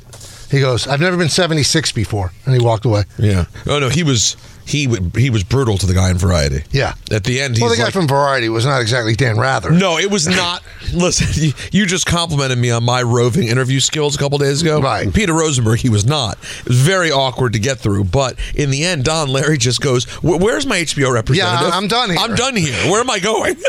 He 0.50 0.61
goes, 0.61 0.87
I've 0.88 1.00
never 1.00 1.16
been 1.16 1.28
76 1.28 1.92
before. 1.92 2.33
And 2.44 2.54
he 2.54 2.61
walked 2.61 2.85
away. 2.85 3.04
Yeah. 3.18 3.44
Oh 3.66 3.78
no, 3.78 3.88
he 3.88 4.02
was 4.02 4.37
he 4.66 4.88
he 5.14 5.30
was 5.30 5.44
brutal 5.44 5.78
to 5.78 5.87
the 5.87 5.94
guy 5.94 6.11
in 6.11 6.18
Variety. 6.18 6.64
Yeah. 6.72 6.94
At 7.11 7.24
the 7.24 7.40
end, 7.40 7.54
he's 7.54 7.62
Well, 7.62 7.70
the 7.70 7.76
guy 7.76 7.85
like, 7.85 7.92
from 7.92 8.09
Variety 8.09 8.48
was 8.48 8.66
not 8.66 8.80
exactly 8.80 9.14
Dan 9.14 9.38
Rather. 9.38 9.70
No, 9.70 9.98
it 9.98 10.11
was 10.11 10.26
not. 10.26 10.62
Listen, 10.92 11.28
you, 11.35 11.52
you 11.70 11.87
just 11.87 12.06
complimented 12.06 12.59
me 12.59 12.70
on 12.70 12.83
my 12.83 13.02
roving 13.02 13.46
interview 13.46 13.78
skills 13.78 14.16
a 14.16 14.18
couple 14.18 14.38
days 14.38 14.62
ago. 14.62 14.80
Right. 14.80 15.12
Peter 15.12 15.35
Rosenberg, 15.35 15.78
he 15.78 15.88
was 15.88 16.04
not. 16.04 16.37
It 16.61 16.68
was 16.68 16.80
very 16.80 17.12
awkward 17.12 17.52
to 17.52 17.61
get 17.61 17.78
through. 17.78 18.04
But 18.04 18.37
in 18.54 18.70
the 18.70 18.85
end, 18.85 19.04
Don 19.04 19.28
Larry 19.28 19.59
just 19.59 19.80
goes, 19.80 20.04
"Where's 20.22 20.66
my 20.66 20.78
HBO 20.78 21.12
representative? 21.12 21.68
Yeah, 21.68 21.76
I'm 21.76 21.87
done 21.87 22.11
here. 22.11 22.18
I'm 22.18 22.35
done 22.35 22.56
here. 22.56 22.90
Where 22.90 23.00
am 23.00 23.11
I 23.11 23.20
going?" 23.20 23.56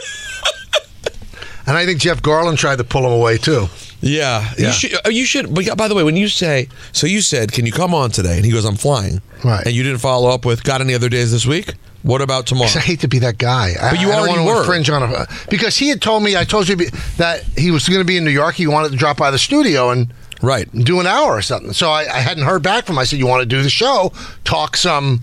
And 1.67 1.77
I 1.77 1.85
think 1.85 1.99
Jeff 2.01 2.21
Garlin 2.21 2.57
tried 2.57 2.79
to 2.79 2.83
pull 2.83 3.05
him 3.05 3.11
away 3.13 3.37
too. 3.37 3.67
Yeah, 4.01 4.51
Yeah. 4.57 4.67
you 4.67 4.73
should. 4.73 4.93
uh, 5.05 5.09
You 5.09 5.25
should. 5.25 5.53
But 5.53 5.77
by 5.77 5.87
the 5.87 5.95
way, 5.95 6.03
when 6.03 6.17
you 6.17 6.27
say, 6.27 6.67
so 6.91 7.05
you 7.07 7.21
said, 7.21 7.51
"Can 7.51 7.65
you 7.65 7.71
come 7.71 7.93
on 7.93 8.09
today?" 8.11 8.35
and 8.37 8.45
he 8.45 8.51
goes, 8.51 8.65
"I'm 8.65 8.75
flying," 8.75 9.21
Right. 9.43 9.65
and 9.65 9.75
you 9.75 9.83
didn't 9.83 9.99
follow 9.99 10.29
up 10.29 10.43
with, 10.45 10.63
"Got 10.63 10.81
any 10.81 10.93
other 10.95 11.07
days 11.09 11.31
this 11.31 11.45
week?" 11.45 11.73
What 12.03 12.19
about 12.19 12.47
tomorrow? 12.47 12.71
I 12.75 12.79
hate 12.79 13.01
to 13.01 13.07
be 13.07 13.19
that 13.19 13.37
guy. 13.37 13.75
I- 13.79 13.91
But 13.91 13.99
you 14.01 14.07
I 14.07 14.15
don't 14.15 14.21
already 14.21 14.39
want 14.39 14.47
to 14.49 14.53
were. 14.55 14.61
infringe 14.61 14.89
on 14.89 15.03
a 15.03 15.27
because 15.51 15.77
he 15.77 15.89
had 15.89 16.01
told 16.01 16.23
me. 16.23 16.35
I 16.35 16.43
told 16.45 16.67
you 16.67 16.75
that 17.17 17.43
he 17.55 17.69
was 17.69 17.87
going 17.87 17.99
to 18.01 18.05
be 18.05 18.17
in 18.17 18.23
New 18.25 18.31
York. 18.31 18.55
He 18.55 18.65
wanted 18.65 18.89
to 18.91 18.97
drop 18.97 19.17
by 19.17 19.29
the 19.29 19.37
studio 19.37 19.91
and 19.91 20.11
right 20.41 20.67
do 20.83 20.99
an 20.99 21.05
hour 21.05 21.33
or 21.37 21.43
something. 21.43 21.71
So 21.73 21.91
I, 21.91 22.11
I 22.11 22.19
hadn't 22.21 22.45
heard 22.45 22.63
back 22.63 22.87
from 22.87 22.95
him. 22.95 22.99
I 22.99 23.03
said, 23.03 23.19
"You 23.19 23.27
want 23.27 23.41
to 23.41 23.45
do 23.45 23.61
the 23.61 23.69
show? 23.69 24.11
Talk 24.45 24.77
some 24.77 25.21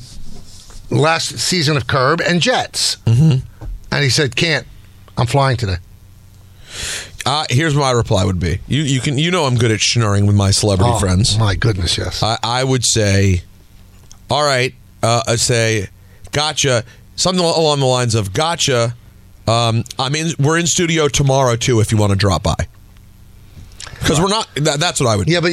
last 0.90 1.36
season 1.40 1.76
of 1.76 1.88
Curb 1.88 2.20
and 2.20 2.40
Jets." 2.40 2.96
Mm-hmm. 3.08 3.38
And 3.90 4.04
he 4.04 4.08
said, 4.10 4.36
"Can't. 4.36 4.64
I'm 5.16 5.26
flying 5.26 5.56
today." 5.56 5.78
Uh, 7.28 7.44
here's 7.50 7.74
my 7.74 7.90
reply 7.90 8.24
would 8.24 8.40
be: 8.40 8.58
you 8.66 8.82
you 8.82 9.00
can 9.00 9.18
you 9.18 9.30
know 9.30 9.44
I'm 9.44 9.56
good 9.56 9.70
at 9.70 9.80
schnorring 9.80 10.26
with 10.26 10.34
my 10.34 10.50
celebrity 10.50 10.92
Oh, 10.94 10.98
friends. 10.98 11.38
My 11.38 11.54
goodness, 11.54 11.98
yes. 11.98 12.22
I, 12.22 12.38
I 12.42 12.64
would 12.64 12.84
say, 12.86 13.42
all 14.30 14.42
right, 14.44 14.74
uh, 15.02 15.22
I 15.26 15.36
say, 15.36 15.88
gotcha. 16.32 16.84
Something 17.16 17.44
along 17.44 17.80
the 17.80 17.86
lines 17.86 18.14
of, 18.14 18.32
gotcha. 18.32 18.94
Um, 19.46 19.84
I'm 19.98 20.14
in. 20.14 20.28
We're 20.38 20.56
in 20.58 20.66
studio 20.66 21.08
tomorrow 21.08 21.56
too. 21.56 21.80
If 21.80 21.92
you 21.92 21.98
want 21.98 22.12
to 22.12 22.16
drop 22.16 22.42
by, 22.42 22.66
because 23.98 24.20
we're 24.20 24.28
not. 24.28 24.48
That, 24.56 24.80
that's 24.80 25.00
what 25.00 25.08
I 25.08 25.16
would. 25.16 25.28
Yeah, 25.28 25.40
but 25.40 25.52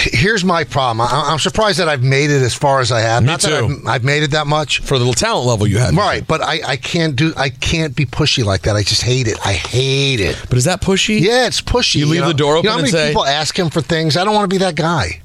here's 0.00 0.44
my 0.44 0.64
problem. 0.64 1.00
I, 1.00 1.30
I'm 1.30 1.38
surprised 1.38 1.78
that 1.78 1.88
I've 1.88 2.02
made 2.02 2.30
it 2.30 2.42
as 2.42 2.54
far 2.54 2.80
as 2.80 2.92
I 2.92 3.00
have. 3.00 3.22
Me 3.22 3.28
Not 3.28 3.40
that 3.42 3.60
too. 3.60 3.80
I've, 3.82 3.86
I've 3.86 4.04
made 4.04 4.22
it 4.22 4.30
that 4.32 4.46
much 4.46 4.80
for 4.80 4.94
the 4.98 5.04
little 5.04 5.14
talent 5.14 5.46
level 5.46 5.66
you 5.66 5.78
had. 5.78 5.94
Right, 5.94 6.26
but 6.26 6.40
I, 6.42 6.60
I 6.66 6.76
can't 6.76 7.16
do. 7.16 7.32
I 7.36 7.48
can't 7.48 7.94
be 7.96 8.06
pushy 8.06 8.44
like 8.44 8.62
that. 8.62 8.76
I 8.76 8.82
just 8.82 9.02
hate 9.02 9.26
it. 9.28 9.38
I 9.44 9.52
hate 9.52 10.20
it. 10.20 10.40
But 10.48 10.58
is 10.58 10.64
that 10.64 10.80
pushy? 10.80 11.20
Yeah, 11.20 11.46
it's 11.46 11.60
pushy. 11.60 11.96
You 11.96 12.06
leave 12.06 12.22
know? 12.22 12.28
the 12.28 12.34
door 12.34 12.56
open. 12.56 12.64
You 12.64 12.70
know 12.70 12.74
open 12.76 12.84
how 12.84 12.86
and 12.88 12.92
many 12.94 13.04
say- 13.04 13.10
people 13.10 13.24
ask 13.26 13.58
him 13.58 13.70
for 13.70 13.80
things? 13.80 14.16
I 14.16 14.24
don't 14.24 14.34
want 14.34 14.50
to 14.50 14.54
be 14.54 14.58
that 14.58 14.74
guy. 14.74 15.20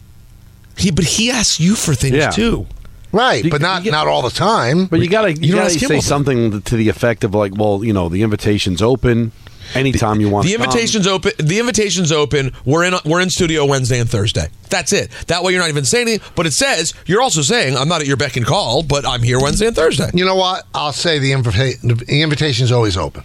He, 0.78 0.92
but 0.92 1.06
he 1.06 1.30
asks 1.30 1.60
you 1.60 1.76
for 1.76 1.94
things 1.94 2.16
Yeah. 2.16 2.32
too. 2.32 2.66
Right, 3.12 3.48
but 3.48 3.62
not 3.62 3.86
not 3.86 4.08
all 4.08 4.24
the 4.24 4.32
time. 4.32 4.88
But 4.88 5.00
you 5.02 5.08
gotta 5.08 5.34
you, 5.34 5.52
don't 5.52 5.62
gotta 5.62 5.74
ask 5.76 5.80
him 5.80 5.88
say 5.90 6.00
something 6.00 6.64
to 6.64 6.76
the 6.76 6.90
effect 6.90 7.24
of 7.24 7.36
like, 7.36 7.56
well, 7.56 7.84
you 7.84 7.94
know, 7.94 8.10
the 8.10 8.24
invitation's 8.24 8.82
open 8.82 9.32
anytime 9.76 10.20
you 10.22 10.30
want. 10.30 10.46
The 10.46 10.52
to 10.54 10.58
come. 10.58 10.66
invitation's 10.66 11.08
open. 11.08 11.32
The 11.40 11.60
invitation's 11.60 12.12
open. 12.12 12.52
We're 12.66 12.84
in. 12.86 12.94
We're 13.06 13.22
in 13.22 13.30
studio 13.30 13.66
Wednesday 13.66 14.00
and 14.00 14.10
Thursday. 14.10 14.48
That's 14.70 14.94
it. 14.94 15.12
That 15.28 15.44
way 15.44 15.52
you're 15.52 15.62
not 15.62 15.70
even 15.70 15.86
saying 15.86 16.08
anything. 16.08 16.32
But 16.36 16.46
it 16.46 16.54
says 16.54 16.94
you're 17.06 17.22
also 17.22 17.42
saying 17.42 17.78
I'm 17.78 17.88
not 17.88 18.02
at 18.02 18.08
your 18.08 18.18
beck 18.18 18.36
and 18.38 18.46
call, 18.46 18.84
but 18.84 19.06
I'm 19.08 19.22
here 19.22 19.40
Wednesday 19.40 19.68
and 19.68 19.76
Thursday. 19.76 20.10
You 20.14 20.26
know 20.26 20.36
what? 20.36 20.66
I'll 20.74 20.94
say 20.94 21.20
the, 21.20 21.32
invita- 21.32 21.78
the 21.84 22.22
invitation's 22.22 22.72
always 22.72 22.98
open. 22.98 23.24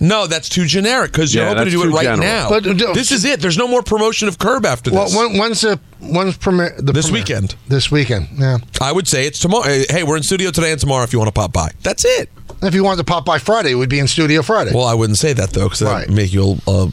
No, 0.00 0.26
that's 0.26 0.48
too 0.48 0.64
generic 0.66 1.12
because 1.12 1.32
you're 1.32 1.44
Yeah, 1.44 1.50
hoping 1.50 1.66
to 1.66 1.70
do 1.70 1.84
it 1.84 1.92
right 1.92 2.02
general. 2.02 2.26
now. 2.26 2.48
But, 2.48 2.66
uh, 2.66 2.92
this 2.92 3.12
is 3.12 3.24
it. 3.24 3.40
There's 3.40 3.56
no 3.58 3.68
more 3.68 3.82
promotion 3.82 4.26
of 4.26 4.36
Curb 4.36 4.66
after 4.66 4.90
Well, 4.90 5.04
this. 5.04 5.14
when, 5.16 5.38
when's 5.38 5.60
the 5.60 5.78
when's 6.00 6.36
premiere? 6.36 6.74
The 6.76 6.92
This 6.92 7.06
premiere? 7.06 7.22
weekend. 7.22 7.54
This 7.68 7.88
weekend. 7.92 8.26
Yeah. 8.36 8.58
I 8.80 8.90
would 8.90 9.06
say 9.06 9.26
it's 9.28 9.38
tomorrow. 9.38 9.62
Hey, 9.88 10.02
we're 10.02 10.16
in 10.16 10.24
studio 10.24 10.50
today 10.50 10.72
and 10.72 10.80
tomorrow 10.80 11.04
if 11.04 11.12
you 11.12 11.20
want 11.20 11.28
to 11.28 11.32
pop 11.40 11.52
by. 11.52 11.70
That's 11.84 12.04
it. 12.04 12.30
If 12.62 12.74
you 12.74 12.84
wanted 12.84 12.98
to 12.98 13.04
pop 13.04 13.24
by 13.24 13.38
Friday, 13.38 13.74
we'd 13.74 13.88
be 13.88 13.98
in 13.98 14.06
studio 14.06 14.42
Friday. 14.42 14.70
Well, 14.74 14.84
I 14.86 14.94
wouldn't 14.94 15.18
say 15.18 15.32
that 15.32 15.50
though 15.50 15.64
because 15.64 15.80
that 15.80 15.86
Right. 15.90 16.06
would 16.06 16.16
make 16.16 16.32
you, 16.32 16.58
uh, 16.66 16.86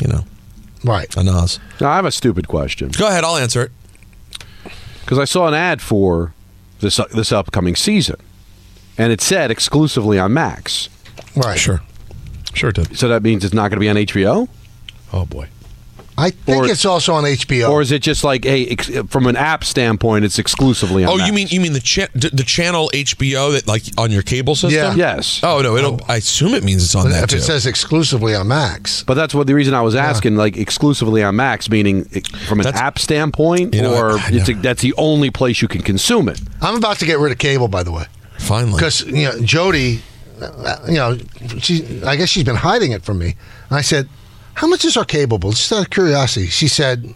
you 0.00 0.08
know, 0.08 0.24
right. 0.84 1.14
a 1.16 1.22
Nas. 1.22 1.58
Now, 1.80 1.90
I 1.90 1.96
have 1.96 2.04
a 2.04 2.12
stupid 2.12 2.46
question 2.48 2.90
Go 2.90 3.08
ahead. 3.08 3.24
I'll 3.24 3.36
answer 3.36 3.62
it. 3.62 3.72
because 5.00 5.18
I 5.18 5.24
saw 5.24 5.48
an 5.48 5.54
ad 5.54 5.80
for 5.80 6.32
this 6.80 7.00
this 7.14 7.32
upcoming 7.32 7.76
season, 7.76 8.16
and 8.98 9.12
it 9.12 9.20
said 9.20 9.50
exclusively 9.50 10.18
on 10.18 10.32
Max. 10.34 10.88
Right. 11.34 11.58
Sure. 11.58 11.80
Sure 12.54 12.70
it 12.70 12.76
did. 12.76 12.98
So 12.98 13.08
that 13.08 13.22
means 13.22 13.44
it's 13.44 13.54
not 13.54 13.70
going 13.70 13.76
to 13.76 13.80
be 13.80 13.88
on 13.88 13.96
HBO, 13.96 14.48
Oh 15.12 15.24
boy. 15.24 15.48
I 16.20 16.30
think 16.30 16.64
Or- 16.64 16.66
it's 16.70 16.84
also 16.84 17.14
on 17.14 17.24
HBO. 17.24 17.70
or 17.70 17.80
is 17.80 17.90
it 17.92 18.02
just 18.02 18.22
like, 18.24 18.44
hey, 18.44 18.66
ex- 18.66 18.90
from 19.08 19.26
an 19.26 19.36
app 19.36 19.64
standpoint, 19.64 20.24
it's 20.24 20.38
exclusively 20.38 21.04
on? 21.04 21.10
Oh, 21.20 21.24
you 21.26 21.32
mean 21.32 21.48
you 21.50 21.60
mean 21.60 21.72
the 21.72 21.80
cha- 21.80 22.08
d- 22.16 22.30
the 22.32 22.44
channel 22.44 22.90
HBO 22.92 23.52
that 23.52 23.66
like 23.66 23.82
on 23.96 24.10
your 24.12 24.22
cable 24.22 24.54
system? 24.54 24.72
Yeah. 24.98 25.14
Yes. 25.16 25.40
Oh 25.42 25.62
no, 25.62 25.76
it'll. 25.76 26.00
I 26.08 26.16
assume 26.16 26.54
it 26.54 26.62
means 26.62 26.84
it's 26.84 26.94
on 26.94 27.08
that 27.10 27.24
if 27.24 27.30
too. 27.30 27.36
it 27.36 27.42
says 27.42 27.64
exclusively 27.66 28.34
on 28.34 28.48
Max. 28.48 29.02
But 29.04 29.14
that's 29.14 29.34
what 29.34 29.46
the 29.46 29.54
reason 29.54 29.72
I 29.74 29.80
was 29.82 29.94
asking, 29.94 30.36
like 30.36 30.56
exclusively 30.56 31.22
on 31.22 31.36
Max, 31.36 31.70
meaning 31.70 32.06
eh, 32.14 32.20
from 32.46 32.60
an 32.60 32.64
That's- 32.64 32.80
app 32.82 32.98
standpoint, 32.98 33.74
You 33.74 33.82
know, 33.82 33.94
or 33.94 34.12
I- 34.18 34.24
I 34.26 34.28
it's 34.32 34.48
a, 34.50 34.54
that's 34.54 34.82
the 34.82 34.94
only 34.98 35.30
place 35.30 35.62
you 35.62 35.68
can 35.68 35.80
consume 35.82 36.28
it. 36.28 36.40
I'm 36.60 36.76
about 36.76 36.98
to 36.98 37.06
get 37.06 37.18
rid 37.18 37.32
of 37.32 37.38
cable, 37.38 37.68
by 37.68 37.82
the 37.82 37.92
way. 37.92 38.04
Finally, 38.38 38.74
because 38.74 39.02
you 39.06 39.24
know 39.24 39.40
Jody, 39.42 40.02
uh, 40.42 40.76
you 40.88 40.94
know, 40.94 41.16
she 41.58 42.02
I 42.04 42.16
guess 42.16 42.28
she's 42.28 42.44
been 42.44 42.56
hiding 42.56 42.92
it 42.92 43.02
from 43.04 43.18
me. 43.18 43.36
And 43.68 43.78
I 43.78 43.82
said, 43.82 44.08
"How 44.54 44.66
much 44.66 44.84
is 44.84 44.96
our 44.96 45.04
cable 45.04 45.38
bill?" 45.38 45.52
Just 45.52 45.72
out 45.72 45.82
of 45.82 45.90
curiosity, 45.90 46.46
she 46.48 46.68
said, 46.68 47.14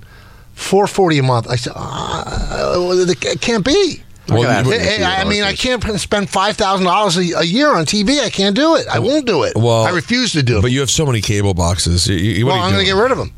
440 0.55 1.19
a 1.19 1.23
month." 1.23 1.49
I 1.49 1.57
said, 1.57 1.73
uh, 1.75 3.07
"It 3.09 3.41
can't 3.41 3.65
be." 3.65 4.03
Well, 4.29 4.41
I 4.43 4.63
gotta 4.63 4.69
you- 4.69 4.75
ask 4.75 4.85
Hey, 4.89 5.05
I 5.05 5.21
I 5.21 5.25
mean, 5.25 5.43
I 5.43 5.55
can't 5.55 5.83
spend 6.01 6.31
five 6.31 6.57
thousand 6.57 6.87
dollars 6.87 7.19
a 7.19 7.47
year 7.47 7.75
on 7.75 7.85
TV. 7.85 8.21
I 8.21 8.31
can't 8.31 8.57
do 8.57 8.75
it. 8.77 8.87
I 8.89 8.99
won't 8.99 9.27
do 9.27 9.43
it. 9.43 9.55
Well, 9.55 9.85
I 9.85 9.91
refuse 9.91 10.33
to 10.33 10.43
do 10.43 10.59
it. 10.59 10.63
but 10.63 10.71
you 10.71 10.81
have 10.81 10.91
so 10.91 11.05
many 11.05 11.21
cable 11.21 11.53
boxes. 11.53 12.07
You, 12.07 12.17
you, 12.17 12.47
well, 12.47 12.57
I'm 12.57 12.73
going 12.73 12.85
to 12.85 12.91
get 12.91 12.99
rid 12.99 13.13
of 13.13 13.19
them. 13.19 13.33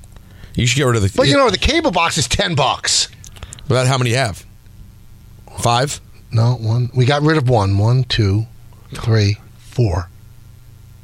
You 0.54 0.66
should 0.66 0.76
get 0.76 0.84
rid 0.84 0.96
of 0.96 1.02
the. 1.02 1.12
But 1.16 1.26
you 1.26 1.36
know, 1.36 1.50
the 1.50 1.58
cable 1.58 1.90
box 1.90 2.18
is 2.18 2.28
ten 2.28 2.54
bucks. 2.54 3.08
But 3.68 3.88
how 3.88 3.98
many 3.98 4.10
you 4.10 4.16
have? 4.16 4.46
Five. 5.58 6.00
No, 6.30 6.54
one. 6.54 6.90
We 6.94 7.04
got 7.04 7.22
rid 7.22 7.36
of 7.36 7.48
one. 7.48 7.78
One, 7.78 8.04
two, 8.04 8.46
three, 8.94 9.38
four, 9.58 10.08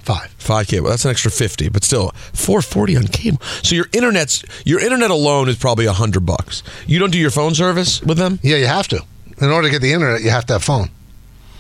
five. 0.03 0.31
Five 0.39 0.67
cable. 0.69 0.89
That's 0.91 1.05
an 1.05 1.11
extra 1.11 1.31
fifty, 1.31 1.69
but 1.69 1.85
still 1.85 2.11
four 2.33 2.63
forty 2.63 2.97
on 2.97 3.07
cable. 3.09 3.41
So 3.63 3.75
your 3.75 3.87
internet's 3.93 4.45
your 4.65 4.81
internet 4.81 5.11
alone 5.11 5.49
is 5.49 5.57
probably 5.57 5.87
a 5.87 5.93
hundred 5.93 6.27
bucks. 6.27 6.63
You 6.87 6.99
don't 6.99 7.11
do 7.11 7.19
your 7.19 7.31
phone 7.31 7.55
service 7.55 8.03
with 8.03 8.19
them. 8.19 8.39
Yeah, 8.43 8.57
you 8.57 8.67
have 8.67 8.89
to. 8.89 9.01
In 9.41 9.51
order 9.51 9.69
to 9.69 9.73
get 9.73 9.83
the 9.83 9.93
internet, 9.93 10.23
you 10.23 10.31
have 10.31 10.47
to 10.47 10.53
have 10.55 10.65
phone. 10.65 10.91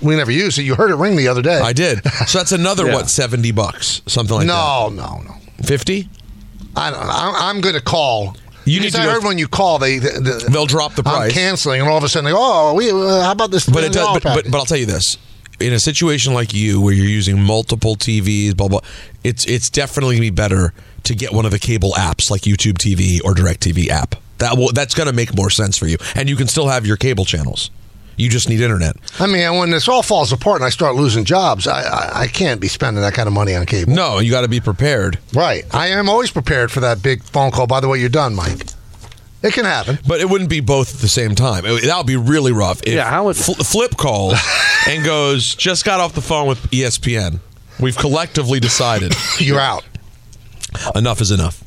We 0.00 0.16
never 0.16 0.32
use 0.32 0.58
it. 0.58 0.62
You 0.62 0.74
heard 0.74 0.90
it 0.90 0.96
ring 0.96 1.16
the 1.16 1.28
other 1.28 1.42
day. 1.42 1.60
I 1.60 1.72
did. 1.72 2.04
So 2.26 2.38
that's 2.38 2.52
another 2.52 2.86
Yeah. 2.88 2.94
what 2.94 3.08
seventy 3.10 3.52
bucks, 3.52 4.02
something 4.06 4.36
like 4.36 4.46
that. 4.46 4.52
no, 4.52 4.88
no, 4.88 5.22
no. 5.22 5.34
Fifty. 5.64 6.08
I 6.74 6.90
don't. 6.90 7.00
I'm, 7.00 7.34
I'm 7.56 7.60
going 7.60 7.74
to 7.76 7.80
call. 7.80 8.36
You 8.64 8.80
Because 8.80 8.94
need 8.94 9.02
to 9.04 9.08
I 9.10 9.12
heard 9.12 9.24
when 9.24 9.38
you 9.38 9.48
call, 9.48 9.78
they, 9.78 9.98
they 9.98 10.10
They'll 10.48 10.66
drop 10.66 10.94
the 10.94 11.02
I'm 11.04 11.14
price. 11.16 11.32
canceling, 11.32 11.80
and 11.80 11.90
all 11.90 11.98
of 11.98 12.04
a 12.04 12.08
sudden 12.08 12.24
they 12.26 12.30
go, 12.30 12.38
"Oh, 12.40 12.74
we, 12.74 12.90
uh, 12.90 13.22
how 13.22 13.32
about 13.32 13.50
this?" 13.50 13.66
But 13.68 13.82
it 13.84 13.92
does. 13.92 14.20
But, 14.20 14.22
but, 14.22 14.50
but 14.50 14.58
I'll 14.58 14.64
tell 14.64 14.78
you 14.78 14.86
this: 14.86 15.16
in 15.62 15.72
a 15.72 15.78
situation 15.80 16.34
like 16.34 16.52
you, 16.52 16.80
where 16.80 16.92
you're 16.92 17.06
using 17.06 17.40
multiple 17.40 17.96
TVs, 17.96 18.56
blah 18.56 18.68
blah, 18.68 18.80
it's 19.24 19.46
it's 19.46 19.70
definitely 19.70 20.16
gonna 20.16 20.26
be 20.26 20.30
better 20.30 20.72
to 21.04 21.14
get 21.14 21.32
one 21.32 21.44
of 21.44 21.50
the 21.50 21.58
cable 21.58 21.92
apps 21.92 22.30
like 22.30 22.42
YouTube 22.42 22.74
TV 22.74 23.20
or 23.24 23.34
DirecTV 23.34 23.88
app. 23.88 24.16
That 24.38 24.56
will 24.56 24.72
that's 24.72 24.94
gonna 24.94 25.12
make 25.12 25.36
more 25.36 25.50
sense 25.50 25.78
for 25.78 25.86
you, 25.86 25.96
and 26.14 26.28
you 26.28 26.36
can 26.36 26.48
still 26.48 26.68
have 26.68 26.86
your 26.86 26.96
cable 26.96 27.24
channels. 27.24 27.70
You 28.16 28.28
just 28.28 28.48
need 28.48 28.60
internet. 28.60 28.96
I 29.18 29.26
mean, 29.26 29.58
when 29.58 29.70
this 29.70 29.88
all 29.88 30.02
falls 30.02 30.32
apart 30.32 30.56
and 30.56 30.64
I 30.66 30.68
start 30.68 30.96
losing 30.96 31.24
jobs, 31.24 31.66
I, 31.66 31.80
I, 31.82 32.20
I 32.22 32.26
can't 32.26 32.60
be 32.60 32.68
spending 32.68 33.02
that 33.02 33.14
kind 33.14 33.26
of 33.26 33.32
money 33.32 33.54
on 33.54 33.64
cable. 33.64 33.92
No, 33.94 34.18
you 34.18 34.30
got 34.30 34.42
to 34.42 34.48
be 34.48 34.60
prepared. 34.60 35.18
Right. 35.32 35.64
I 35.74 35.88
am 35.88 36.10
always 36.10 36.30
prepared 36.30 36.70
for 36.70 36.80
that 36.80 37.02
big 37.02 37.22
phone 37.22 37.50
call. 37.50 37.66
By 37.66 37.80
the 37.80 37.88
way, 37.88 37.98
you're 37.98 38.10
done, 38.10 38.34
Mike. 38.34 38.66
It 39.42 39.52
can 39.52 39.64
happen. 39.64 39.98
But 40.06 40.20
it 40.20 40.28
wouldn't 40.30 40.50
be 40.50 40.60
both 40.60 40.94
at 40.94 41.00
the 41.00 41.08
same 41.08 41.34
time. 41.34 41.64
It- 41.66 41.84
that 41.84 41.96
would 41.96 42.06
be 42.06 42.16
really 42.16 42.52
rough. 42.52 42.80
If 42.84 42.94
Yeah, 42.94 43.08
how 43.10 43.24
would- 43.24 43.36
Fl- 43.36 43.52
Flip 43.54 43.96
calls 43.96 44.38
and 44.88 45.04
goes, 45.04 45.54
just 45.54 45.84
got 45.84 46.00
off 46.00 46.14
the 46.14 46.20
phone 46.22 46.46
with 46.46 46.60
ESPN. 46.70 47.40
We've 47.80 47.96
collectively 47.96 48.60
decided 48.60 49.14
You're 49.38 49.58
out. 49.60 49.84
enough 50.94 51.20
is 51.20 51.30
enough. 51.30 51.62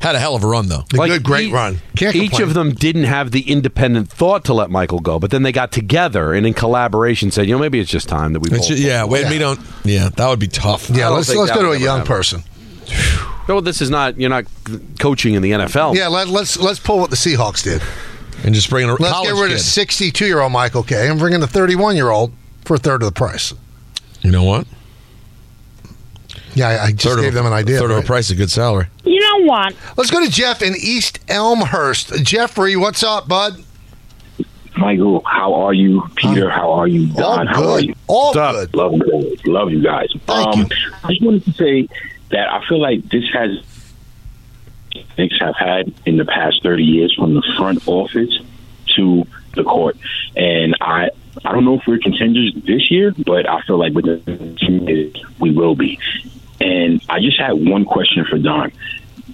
Had 0.00 0.14
a 0.14 0.20
hell 0.20 0.36
of 0.36 0.44
a 0.44 0.46
run 0.46 0.68
though. 0.68 0.84
A 0.94 1.08
good, 1.08 1.24
great 1.24 1.48
e- 1.48 1.52
run. 1.52 1.80
Can't 1.96 2.14
each 2.14 2.30
complain. 2.30 2.48
of 2.48 2.54
them 2.54 2.72
didn't 2.72 3.04
have 3.04 3.32
the 3.32 3.40
independent 3.50 4.08
thought 4.08 4.44
to 4.44 4.54
let 4.54 4.70
Michael 4.70 5.00
go, 5.00 5.18
but 5.18 5.32
then 5.32 5.42
they 5.42 5.50
got 5.50 5.72
together 5.72 6.32
and 6.32 6.46
in 6.46 6.54
collaboration 6.54 7.32
said, 7.32 7.46
you 7.48 7.52
know, 7.54 7.58
maybe 7.58 7.80
it's 7.80 7.90
just 7.90 8.08
time 8.08 8.32
that 8.34 8.40
we. 8.40 8.48
It's 8.50 8.68
both- 8.68 8.78
ju- 8.78 8.82
yeah, 8.82 9.02
wait, 9.04 9.22
Yeah. 9.22 9.30
we 9.30 9.38
don't. 9.38 9.60
Yeah, 9.84 10.08
that 10.16 10.28
would 10.28 10.38
be 10.38 10.46
tough. 10.46 10.88
Yeah, 10.88 11.08
let's 11.08 11.34
let's 11.34 11.50
go 11.50 11.62
to 11.62 11.70
a 11.72 11.76
young 11.78 11.98
happen. 11.98 12.06
person. 12.14 12.42
No, 13.48 13.60
this 13.60 13.80
is 13.80 13.88
not. 13.88 14.20
You're 14.20 14.30
not 14.30 14.44
coaching 14.98 15.34
in 15.34 15.42
the 15.42 15.52
NFL. 15.52 15.94
Yeah, 15.94 16.08
let, 16.08 16.28
let's 16.28 16.58
let's 16.58 16.78
pull 16.78 16.98
what 16.98 17.10
the 17.10 17.16
Seahawks 17.16 17.64
did. 17.64 17.82
and 18.44 18.54
just 18.54 18.68
bring 18.70 18.84
in 18.84 18.90
a 18.90 18.92
Let's 18.94 19.12
college 19.12 19.30
get 19.30 19.40
rid 19.40 19.48
kid. 19.48 19.56
of 19.56 19.60
62 19.60 20.26
year 20.26 20.40
old 20.40 20.52
Michael 20.52 20.82
Kay 20.82 21.08
and 21.08 21.18
bring 21.18 21.32
in 21.32 21.40
the 21.40 21.46
31 21.46 21.96
year 21.96 22.10
old 22.10 22.32
for 22.64 22.74
a 22.74 22.78
third 22.78 23.02
of 23.02 23.08
the 23.08 23.18
price. 23.18 23.54
You 24.20 24.30
know 24.30 24.44
what? 24.44 24.66
Yeah, 26.54 26.68
I, 26.68 26.84
I 26.86 26.92
just 26.92 27.04
Third 27.04 27.20
gave 27.20 27.28
of 27.28 27.34
a, 27.34 27.36
them 27.36 27.46
an 27.46 27.52
idea. 27.52 27.78
Third 27.78 27.90
of 27.90 27.98
a 27.98 28.02
price, 28.02 28.30
a 28.30 28.34
good 28.34 28.50
salary. 28.50 28.88
You 29.04 29.20
know 29.20 29.46
what? 29.46 29.74
Let's 29.96 30.10
go 30.10 30.24
to 30.24 30.30
Jeff 30.30 30.60
in 30.60 30.74
East 30.76 31.20
Elmhurst. 31.28 32.24
Jeffrey, 32.24 32.74
what's 32.74 33.02
up, 33.02 33.28
bud? 33.28 33.64
Michael, 34.76 35.22
how 35.24 35.54
are 35.54 35.72
you? 35.72 36.02
Peter, 36.16 36.50
how 36.50 36.72
are 36.72 36.86
you? 36.86 37.06
Don, 37.08 37.46
how 37.46 37.68
are 37.68 37.80
you? 37.80 37.94
All 38.06 38.32
good. 38.32 38.74
Love 38.74 38.92
you, 38.92 39.36
love 39.46 39.70
you 39.70 39.82
guys. 39.82 40.08
Thank 40.26 40.48
um, 40.48 40.60
you. 40.60 40.66
I 41.04 41.08
just 41.08 41.22
wanted 41.22 41.44
to 41.44 41.52
say 41.52 41.88
that 42.30 42.50
I 42.52 42.64
feel 42.68 42.80
like 42.80 43.08
this 43.08 43.24
has 43.32 43.50
Knicks 45.16 45.36
have 45.40 45.54
had 45.56 45.92
in 46.06 46.16
the 46.16 46.24
past 46.24 46.62
thirty 46.62 46.84
years, 46.84 47.14
from 47.14 47.34
the 47.34 47.42
front 47.56 47.86
office 47.86 48.38
to 48.96 49.26
the 49.54 49.64
court, 49.64 49.96
and 50.36 50.74
I. 50.80 51.10
I 51.44 51.52
don't 51.52 51.64
know 51.64 51.74
if 51.74 51.82
we're 51.86 51.98
contenders 51.98 52.52
this 52.66 52.90
year, 52.90 53.14
but 53.24 53.48
I 53.48 53.60
feel 53.62 53.78
like 53.78 53.92
with 53.92 54.06
the 54.06 54.56
team 54.58 55.12
we 55.38 55.52
will 55.52 55.76
be. 55.76 55.96
And 56.60 57.00
I 57.08 57.20
just 57.20 57.38
had 57.38 57.52
one 57.52 57.84
question 57.84 58.24
for 58.28 58.38
Don. 58.38 58.72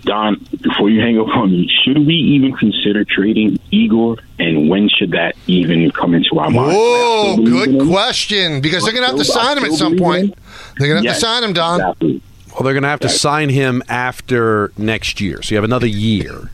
Don, 0.03 0.35
before 0.61 0.91
you 0.91 1.01
hang 1.01 1.19
up 1.19 1.29
on 1.29 1.51
me, 1.51 1.67
should 1.83 1.97
we 2.07 2.13
even 2.15 2.53
consider 2.55 3.07
trading 3.07 3.59
Igor, 3.71 4.19
and 4.39 4.69
when 4.69 4.91
should 4.91 5.13
that 5.13 5.35
even 5.47 5.91
come 5.93 6.13
into 6.13 6.39
our 6.39 6.51
mind? 6.51 6.73
Oh, 6.77 7.43
good 7.43 7.89
question. 7.89 8.61
Because 8.61 8.85
they're 8.85 8.93
going 8.93 9.05
to 9.05 9.09
have 9.09 9.17
to 9.19 9.25
sign 9.25 9.57
him 9.57 9.65
at 9.65 9.73
some 9.73 9.97
point. 9.97 10.35
They're 10.79 10.89
going 10.89 11.03
to 11.03 11.09
have 11.09 11.15
Yes, 11.17 11.21
to 11.21 11.27
sign 11.27 11.43
him, 11.43 11.55
Don. 11.55 11.81
exactly. 11.81 12.21
Well, 12.55 12.63
they're 12.63 12.73
going 12.73 12.85
to 12.85 12.89
have 12.89 13.01
to 13.01 13.09
sign 13.09 13.49
him 13.49 13.83
after 13.89 14.73
next 14.79 15.21
year. 15.21 15.43
So 15.43 15.55
you 15.55 15.57
have 15.57 15.65
another 15.65 15.87
year. 15.87 16.51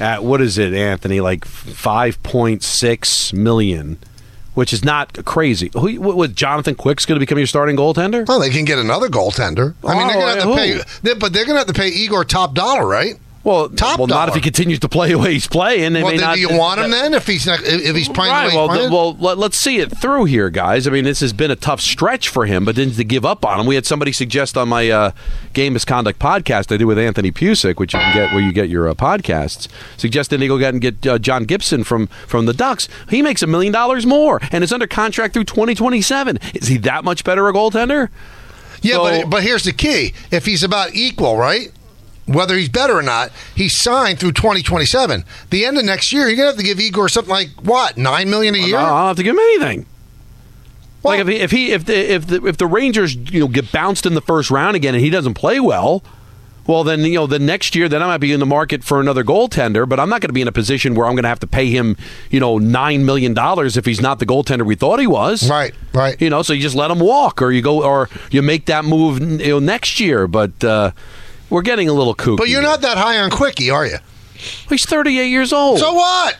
At 0.00 0.22
what 0.22 0.40
is 0.40 0.58
it, 0.58 0.74
Anthony? 0.74 1.20
Like 1.20 1.44
five 1.44 2.22
point 2.22 2.62
six 2.62 3.32
million, 3.32 3.98
which 4.54 4.72
is 4.72 4.84
not 4.84 5.24
crazy. 5.24 5.70
Who, 5.74 6.00
what, 6.00 6.16
what, 6.16 6.34
Jonathan 6.34 6.74
Quick's 6.76 7.04
going 7.04 7.16
to 7.16 7.20
become 7.20 7.38
your 7.38 7.46
starting 7.48 7.76
goaltender? 7.76 8.26
Well, 8.28 8.38
they 8.38 8.50
can 8.50 8.64
get 8.64 8.78
another 8.78 9.08
goaltender. 9.08 9.74
I 9.84 9.94
mean, 9.96 10.06
they're 10.06 10.16
Oh, 10.16 10.20
going 10.20 10.20
to 10.20 10.26
have 10.26 10.42
to 10.42 10.48
oh, 10.50 10.56
who? 10.56 10.82
pay, 11.14 11.14
but 11.18 11.32
they're 11.32 11.44
going 11.46 11.54
to 11.56 11.58
have 11.58 11.66
to 11.66 11.72
pay 11.72 11.88
Igor 11.88 12.24
top 12.24 12.54
dollar, 12.54 12.86
right? 12.86 13.16
Well, 13.48 13.68
top 13.70 13.98
well, 13.98 14.06
dollar. 14.06 14.20
not 14.20 14.28
if 14.28 14.34
he 14.34 14.40
continues 14.40 14.78
to 14.80 14.88
play 14.88 15.08
the 15.08 15.18
way 15.18 15.32
he's 15.32 15.46
playing. 15.48 15.94
They 15.94 16.02
well, 16.02 16.12
may 16.12 16.18
then 16.18 16.26
not, 16.26 16.34
do 16.34 16.40
you 16.40 16.50
want 16.56 16.80
him 16.80 16.90
then 16.90 17.14
if 17.14 17.26
he's 17.26 17.46
not 17.46 17.60
if 17.64 17.96
he's 17.96 18.08
playing 18.08 18.32
Right. 18.32 18.50
the 18.50 18.56
way 18.56 18.56
Well, 18.56 18.68
he's 18.68 18.76
playing? 18.88 18.92
well, 18.92 19.36
let, 19.36 19.38
us 19.52 19.56
see 19.56 19.78
it 19.78 19.96
through 19.98 20.26
here, 20.26 20.50
guys. 20.50 20.86
I 20.86 20.90
mean, 20.90 21.04
this 21.04 21.20
has 21.20 21.32
been 21.32 21.50
a 21.50 21.56
tough 21.56 21.80
stretch 21.80 22.28
for 22.28 22.46
him, 22.46 22.64
but 22.64 22.76
then 22.76 22.90
to 22.92 23.04
give 23.04 23.24
up 23.24 23.44
on 23.44 23.58
him, 23.60 23.66
we 23.66 23.74
had 23.74 23.86
somebody 23.86 24.12
suggest 24.12 24.56
on 24.58 24.68
my 24.68 24.90
uh, 24.90 25.10
game 25.54 25.72
misconduct 25.72 26.18
podcast 26.18 26.70
I 26.72 26.76
do 26.76 26.86
with 26.86 26.98
Anthony 26.98 27.32
Pusick, 27.32 27.78
which 27.78 27.94
you 27.94 28.00
can 28.00 28.14
get 28.14 28.32
where 28.32 28.42
you 28.42 28.52
get 28.52 28.68
your 28.68 28.88
uh, 28.88 28.94
podcasts, 28.94 29.66
suggested 29.96 30.38
they 30.40 30.48
go 30.48 30.58
get 30.58 30.74
and 30.74 30.80
get 30.82 31.06
uh, 31.06 31.18
John 31.18 31.44
Gibson 31.44 31.84
from 31.84 32.06
from 32.26 32.44
the 32.46 32.52
Ducks. 32.54 32.88
He 33.08 33.22
makes 33.22 33.42
a 33.42 33.46
million 33.46 33.72
dollars 33.72 34.04
more 34.04 34.40
and 34.52 34.62
is 34.62 34.72
under 34.72 34.86
contract 34.86 35.32
through 35.34 35.44
2027. 35.44 36.38
Is 36.54 36.68
he 36.68 36.76
that 36.78 37.02
much 37.04 37.24
better 37.24 37.48
a 37.48 37.52
goaltender? 37.52 38.10
yeah, 38.82 38.94
so- 38.96 39.02
but 39.22 39.30
but 39.30 39.42
here's 39.42 39.64
the 39.64 39.72
key: 39.72 40.12
if 40.30 40.44
he's 40.44 40.62
about 40.62 40.94
equal, 40.94 41.36
right? 41.36 41.70
Whether 42.28 42.56
he's 42.56 42.68
better 42.68 42.96
or 42.98 43.02
not, 43.02 43.32
he's 43.54 43.76
signed 43.80 44.20
through 44.20 44.32
2027. 44.32 45.24
The 45.50 45.64
end 45.64 45.78
of 45.78 45.84
next 45.84 46.12
year, 46.12 46.28
you're 46.28 46.36
gonna 46.36 46.48
have 46.48 46.56
to 46.58 46.62
give 46.62 46.78
Igor 46.78 47.08
something 47.08 47.30
like 47.30 47.48
what 47.62 47.96
nine 47.96 48.28
million 48.28 48.54
a 48.54 48.58
year. 48.58 48.76
I 48.76 48.82
don't 48.88 49.06
have 49.08 49.16
to 49.16 49.22
give 49.22 49.34
him 49.34 49.40
anything. 49.40 49.86
like 51.02 51.20
if 51.20 51.28
he, 51.28 51.36
if 51.36 51.50
he 51.50 51.72
if 51.72 51.84
the 51.86 52.12
if 52.14 52.26
the 52.26 52.44
if 52.46 52.56
the 52.58 52.66
Rangers 52.66 53.14
you 53.16 53.40
know 53.40 53.48
get 53.48 53.72
bounced 53.72 54.04
in 54.04 54.14
the 54.14 54.20
first 54.20 54.50
round 54.50 54.76
again 54.76 54.94
and 54.94 55.02
he 55.02 55.10
doesn't 55.10 55.34
play 55.34 55.58
well, 55.58 56.02
well 56.66 56.84
then 56.84 57.00
you 57.00 57.14
know 57.14 57.26
the 57.26 57.38
next 57.38 57.74
year 57.74 57.88
then 57.88 58.02
I 58.02 58.06
might 58.08 58.18
be 58.18 58.32
in 58.32 58.40
the 58.40 58.46
market 58.46 58.84
for 58.84 59.00
another 59.00 59.24
goaltender, 59.24 59.88
but 59.88 59.98
I'm 59.98 60.10
not 60.10 60.20
going 60.20 60.28
to 60.28 60.34
be 60.34 60.42
in 60.42 60.48
a 60.48 60.52
position 60.52 60.94
where 60.94 61.06
I'm 61.06 61.14
going 61.14 61.22
to 61.22 61.28
have 61.30 61.40
to 61.40 61.46
pay 61.46 61.70
him 61.70 61.96
you 62.30 62.40
know 62.40 62.58
nine 62.58 63.06
million 63.06 63.32
dollars 63.32 63.76
if 63.78 63.86
he's 63.86 64.02
not 64.02 64.18
the 64.18 64.26
goaltender 64.26 64.66
we 64.66 64.74
thought 64.74 64.98
he 65.00 65.06
was. 65.06 65.48
Right, 65.48 65.72
right. 65.94 66.20
You 66.20 66.28
know, 66.28 66.42
so 66.42 66.52
you 66.52 66.60
just 66.60 66.76
let 66.76 66.90
him 66.90 66.98
walk, 67.00 67.40
or 67.40 67.52
you 67.52 67.62
go, 67.62 67.82
or 67.84 68.10
you 68.30 68.42
make 68.42 68.66
that 68.66 68.84
move 68.84 69.18
you 69.20 69.48
know 69.48 69.58
next 69.60 69.98
year. 69.98 70.26
But 70.26 70.62
uh, 70.62 70.90
we're 71.50 71.62
getting 71.62 71.88
a 71.88 71.92
little 71.92 72.14
kooky. 72.14 72.36
But 72.38 72.48
you're 72.48 72.62
not 72.62 72.80
that 72.82 72.98
high 72.98 73.18
on 73.18 73.30
Quickie, 73.30 73.70
are 73.70 73.86
you? 73.86 73.98
He's 74.68 74.84
38 74.84 75.28
years 75.28 75.52
old. 75.52 75.80
So 75.80 75.92
what? 75.92 76.38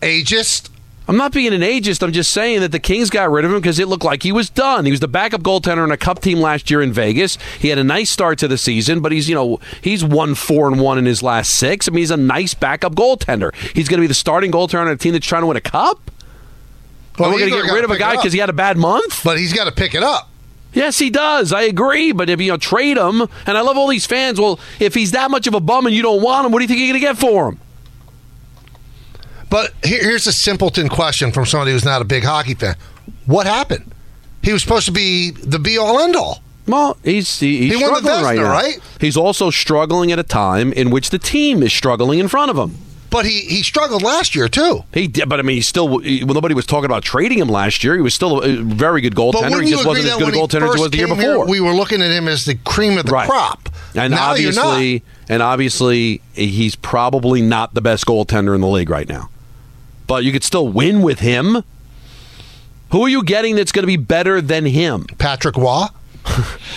Ageist. 0.00 0.68
I'm 1.08 1.16
not 1.16 1.32
being 1.32 1.52
an 1.52 1.62
ageist. 1.62 2.04
I'm 2.04 2.12
just 2.12 2.32
saying 2.32 2.60
that 2.60 2.70
the 2.70 2.78
Kings 2.78 3.10
got 3.10 3.32
rid 3.32 3.44
of 3.44 3.50
him 3.50 3.58
because 3.58 3.80
it 3.80 3.88
looked 3.88 4.04
like 4.04 4.22
he 4.22 4.30
was 4.30 4.48
done. 4.48 4.84
He 4.84 4.92
was 4.92 5.00
the 5.00 5.08
backup 5.08 5.40
goaltender 5.42 5.82
on 5.82 5.90
a 5.90 5.96
cup 5.96 6.20
team 6.20 6.38
last 6.38 6.70
year 6.70 6.80
in 6.80 6.92
Vegas. 6.92 7.36
He 7.58 7.66
had 7.66 7.78
a 7.78 7.84
nice 7.84 8.12
start 8.12 8.38
to 8.38 8.48
the 8.48 8.56
season, 8.56 9.00
but 9.00 9.10
he's 9.10 9.28
you 9.28 9.34
know 9.34 9.58
he's 9.82 10.04
one 10.04 10.36
four 10.36 10.68
and 10.68 10.80
one 10.80 10.98
in 10.98 11.06
his 11.06 11.20
last 11.20 11.50
six. 11.50 11.88
I 11.88 11.90
mean, 11.90 11.98
he's 11.98 12.12
a 12.12 12.16
nice 12.16 12.54
backup 12.54 12.94
goaltender. 12.94 13.52
He's 13.74 13.88
going 13.88 13.98
to 13.98 14.02
be 14.02 14.06
the 14.06 14.14
starting 14.14 14.52
goaltender 14.52 14.82
on 14.82 14.88
a 14.88 14.96
team 14.96 15.12
that's 15.12 15.26
trying 15.26 15.42
to 15.42 15.48
win 15.48 15.56
a 15.56 15.60
cup. 15.60 16.12
Well, 17.18 17.32
we're 17.32 17.40
going 17.40 17.50
to 17.60 17.66
get 17.66 17.74
rid 17.74 17.84
of 17.84 17.90
a 17.90 17.98
guy 17.98 18.14
because 18.14 18.32
he 18.32 18.38
had 18.38 18.48
a 18.48 18.54
bad 18.54 18.78
month. 18.78 19.22
But 19.24 19.36
he's 19.38 19.52
got 19.52 19.64
to 19.64 19.72
pick 19.72 19.96
it 19.96 20.04
up. 20.04 20.29
Yes, 20.72 20.98
he 20.98 21.10
does. 21.10 21.52
I 21.52 21.62
agree. 21.62 22.12
But 22.12 22.30
if 22.30 22.40
you 22.40 22.52
know, 22.52 22.56
trade 22.56 22.96
him, 22.96 23.22
and 23.46 23.58
I 23.58 23.60
love 23.60 23.76
all 23.76 23.88
these 23.88 24.06
fans. 24.06 24.40
Well, 24.40 24.60
if 24.78 24.94
he's 24.94 25.10
that 25.12 25.30
much 25.30 25.46
of 25.46 25.54
a 25.54 25.60
bum 25.60 25.86
and 25.86 25.94
you 25.94 26.02
don't 26.02 26.22
want 26.22 26.46
him, 26.46 26.52
what 26.52 26.60
do 26.60 26.64
you 26.64 26.68
think 26.68 26.78
you're 26.80 26.88
going 26.88 27.00
to 27.00 27.06
get 27.06 27.18
for 27.18 27.48
him? 27.48 27.60
But 29.48 29.72
here's 29.82 30.26
a 30.26 30.32
simpleton 30.32 30.88
question 30.88 31.32
from 31.32 31.44
somebody 31.44 31.72
who's 31.72 31.84
not 31.84 32.00
a 32.00 32.04
big 32.04 32.22
hockey 32.22 32.54
fan. 32.54 32.76
What 33.26 33.46
happened? 33.46 33.92
He 34.42 34.52
was 34.52 34.62
supposed 34.62 34.86
to 34.86 34.92
be 34.92 35.32
the 35.32 35.58
be 35.58 35.76
all 35.76 35.98
end 36.00 36.14
all. 36.14 36.42
Well, 36.66 36.96
he's 37.02 37.40
he, 37.40 37.62
he's 37.68 37.78
He 37.78 37.84
struggling 37.84 38.22
right 38.22 38.36
now. 38.38 38.50
right? 38.50 38.78
He's 39.00 39.16
also 39.16 39.50
struggling 39.50 40.12
at 40.12 40.18
a 40.20 40.22
time 40.22 40.72
in 40.72 40.90
which 40.90 41.10
the 41.10 41.18
team 41.18 41.62
is 41.64 41.72
struggling 41.72 42.20
in 42.20 42.28
front 42.28 42.50
of 42.50 42.56
him. 42.56 42.76
But 43.10 43.26
he, 43.26 43.40
he 43.40 43.62
struggled 43.64 44.02
last 44.02 44.34
year 44.36 44.48
too. 44.48 44.84
He 44.94 45.08
did, 45.08 45.28
but 45.28 45.40
I 45.40 45.42
mean, 45.42 45.56
he 45.56 45.62
still. 45.62 45.98
He, 45.98 46.22
well, 46.24 46.34
nobody 46.34 46.54
was 46.54 46.64
talking 46.66 46.84
about 46.84 47.02
trading 47.02 47.38
him 47.38 47.48
last 47.48 47.82
year. 47.82 47.96
He 47.96 48.00
was 48.00 48.14
still 48.14 48.40
a 48.40 48.56
very 48.56 49.00
good 49.00 49.14
goaltender. 49.16 49.62
He 49.64 49.70
just 49.70 49.84
wasn't 49.84 50.06
as 50.06 50.16
good 50.16 50.28
a 50.34 50.36
goaltender 50.36 50.68
as 50.68 50.74
he 50.76 50.80
was 50.82 50.90
the 50.92 50.96
year 50.98 51.06
came 51.08 51.16
here, 51.16 51.32
before. 51.32 51.46
we 51.48 51.60
were 51.60 51.72
looking 51.74 52.00
at 52.02 52.10
him 52.12 52.28
as 52.28 52.44
the 52.44 52.54
cream 52.54 52.96
of 52.98 53.06
the 53.06 53.12
Right. 53.12 53.28
crop. 53.28 53.68
and 53.96 54.12
now 54.12 54.30
obviously, 54.30 55.02
and 55.28 55.42
obviously, 55.42 56.20
he's 56.34 56.76
probably 56.76 57.42
not 57.42 57.74
the 57.74 57.80
best 57.80 58.06
goaltender 58.06 58.54
in 58.54 58.60
the 58.60 58.68
league 58.68 58.90
right 58.90 59.08
now. 59.08 59.28
But 60.06 60.22
you 60.24 60.30
could 60.32 60.44
still 60.44 60.68
win 60.68 61.02
with 61.02 61.18
him. 61.20 61.64
Who 62.92 63.02
are 63.04 63.08
you 63.08 63.22
getting 63.24 63.56
that's 63.56 63.72
going 63.72 63.82
to 63.84 63.86
be 63.86 63.96
better 63.96 64.40
than 64.40 64.66
him? 64.66 65.06
Patrick 65.18 65.56
Roy. 65.56 65.86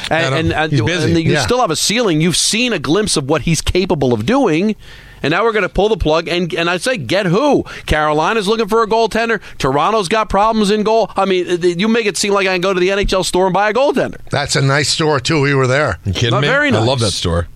and, 0.10 0.34
and, 0.36 0.54
and, 0.54 0.74
and 0.74 0.74
you 0.74 1.34
Yeah. 1.34 1.42
still 1.42 1.60
have 1.60 1.72
a 1.72 1.76
ceiling. 1.76 2.22
You've 2.22 2.38
seen 2.38 2.74
a 2.74 2.80
glimpse 2.80 3.18
of 3.18 3.28
what 3.30 3.44
he's 3.44 3.62
capable 3.62 4.14
of 4.14 4.26
doing. 4.26 4.76
And 5.24 5.32
now 5.32 5.43
we're 5.43 5.53
going 5.53 5.63
to 5.63 5.69
pull 5.69 5.88
the 5.89 5.97
plug, 5.97 6.28
and 6.28 6.53
and 6.53 6.69
I 6.69 6.78
say, 6.78 6.97
get 6.97 7.26
who? 7.26 7.63
Carolina's 7.86 8.47
looking 8.47 8.67
for 8.67 8.84
a 8.84 8.88
goaltender. 8.88 9.41
Toronto's 9.57 10.09
got 10.09 10.30
problems 10.30 10.69
in 10.69 10.84
goal. 10.84 11.09
I 11.15 11.24
mean, 11.26 11.61
you 11.80 11.88
make 11.88 12.05
it 12.05 12.17
seem 12.17 12.34
like 12.34 12.45
I 12.45 12.53
can 12.53 12.61
go 12.61 12.74
to 12.74 12.80
the 12.80 12.89
NHL 12.89 13.24
store 13.24 13.45
and 13.47 13.53
buy 13.53 13.69
a 13.69 13.74
goaltender. 13.74 14.19
That's 14.30 14.55
a 14.57 14.61
nice 14.61 14.89
store 14.89 15.19
too. 15.21 15.41
We 15.41 15.53
were 15.55 15.65
there. 15.65 15.97
You 16.03 16.11
kidding 16.13 16.32
Not 16.32 16.41
me? 16.41 16.47
very 16.49 16.69
I 16.71 16.80
love 16.84 16.99
that 16.99 17.11
store. 17.11 17.47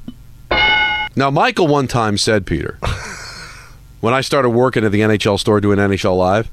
Now, 1.15 1.29
Michael 1.29 1.67
one 1.67 1.87
time 1.87 2.17
said, 2.17 2.45
Peter, 2.45 2.77
when 4.01 4.13
I 4.13 4.21
started 4.21 4.51
working 4.51 4.85
at 4.85 4.91
the 4.91 5.01
NHL 5.01 5.39
store 5.39 5.59
doing 5.59 5.77
NHL 5.79 6.15
Live, 6.15 6.49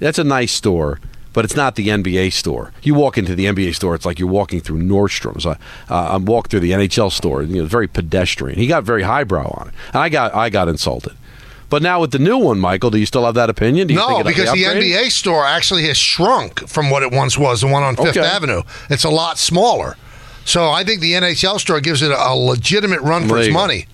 that's 0.00 0.18
a 0.18 0.24
nice 0.24 0.52
store, 0.52 1.00
but 1.34 1.44
it's 1.44 1.54
not 1.54 1.74
the 1.74 1.88
NBA 1.88 2.32
store. 2.32 2.72
You 2.82 2.94
walk 2.94 3.18
into 3.18 3.34
the 3.34 3.44
NBA 3.44 3.74
store, 3.74 3.94
it's 3.94 4.06
like 4.06 4.18
you're 4.18 4.28
walking 4.28 4.60
through 4.60 4.80
Nordstrom's. 4.80 5.44
I, 5.44 5.52
uh, 5.90 6.14
I'm 6.14 6.24
walking 6.24 6.48
through 6.48 6.60
the 6.60 6.70
NHL 6.70 7.12
store, 7.12 7.42
you 7.42 7.56
know, 7.56 7.64
it's 7.64 7.70
very 7.70 7.88
pedestrian. 7.88 8.58
He 8.58 8.66
got 8.66 8.84
very 8.84 9.02
highbrow 9.02 9.50
on 9.50 9.68
it, 9.68 9.74
and 9.92 9.96
I 10.02 10.08
got 10.08 10.34
I 10.34 10.48
got 10.48 10.68
insulted. 10.68 11.12
But 11.68 11.82
now 11.82 12.00
with 12.00 12.12
the 12.12 12.18
new 12.18 12.38
one, 12.38 12.60
Michael, 12.60 12.90
do 12.90 12.98
you 12.98 13.06
still 13.06 13.24
have 13.24 13.34
that 13.34 13.50
opinion? 13.50 13.88
Do 13.88 13.94
you 13.94 14.00
No, 14.00 14.22
because 14.22 14.52
the? 14.52 14.62
NBA 14.62 15.10
store 15.10 15.44
actually 15.44 15.86
has 15.88 15.98
shrunk 15.98 16.68
from 16.68 16.88
what 16.88 17.02
it 17.02 17.10
once 17.10 17.36
was, 17.36 17.62
the 17.62 17.66
one 17.66 17.82
on 17.82 17.96
Fifth 17.96 18.16
Okay. 18.16 18.20
Avenue. 18.20 18.62
It's 18.90 19.04
a 19.04 19.10
lot 19.10 19.38
smaller. 19.38 19.96
So 20.44 20.70
I 20.70 20.84
think 20.84 21.00
the 21.00 21.14
NHL 21.14 21.58
store 21.58 21.80
gives 21.80 22.02
it 22.02 22.12
a 22.12 22.34
legitimate 22.34 23.00
run 23.00 23.26
for 23.26 23.38
its 23.38 23.52
money. 23.52 23.86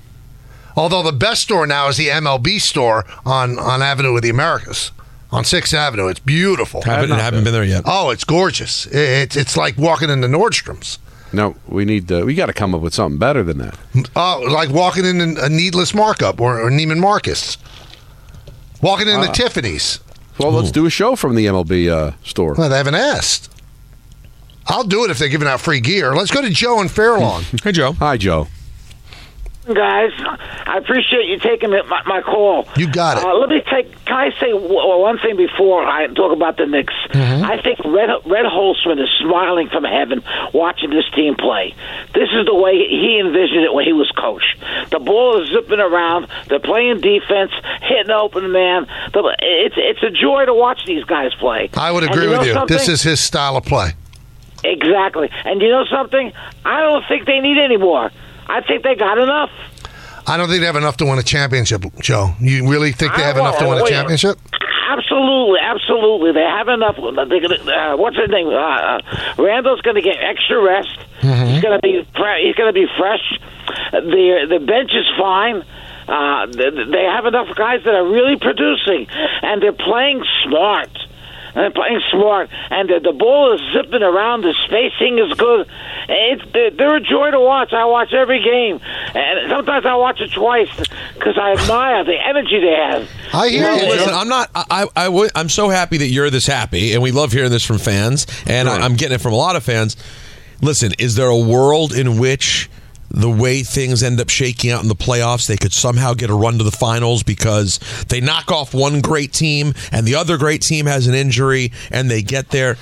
Although 0.76 1.02
the 1.02 1.12
best 1.12 1.42
store 1.42 1.66
now 1.66 1.88
is 1.88 1.96
the 1.96 2.08
MLB 2.08 2.60
store 2.60 3.04
on, 3.24 3.58
on 3.58 3.82
Avenue 3.82 4.16
of 4.16 4.22
the 4.22 4.30
Americas, 4.30 4.92
on 5.32 5.44
Sixth 5.44 5.72
Avenue. 5.74 6.08
It's 6.08 6.20
beautiful. 6.20 6.82
Haven't, 6.82 7.10
haven't 7.10 7.44
been 7.44 7.52
there 7.52 7.64
yet. 7.64 7.84
Oh, 7.86 8.10
it's 8.10 8.24
gorgeous. 8.24 8.86
It's 8.86 9.36
it's 9.36 9.56
like 9.56 9.76
walking 9.78 10.10
into 10.10 10.26
Nordstrom's. 10.28 10.98
No, 11.32 11.54
we 11.68 11.84
need 11.84 12.10
uh, 12.10 12.22
we 12.24 12.34
got 12.34 12.46
to 12.46 12.52
come 12.52 12.74
up 12.74 12.80
with 12.80 12.92
something 12.94 13.18
better 13.18 13.42
than 13.44 13.58
that. 13.58 13.78
Oh, 14.16 14.44
like 14.50 14.70
walking 14.70 15.04
in 15.04 15.36
a 15.38 15.48
needless 15.48 15.94
markup 15.94 16.40
or, 16.40 16.60
or 16.60 16.70
Neiman 16.70 16.98
Marcus. 16.98 17.56
Walking 18.82 19.08
in 19.08 19.20
the 19.20 19.28
Ah. 19.28 19.32
Tiffany's. 19.32 20.00
Well, 20.38 20.52
let's 20.52 20.70
do 20.72 20.86
a 20.86 20.90
show 20.90 21.16
from 21.16 21.34
the 21.34 21.46
MLB 21.46 21.88
uh, 21.88 22.12
store. 22.24 22.54
Well, 22.54 22.70
they 22.70 22.76
haven't 22.78 22.94
asked. 22.94 23.48
I'll 24.66 24.84
do 24.84 25.04
it 25.04 25.10
if 25.10 25.18
they're 25.18 25.28
giving 25.28 25.46
out 25.48 25.60
free 25.60 25.80
gear. 25.80 26.14
Let's 26.14 26.30
go 26.30 26.40
to 26.40 26.48
Joe 26.50 26.80
in 26.80 26.88
Fairlawn. 26.88 27.42
Hey, 27.62 27.72
Joe. 27.72 27.92
Hi, 27.94 28.16
Joe. 28.16 28.48
Guys. 29.74 30.10
I 30.66 30.78
appreciate 30.78 31.26
you 31.26 31.38
taking 31.38 31.70
my, 31.70 31.82
my 32.06 32.22
call. 32.22 32.66
You 32.76 32.90
got 32.90 33.18
it. 33.18 33.24
Uh, 33.24 33.34
let 33.38 33.48
me 33.48 33.62
take. 33.70 34.04
Can 34.04 34.16
I 34.16 34.30
say 34.40 34.50
w- 34.52 34.98
one 35.00 35.18
thing 35.18 35.36
before 35.36 35.84
I 35.86 36.06
talk 36.08 36.32
about 36.32 36.56
the 36.56 36.66
Knicks? 36.66 36.94
Mm-hmm. 37.10 37.44
I 37.44 37.60
think 37.62 37.78
Red 37.84 38.10
Red 38.26 38.44
Holzman 38.46 39.02
is 39.02 39.08
smiling 39.20 39.68
from 39.68 39.84
heaven 39.84 40.22
watching 40.52 40.90
this 40.90 41.04
team 41.14 41.34
play. 41.36 41.74
This 42.14 42.28
is 42.32 42.46
the 42.46 42.54
way 42.54 42.76
he 42.88 43.18
envisioned 43.20 43.64
it 43.64 43.72
when 43.72 43.84
he 43.84 43.92
was 43.92 44.10
coach. 44.18 44.56
The 44.90 44.98
ball 44.98 45.42
is 45.42 45.50
zipping 45.50 45.80
around. 45.80 46.28
They're 46.48 46.58
playing 46.60 47.00
defense, 47.00 47.52
hitting 47.82 48.10
open 48.10 48.52
man. 48.52 48.86
It's 49.14 49.74
it's 49.78 50.02
a 50.02 50.10
joy 50.10 50.46
to 50.46 50.54
watch 50.54 50.84
these 50.86 51.04
guys 51.04 51.32
play. 51.34 51.70
I 51.74 51.90
would 51.92 52.04
agree 52.04 52.26
know 52.26 52.38
with 52.38 52.46
you. 52.46 52.52
something? 52.54 52.76
This 52.76 52.88
is 52.88 53.02
his 53.02 53.20
style 53.20 53.56
of 53.56 53.64
play. 53.64 53.92
exactly. 54.64 55.30
And 55.44 55.60
you 55.62 55.68
know 55.70 55.84
something? 55.86 56.32
I 56.64 56.80
don't 56.80 57.04
think 57.08 57.26
they 57.26 57.40
need 57.40 57.58
any 57.58 57.76
more. 57.76 58.10
I 58.50 58.60
think 58.66 58.82
they 58.82 58.94
got 58.94 59.18
enough. 59.18 59.50
I 60.26 60.36
don't 60.36 60.48
think 60.48 60.60
they 60.60 60.66
have 60.66 60.76
enough 60.76 60.96
to 60.98 61.06
win 61.06 61.18
a 61.18 61.22
championship, 61.22 61.84
Joe. 62.00 62.34
You 62.40 62.68
really 62.68 62.92
think 62.92 63.14
they 63.14 63.22
I 63.22 63.26
have 63.26 63.36
enough 63.36 63.58
to 63.58 63.68
win 63.68 63.78
a 63.78 63.86
championship? 63.86 64.38
Absolutely, 64.90 65.60
absolutely. 65.62 66.32
They 66.32 66.42
have 66.42 66.68
enough. 66.68 66.96
They're 66.96 67.40
gonna, 67.40 67.62
uh, 67.72 67.96
what's 67.96 68.16
his 68.16 68.28
name? 68.28 68.48
Uh, 68.48 68.52
uh, 68.58 69.00
Randle's 69.38 69.80
going 69.82 69.96
to 69.96 70.02
get 70.02 70.16
extra 70.20 70.60
rest. 70.62 70.98
He's 71.20 71.62
going 71.62 71.78
to 71.78 71.82
be 71.82 72.04
he's 72.42 72.54
going 72.54 72.72
to 72.72 72.78
be 72.78 72.86
fresh. 72.98 73.22
The 73.92 74.46
the 74.48 74.58
bench 74.64 74.90
is 74.92 75.06
fine. 75.18 75.62
Uh, 76.08 76.46
they, 76.46 76.70
they 76.90 77.04
have 77.04 77.24
enough 77.26 77.54
guys 77.54 77.84
that 77.84 77.94
are 77.94 78.06
really 78.06 78.36
producing, 78.36 79.06
and 79.42 79.62
they're 79.62 79.72
playing 79.72 80.24
smart. 80.44 80.90
And 81.52 81.64
they're 81.64 81.70
playing 81.72 82.00
smart, 82.12 82.48
and 82.70 82.88
the, 82.88 83.00
the 83.00 83.12
ball 83.12 83.52
is 83.54 83.60
zipping 83.72 84.02
around. 84.02 84.42
The 84.42 84.54
spacing 84.66 85.18
is 85.18 85.32
good. 85.36 85.68
It's 86.08 86.42
they're, 86.52 86.70
they're 86.70 86.96
a 86.96 87.00
joy 87.00 87.30
to 87.32 87.40
watch. 87.40 87.72
I 87.72 87.84
watch 87.86 88.12
every 88.12 88.40
game, 88.42 88.80
and 89.14 89.50
sometimes 89.50 89.84
I 89.84 89.94
watch 89.96 90.20
it 90.20 90.30
twice 90.32 90.68
because 91.14 91.36
I 91.38 91.52
admire 91.52 92.04
the 92.04 92.16
energy 92.24 92.60
they 92.60 92.74
have. 92.74 93.08
I 93.34 93.48
hear 93.48 93.70
You 93.72 93.82
know, 93.82 93.88
listen, 93.88 94.14
I'm 94.14 94.28
not. 94.28 94.50
I, 94.54 94.64
I, 94.70 94.86
I 95.04 95.08
would- 95.08 95.32
I'm 95.34 95.48
so 95.48 95.68
happy 95.68 95.96
that 95.98 96.06
you're 96.08 96.30
this 96.30 96.46
happy, 96.46 96.92
and 96.94 97.02
we 97.02 97.10
love 97.10 97.32
hearing 97.32 97.50
this 97.50 97.64
from 97.64 97.78
fans, 97.78 98.26
and 98.46 98.68
I, 98.68 98.78
I'm 98.78 98.94
getting 98.94 99.16
it 99.16 99.20
from 99.20 99.32
a 99.32 99.36
lot 99.36 99.56
of 99.56 99.62
fans. 99.64 99.96
Listen, 100.62 100.92
is 100.98 101.14
there 101.16 101.28
a 101.28 101.36
world 101.38 101.92
in 101.94 102.18
which 102.18 102.68
the 103.10 103.30
way 103.30 103.62
things 103.62 104.02
end 104.02 104.20
up 104.20 104.28
shaking 104.28 104.70
out 104.70 104.82
in 104.82 104.88
the 104.88 104.94
playoffs, 104.94 105.46
they 105.46 105.56
could 105.56 105.72
somehow 105.72 106.14
get 106.14 106.30
a 106.30 106.34
run 106.34 106.58
to 106.58 106.64
the 106.64 106.70
finals 106.70 107.22
because 107.22 107.78
they 108.08 108.20
knock 108.20 108.50
off 108.50 108.72
one 108.72 109.00
great 109.00 109.32
team 109.32 109.74
and 109.92 110.06
the 110.06 110.14
other 110.14 110.38
great 110.38 110.62
team 110.62 110.86
has 110.86 111.06
an 111.06 111.14
injury 111.14 111.72
and 111.90 112.10
they 112.10 112.22
get 112.22 112.50
there? 112.50 112.76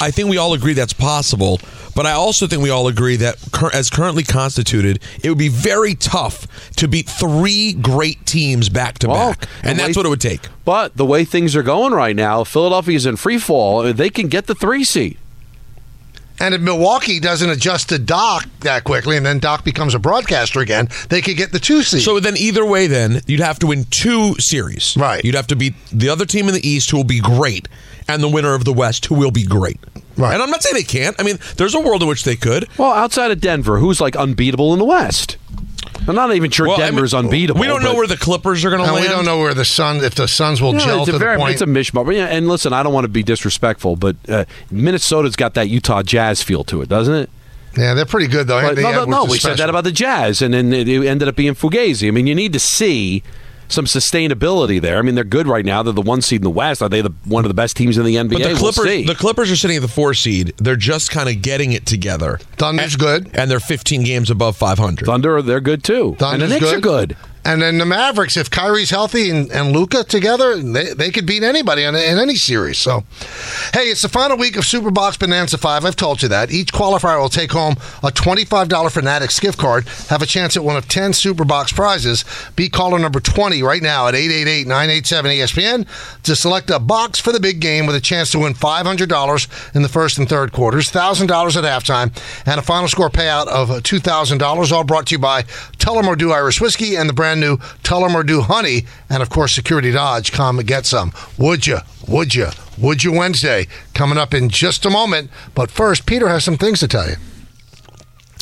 I 0.00 0.10
think 0.10 0.28
we 0.28 0.38
all 0.38 0.54
agree 0.54 0.72
that's 0.72 0.92
possible, 0.92 1.60
but 1.94 2.06
I 2.06 2.12
also 2.12 2.46
think 2.46 2.62
we 2.62 2.70
all 2.70 2.88
agree 2.88 3.16
that 3.16 3.36
cur- 3.52 3.70
as 3.72 3.90
currently 3.90 4.22
constituted, 4.22 5.00
it 5.22 5.28
would 5.28 5.38
be 5.38 5.48
very 5.48 5.94
tough 5.94 6.46
to 6.76 6.88
beat 6.88 7.08
three 7.08 7.72
great 7.74 8.24
teams 8.24 8.68
back 8.68 8.98
to 9.00 9.08
back, 9.08 9.46
and 9.62 9.78
that's 9.78 9.96
what 9.96 10.06
it 10.06 10.08
would 10.08 10.20
take. 10.20 10.40
But 10.64 10.96
the 10.96 11.04
way 11.04 11.24
things 11.24 11.54
are 11.54 11.62
going 11.62 11.92
right 11.92 12.16
now, 12.16 12.42
Philadelphia's 12.42 13.06
in 13.06 13.16
free 13.16 13.38
fall. 13.38 13.92
They 13.92 14.10
can 14.10 14.28
get 14.28 14.46
the 14.46 14.54
three 14.54 14.84
seed. 14.84 15.18
And 16.42 16.56
if 16.56 16.60
Milwaukee 16.60 17.20
doesn't 17.20 17.48
adjust 17.48 17.90
to 17.90 18.00
Doc 18.00 18.46
that 18.60 18.82
quickly, 18.82 19.16
and 19.16 19.24
then 19.24 19.38
Doc 19.38 19.64
becomes 19.64 19.94
a 19.94 20.00
broadcaster 20.00 20.58
again, 20.58 20.88
they 21.08 21.20
could 21.20 21.36
get 21.36 21.52
the 21.52 21.60
two 21.60 21.84
seed. 21.84 22.02
So 22.02 22.18
then, 22.18 22.36
either 22.36 22.66
way, 22.66 22.88
then 22.88 23.20
you'd 23.28 23.38
have 23.38 23.60
to 23.60 23.68
win 23.68 23.84
two 23.90 24.34
series. 24.40 24.96
Right. 24.96 25.24
You'd 25.24 25.36
have 25.36 25.46
to 25.46 25.56
beat 25.56 25.74
the 25.92 26.08
other 26.08 26.26
team 26.26 26.48
in 26.48 26.54
the 26.54 26.68
East, 26.68 26.90
who 26.90 26.96
will 26.96 27.04
be 27.04 27.20
great, 27.20 27.68
and 28.08 28.20
the 28.20 28.28
winner 28.28 28.54
of 28.54 28.64
the 28.64 28.72
West, 28.72 29.06
who 29.06 29.14
will 29.14 29.30
be 29.30 29.44
great. 29.44 29.78
Right. 30.16 30.34
And 30.34 30.42
I'm 30.42 30.50
not 30.50 30.64
saying 30.64 30.74
they 30.74 30.82
can't. 30.82 31.14
I 31.20 31.22
mean, 31.22 31.38
there's 31.58 31.76
a 31.76 31.80
world 31.80 32.02
in 32.02 32.08
which 32.08 32.24
they 32.24 32.34
could. 32.34 32.66
Well, 32.76 32.92
outside 32.92 33.30
of 33.30 33.40
Denver, 33.40 33.78
who's 33.78 34.00
like 34.00 34.16
unbeatable 34.16 34.72
in 34.72 34.80
the 34.80 34.84
West? 34.84 35.36
I'm 36.08 36.14
not 36.14 36.34
even 36.34 36.50
sure 36.50 36.66
Well, 36.66 36.76
I 36.76 36.78
mean, 36.80 36.86
Denver's 36.94 37.14
unbeatable. 37.14 37.60
we 37.60 37.66
don't 37.66 37.82
know 37.82 37.94
where 37.94 38.06
the 38.06 38.16
Clippers 38.16 38.64
are 38.64 38.70
going 38.70 38.80
to 38.80 38.84
and 38.86 38.94
land. 38.94 39.06
we 39.06 39.08
don't 39.14 39.24
know 39.24 39.38
where 39.38 39.54
the 39.54 39.64
Sun, 39.64 39.98
if 40.04 40.14
the 40.14 40.26
Suns 40.26 40.60
will 40.60 40.74
Yeah, 40.74 40.80
gel 40.84 40.98
it's 41.02 41.10
to 41.10 41.16
a 41.16 41.18
the 41.18 41.36
point. 41.36 41.52
It's 41.52 41.62
a 41.62 41.66
mishmash. 41.66 42.04
But 42.06 42.14
yeah, 42.14 42.26
and 42.26 42.48
listen, 42.48 42.72
I 42.72 42.82
don't 42.82 42.92
want 42.92 43.04
to 43.04 43.08
be 43.08 43.22
disrespectful, 43.22 43.96
but 43.96 44.16
uh, 44.28 44.44
Minnesota's 44.70 45.36
got 45.36 45.54
that 45.54 45.68
Utah 45.68 46.02
Jazz 46.02 46.42
feel 46.42 46.64
to 46.64 46.82
it, 46.82 46.88
doesn't 46.88 47.14
it? 47.14 47.30
yeah, 47.76 47.94
they're 47.94 48.04
pretty 48.04 48.26
good 48.26 48.46
though. 48.48 48.60
But 48.60 48.76
no, 48.78 48.90
no, 48.92 49.04
no. 49.04 49.24
is 49.24 49.30
We 49.30 49.38
said 49.38 49.56
that 49.58 49.70
about 49.70 49.84
the 49.84 49.92
Jazz, 49.92 50.42
and 50.42 50.52
then 50.52 50.72
it, 50.72 50.88
it 50.88 51.06
ended 51.06 51.28
up 51.28 51.36
being 51.36 51.54
Fugazi. 51.54 52.08
I 52.08 52.10
mean, 52.10 52.26
you 52.26 52.34
need 52.34 52.52
to 52.52 52.60
see 52.60 53.22
some 53.72 53.86
sustainability 53.86 54.80
there. 54.80 54.98
I 54.98 55.02
mean, 55.02 55.14
they're 55.14 55.24
good 55.24 55.46
right 55.46 55.64
now. 55.64 55.82
They're 55.82 55.92
the 55.92 56.02
one 56.02 56.20
seed 56.22 56.40
in 56.40 56.44
the 56.44 56.50
West. 56.50 56.82
Are 56.82 56.88
they 56.88 57.00
the 57.00 57.12
one 57.24 57.44
of 57.44 57.48
the 57.48 57.54
best 57.54 57.76
teams 57.76 57.98
in 57.98 58.04
the 58.04 58.16
NBA? 58.16 58.32
But 58.32 58.42
the 58.42 58.48
We'll 58.50 58.72
Clippers, 58.72 58.84
see. 58.84 59.04
the 59.04 59.14
Clippers 59.14 59.50
are 59.50 59.56
sitting 59.56 59.76
at 59.76 59.82
the 59.82 59.88
four 59.88 60.14
seed. 60.14 60.54
They're 60.58 60.76
just 60.76 61.10
kind 61.10 61.28
of 61.28 61.42
getting 61.42 61.72
it 61.72 61.86
together. 61.86 62.38
Thunder's 62.58 62.96
good, 62.96 63.30
and 63.34 63.50
they're 63.50 63.60
15 63.60 64.04
games 64.04 64.30
above 64.30 64.56
500. 64.56 65.04
Thunder, 65.06 65.42
they're 65.42 65.60
good 65.60 65.82
too. 65.82 66.08
and 66.08 66.14
the 66.14 66.18
Thunder's 66.18 66.50
Knicks 66.50 66.72
are 66.72 66.80
good. 66.80 67.16
And 67.44 67.60
then 67.60 67.78
the 67.78 67.86
Mavericks, 67.86 68.36
if 68.36 68.50
Kyrie's 68.50 68.90
healthy 68.90 69.28
and, 69.28 69.50
and 69.50 69.72
Luka 69.72 70.04
together, 70.04 70.56
they, 70.56 70.94
they 70.94 71.10
could 71.10 71.26
beat 71.26 71.42
anybody 71.42 71.82
in, 71.82 71.94
in 71.96 72.18
any 72.18 72.36
series. 72.36 72.78
So, 72.78 73.04
hey, 73.72 73.86
it's 73.86 74.02
the 74.02 74.08
final 74.08 74.36
week 74.36 74.56
of 74.56 74.64
Superbox 74.64 75.18
Bonanza 75.18 75.58
5. 75.58 75.84
I've 75.84 75.96
told 75.96 76.22
you 76.22 76.28
that. 76.28 76.52
Each 76.52 76.72
qualifier 76.72 77.20
will 77.20 77.28
take 77.28 77.50
home 77.50 77.74
a 78.02 78.10
$25 78.10 78.92
Fanatics 78.92 79.40
gift 79.40 79.58
card, 79.58 79.88
have 80.08 80.22
a 80.22 80.26
chance 80.26 80.56
at 80.56 80.62
one 80.62 80.76
of 80.76 80.86
10 80.86 81.12
Superbox 81.12 81.74
prizes. 81.74 82.24
Be 82.54 82.68
caller 82.68 82.98
number 82.98 83.18
20 83.18 83.62
right 83.62 83.82
now 83.82 84.06
at 84.06 84.14
888 84.14 84.66
987 84.68 85.30
ESPN 85.32 86.22
to 86.22 86.36
select 86.36 86.70
a 86.70 86.78
box 86.78 87.18
for 87.18 87.32
the 87.32 87.40
big 87.40 87.60
game 87.60 87.86
with 87.86 87.96
a 87.96 88.00
chance 88.00 88.30
to 88.32 88.38
win 88.38 88.54
$500 88.54 89.74
in 89.74 89.82
the 89.82 89.88
first 89.88 90.18
and 90.18 90.28
third 90.28 90.52
quarters, 90.52 90.92
$1,000 90.92 91.28
at 91.56 91.64
halftime, 91.64 92.46
and 92.46 92.60
a 92.60 92.62
final 92.62 92.88
score 92.88 93.10
payout 93.10 93.48
of 93.48 93.70
uh, 93.70 93.80
$2,000. 93.80 94.72
All 94.72 94.84
brought 94.84 95.06
to 95.06 95.14
you 95.16 95.18
by 95.18 95.42
Tullamore 95.78 96.16
Dew 96.16 96.30
Irish 96.30 96.60
Whiskey 96.60 96.96
and 96.96 97.08
the 97.08 97.12
brand 97.12 97.31
new 97.40 97.56
Tullamore 97.82 98.26
Dew 98.26 98.42
Honey, 98.42 98.86
and 99.08 99.22
of 99.22 99.30
course, 99.30 99.54
Security 99.54 99.90
Dodge. 99.92 100.32
Come 100.32 100.58
and 100.58 100.66
get 100.66 100.86
some. 100.86 101.12
Would 101.38 101.66
you? 101.66 101.78
Would 102.08 102.34
you? 102.34 102.48
Would 102.78 103.04
you 103.04 103.12
Wednesday? 103.12 103.66
Coming 103.94 104.18
up 104.18 104.34
in 104.34 104.48
just 104.48 104.84
a 104.84 104.90
moment. 104.90 105.30
But 105.54 105.70
first, 105.70 106.06
Peter 106.06 106.28
has 106.28 106.44
some 106.44 106.56
things 106.56 106.80
to 106.80 106.88
tell 106.88 107.08
you. 107.08 107.16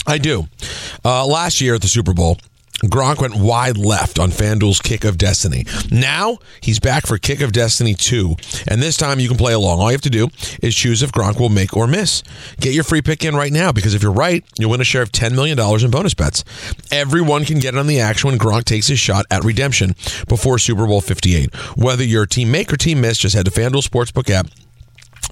I 0.07 0.19
do. 0.19 0.49
Uh, 1.05 1.27
last 1.27 1.61
year 1.61 1.75
at 1.75 1.83
the 1.83 1.89
Super 1.89 2.15
Bowl, 2.15 2.39
Gronk 2.85 3.21
went 3.21 3.37
wide 3.37 3.77
left 3.77 4.19
on 4.19 4.31
FanDuel's 4.31 4.81
Kick 4.81 5.05
of 5.05 5.19
Destiny. 5.19 5.65
Now 5.91 6.39
he's 6.61 6.81
back 6.81 7.07
for 7.07 7.19
Kick 7.19 7.41
of 7.41 7.53
Destiny 7.53 7.95
2, 7.95 8.37
and 8.69 8.83
this 8.83 8.97
time 8.97 9.21
you 9.21 9.29
can 9.29 9.37
play 9.37 9.53
along. 9.53 9.81
All 9.81 9.87
you 9.87 9.93
have 9.93 10.01
to 10.03 10.11
do 10.11 10.29
is 10.63 10.75
choose 10.75 11.03
if 11.03 11.13
Gronk 11.13 11.39
will 11.39 11.51
make 11.51 11.77
or 11.77 11.87
miss. 11.87 12.23
Get 12.59 12.73
your 12.73 12.85
free 12.85 13.03
pick 13.03 13.25
in 13.25 13.37
right 13.37 13.53
now 13.53 13.71
because 13.71 13.95
if 13.95 14.03
you're 14.03 14.13
right, 14.13 14.45
you'll 14.59 14.71
win 14.71 14.81
a 14.81 14.85
share 14.85 15.03
of 15.03 15.13
$10 15.13 15.35
million 15.35 15.59
in 15.59 15.91
bonus 15.91 16.15
bets. 16.15 16.45
Everyone 16.91 17.45
can 17.45 17.59
get 17.59 17.75
in 17.75 17.81
on 17.81 17.87
the 17.87 18.01
action 18.01 18.31
when 18.31 18.39
Gronk 18.39 18.65
takes 18.65 18.87
his 18.87 18.99
shot 18.99 19.27
at 19.31 19.45
redemption 19.45 19.95
before 20.29 20.59
Super 20.59 20.87
Bowl 20.87 21.01
58. 21.01 21.55
Whether 21.77 22.05
you're 22.05 22.27
team 22.27 22.51
make 22.51 22.73
or 22.73 22.77
team 22.77 23.03
miss, 23.03 23.19
just 23.19 23.35
head 23.35 23.45
to 23.45 23.51
FanDuel 23.51 23.87
Sportsbook 23.87 24.31
app 24.31 24.47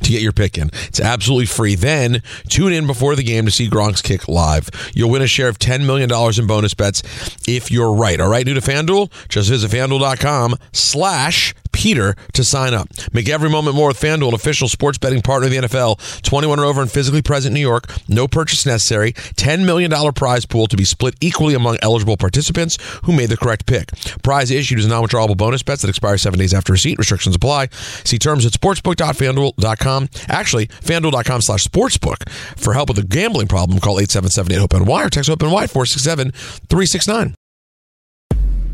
to 0.02 0.10
get 0.10 0.22
your 0.22 0.32
pick 0.32 0.58
in. 0.58 0.70
It's 0.86 1.00
absolutely 1.00 1.46
free. 1.46 1.74
Then 1.74 2.22
tune 2.48 2.72
in 2.72 2.86
before 2.86 3.16
the 3.16 3.22
game 3.22 3.44
to 3.46 3.50
see 3.50 3.68
Gronk's 3.68 4.02
kick 4.02 4.28
live. 4.28 4.68
You'll 4.94 5.10
win 5.10 5.22
a 5.22 5.26
share 5.26 5.48
of 5.48 5.58
$10 5.58 5.84
million 5.86 6.10
in 6.38 6.46
bonus 6.46 6.74
bets 6.74 7.02
if 7.46 7.70
you're 7.70 7.92
right. 7.92 8.20
All 8.20 8.28
right, 8.28 8.46
new 8.46 8.54
to 8.54 8.60
FanDuel? 8.60 9.10
Just 9.28 9.48
visit 9.48 9.70
FanDuel.com 9.70 10.56
slash 10.72 11.54
Peter 11.72 12.16
to 12.34 12.44
sign 12.44 12.74
up. 12.74 12.88
Make 13.12 13.28
every 13.28 13.50
moment 13.50 13.76
more 13.76 13.88
with 13.88 14.00
FanDuel, 14.00 14.28
an 14.28 14.34
official 14.34 14.68
sports 14.68 14.98
betting 14.98 15.22
partner 15.22 15.46
of 15.46 15.52
the 15.52 15.58
NFL. 15.58 16.22
21 16.22 16.58
or 16.58 16.64
over 16.64 16.80
and 16.80 16.90
physically 16.90 17.22
present 17.22 17.52
in 17.52 17.54
New 17.54 17.66
York. 17.66 17.84
No 18.08 18.28
purchase 18.28 18.66
necessary. 18.66 19.12
$10 19.12 19.64
million 19.64 19.90
prize 20.12 20.46
pool 20.46 20.66
to 20.66 20.76
be 20.76 20.84
split 20.84 21.14
equally 21.20 21.54
among 21.54 21.78
eligible 21.82 22.16
participants 22.16 22.78
who 23.04 23.12
made 23.12 23.28
the 23.28 23.36
correct 23.36 23.66
pick. 23.66 23.90
Prize 24.22 24.50
issued 24.50 24.78
is 24.78 24.86
non-withdrawable 24.86 25.36
bonus 25.36 25.62
bets 25.62 25.82
that 25.82 25.88
expire 25.88 26.18
seven 26.18 26.38
days 26.38 26.54
after 26.54 26.72
receipt. 26.72 26.98
Restrictions 26.98 27.36
apply. 27.36 27.68
See 28.04 28.18
terms 28.18 28.44
at 28.46 28.52
sportsbook.fanduel.com. 28.52 30.08
Actually, 30.28 30.66
fanduel.com 30.66 31.40
slash 31.42 31.64
sportsbook. 31.64 32.28
For 32.58 32.74
help 32.74 32.88
with 32.88 32.98
a 32.98 33.04
gambling 33.04 33.48
problem, 33.48 33.80
call 33.80 33.96
877-8-HOPE-NY 33.96 35.04
or 35.04 35.10
text 35.10 35.30
HOPE-NY 35.30 35.66
467-369. 35.66 37.37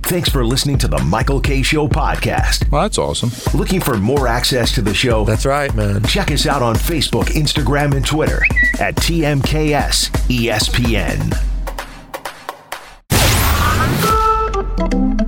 Thanks 0.06 0.28
for 0.28 0.44
listening 0.44 0.76
to 0.78 0.88
the 0.88 0.98
Michael 0.98 1.40
Kay. 1.40 1.62
Show 1.62 1.88
podcast. 1.88 2.70
Well, 2.70 2.82
that's 2.82 2.98
awesome. 2.98 3.30
Looking 3.58 3.80
for 3.80 3.96
more 3.96 4.28
access 4.28 4.72
to 4.74 4.82
the 4.82 4.92
show? 4.92 5.24
That's 5.24 5.46
right, 5.46 5.74
man. 5.74 6.02
Check 6.04 6.30
us 6.30 6.46
out 6.46 6.60
on 6.62 6.74
Facebook, 6.74 7.24
Instagram, 7.28 7.94
and 7.94 8.04
Twitter 8.04 8.42
at 8.78 8.96
TMKS 8.96 10.10
ESPN. 10.28 11.53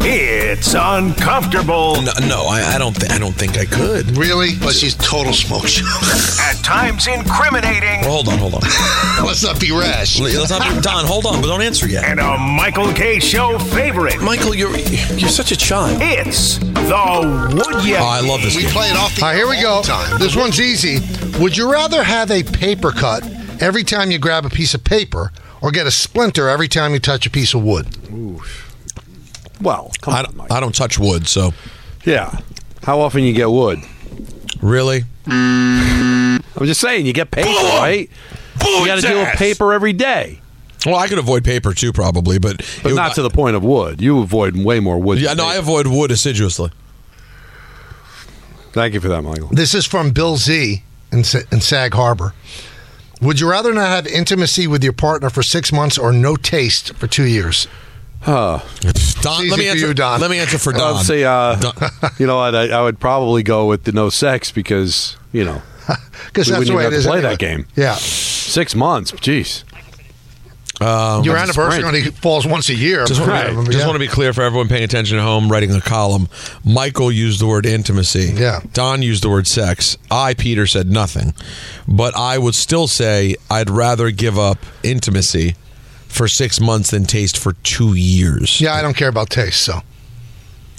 It's 0.08 0.72
uncomfortable. 0.74 2.00
No, 2.00 2.12
no 2.28 2.42
I, 2.46 2.74
I 2.74 2.78
don't. 2.78 2.94
Th- 2.94 3.10
I 3.10 3.18
don't 3.18 3.34
think 3.34 3.58
I 3.58 3.64
could. 3.64 4.16
Really? 4.16 4.50
But 4.60 4.72
she's 4.74 4.94
total 4.94 5.32
smoke 5.32 5.66
show. 5.66 5.84
At 6.40 6.62
times 6.62 7.08
incriminating. 7.08 8.02
Well, 8.02 8.22
hold 8.22 8.28
on, 8.28 8.38
hold 8.38 8.54
on. 8.54 8.60
Let's 9.26 9.42
not 9.42 9.60
be 9.60 9.72
rash. 9.72 10.20
Let's 10.20 10.50
not 10.50 10.62
be 10.62 10.80
Don. 10.80 11.04
Hold 11.06 11.26
on, 11.26 11.40
but 11.40 11.48
don't 11.48 11.60
answer 11.62 11.88
yet. 11.88 12.04
And 12.04 12.20
a 12.20 12.38
Michael 12.38 12.92
Kay. 12.92 13.18
Show 13.18 13.58
favorite. 13.58 14.20
Michael, 14.22 14.54
you're 14.54 14.76
you're 14.76 15.28
such 15.28 15.50
a 15.50 15.56
child. 15.56 15.98
It's 16.00 16.58
the 16.58 17.52
Would 17.54 17.84
Ya? 17.84 17.98
Oh, 18.00 18.06
I 18.06 18.20
love 18.20 18.42
this 18.42 18.54
We 18.54 18.62
game. 18.62 18.70
play 18.70 18.88
it 18.90 18.96
off 18.96 19.16
the 19.16 19.22
All 19.22 19.28
right, 19.30 19.36
here 19.36 19.48
we 19.48 19.60
go. 19.60 19.82
This 20.18 20.36
one's 20.36 20.60
easy. 20.60 20.98
Would 21.40 21.56
you 21.56 21.70
rather 21.72 22.04
have 22.04 22.30
a 22.30 22.42
paper 22.44 22.92
cut 22.92 23.24
every 23.60 23.82
time 23.82 24.10
you 24.12 24.18
grab 24.18 24.44
a 24.44 24.50
piece 24.50 24.74
of 24.74 24.84
paper 24.84 25.32
or 25.60 25.70
get 25.72 25.86
a 25.86 25.90
splinter 25.90 26.48
every 26.48 26.68
time 26.68 26.92
you 26.92 27.00
touch 27.00 27.26
a 27.26 27.30
piece 27.30 27.54
of 27.54 27.64
wood? 27.64 27.88
Well, 29.60 29.90
come 30.00 30.14
I, 30.14 30.18
on, 30.18 30.24
don't- 30.24 30.36
Mike. 30.36 30.52
I 30.52 30.60
don't 30.60 30.74
touch 30.74 30.98
wood, 30.98 31.26
so 31.28 31.52
Yeah. 32.04 32.38
How 32.82 33.00
often 33.00 33.22
you 33.24 33.32
get 33.32 33.50
wood? 33.50 33.80
really. 34.62 35.04
I'm 35.28 36.40
just 36.64 36.80
saying, 36.80 37.04
you 37.06 37.12
get 37.12 37.30
paper, 37.30 37.48
right? 37.48 38.08
You 38.64 38.86
got 38.86 38.96
to 38.96 39.00
deal 39.02 39.18
with 39.18 39.36
paper 39.36 39.72
every 39.72 39.92
day, 39.92 40.40
Well, 40.86 40.96
I 40.96 41.08
could 41.08 41.18
avoid 41.18 41.44
paper 41.44 41.74
too, 41.74 41.92
probably, 41.92 42.38
but 42.38 42.58
but 42.82 42.92
it- 42.92 42.94
not 42.94 43.14
to 43.16 43.22
the 43.22 43.30
point 43.30 43.56
of 43.56 43.62
wood. 43.64 44.00
You 44.00 44.20
avoid 44.20 44.56
way 44.56 44.80
more 44.80 44.98
wood. 44.98 45.18
Yeah, 45.20 45.28
than 45.30 45.38
no, 45.38 45.46
I 45.46 45.56
avoid 45.56 45.86
wood 45.88 46.10
assiduously. 46.10 46.70
Thank 48.72 48.94
you 48.94 49.00
for 49.00 49.08
that, 49.08 49.22
Michael. 49.22 49.48
This 49.48 49.74
is 49.74 49.86
from 49.86 50.10
Bill 50.10 50.36
Z 50.36 50.82
in, 51.12 51.18
in 51.20 51.60
Sag 51.60 51.94
Harbor. 51.94 52.34
Would 53.22 53.40
you 53.40 53.48
rather 53.50 53.72
not 53.72 53.88
have 53.88 54.06
intimacy 54.06 54.66
with 54.66 54.84
your 54.84 54.92
partner 54.92 55.30
for 55.30 55.42
six 55.42 55.72
months 55.72 55.96
or 55.96 56.12
no 56.12 56.36
taste 56.36 56.94
for 56.94 57.06
two 57.06 57.24
years? 57.24 57.66
Don, 58.26 59.48
let 59.48 59.58
me 59.58 59.68
answer. 59.68 59.86
you, 59.88 59.94
Don. 59.94 60.20
Let 60.20 60.30
me 60.30 60.38
answer 60.38 60.58
for 60.58 60.72
Don. 60.72 60.96
I'd 60.96 61.06
say, 61.06 61.24
uh, 61.24 61.56
you 62.18 62.26
know 62.26 62.36
what? 62.36 62.54
I, 62.54 62.68
I 62.70 62.82
would 62.82 62.98
probably 63.00 63.42
go 63.42 63.66
with 63.66 63.84
the 63.84 63.92
no 63.92 64.08
sex 64.10 64.50
because 64.50 65.16
you 65.32 65.44
know 65.44 65.62
Because 66.26 66.48
that's 66.48 66.66
the 66.68 66.74
way 66.74 66.82
even 66.86 66.92
have 66.92 66.92
it 66.92 67.02
to 67.02 67.08
play 67.08 67.18
anyway. 67.18 67.30
that 67.32 67.38
game. 67.38 67.66
Yeah. 67.76 67.94
Six 67.94 68.74
months, 68.74 69.12
jeez. 69.12 69.62
Um, 70.78 71.24
Your 71.24 71.38
anniversary 71.38 71.84
only 71.84 72.02
falls 72.02 72.46
once 72.46 72.68
a 72.68 72.74
year. 72.74 73.06
Just, 73.06 73.20
want, 73.20 73.32
Right. 73.32 73.46
to, 73.48 73.64
just 73.64 73.78
Yeah. 73.78 73.86
want 73.86 73.94
to 73.94 73.98
be 73.98 74.08
clear 74.08 74.34
for 74.34 74.42
everyone 74.42 74.68
paying 74.68 74.84
attention 74.84 75.16
at 75.16 75.22
home, 75.22 75.50
writing 75.50 75.72
a 75.72 75.80
column. 75.80 76.28
Michael 76.64 77.10
used 77.10 77.40
the 77.40 77.46
word 77.46 77.64
intimacy. 77.64 78.34
Yeah. 78.36 78.60
Don 78.74 79.00
used 79.00 79.22
the 79.22 79.30
word 79.30 79.46
sex. 79.46 79.96
I, 80.10 80.34
Peter, 80.34 80.66
said 80.66 80.90
nothing. 80.90 81.32
But 81.88 82.14
I 82.14 82.36
would 82.36 82.54
still 82.54 82.88
say 82.88 83.36
I'd 83.50 83.70
rather 83.70 84.10
give 84.10 84.38
up 84.38 84.58
intimacy 84.82 85.54
for 86.16 86.28
six 86.28 86.60
months 86.60 86.90
than 86.90 87.04
taste 87.04 87.38
for 87.38 87.52
two 87.62 87.94
years. 87.94 88.60
Yeah, 88.60 88.74
I 88.74 88.82
don't 88.82 88.96
care 88.96 89.08
about 89.08 89.30
taste, 89.30 89.62
so. 89.62 89.80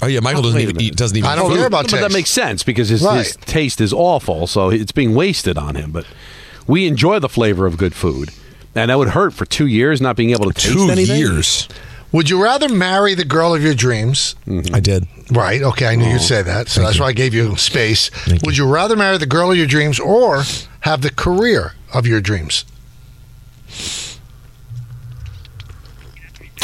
Oh 0.00 0.06
yeah, 0.06 0.20
Michael 0.20 0.40
oh, 0.40 0.44
doesn't 0.44 0.60
even 0.60 0.80
eat. 0.80 0.96
Doesn't 0.96 1.16
even. 1.16 1.28
I 1.28 1.34
don't 1.34 1.50
food. 1.50 1.58
care 1.58 1.66
about 1.66 1.90
but 1.90 2.00
that 2.00 2.12
makes 2.12 2.30
sense 2.30 2.62
because 2.62 2.88
his, 2.88 3.08
his 3.08 3.36
taste 3.36 3.80
is 3.80 3.92
awful, 3.92 4.46
so 4.46 4.70
it's 4.70 4.92
being 4.92 5.14
wasted 5.14 5.58
on 5.58 5.74
him. 5.74 5.90
But 5.90 6.06
we 6.66 6.86
enjoy 6.86 7.18
the 7.18 7.28
flavor 7.28 7.66
of 7.66 7.76
good 7.76 7.94
food, 7.94 8.30
and 8.74 8.90
that 8.90 8.98
would 8.98 9.08
hurt 9.10 9.32
for 9.34 9.44
two 9.44 9.66
years 9.66 10.00
not 10.00 10.14
being 10.16 10.30
able 10.30 10.44
to 10.46 10.52
taste 10.52 10.72
Two 10.72 10.90
anything. 10.90 11.18
years. 11.18 11.68
Would 12.12 12.30
you 12.30 12.42
rather 12.42 12.68
marry 12.70 13.14
the 13.14 13.24
girl 13.24 13.54
of 13.54 13.62
your 13.62 13.74
dreams? 13.74 14.34
Mm-hmm. 14.46 14.74
I 14.74 14.80
did. 14.80 15.06
Right. 15.30 15.60
Okay, 15.60 15.86
I 15.86 15.94
knew 15.94 16.06
Oh, 16.06 16.12
you'd 16.12 16.22
say 16.22 16.40
that, 16.42 16.68
so 16.68 16.80
that's 16.82 16.98
why 16.98 17.08
I 17.08 17.12
gave 17.12 17.34
you 17.34 17.56
space. 17.56 18.10
Would 18.44 18.56
you 18.56 18.66
rather 18.66 18.96
marry 18.96 19.18
the 19.18 19.26
girl 19.26 19.50
of 19.50 19.58
your 19.58 19.66
dreams 19.66 20.00
or 20.00 20.44
have 20.80 21.02
the 21.02 21.10
career 21.10 21.74
of 21.92 22.06
your 22.06 22.20
dreams? 22.22 22.64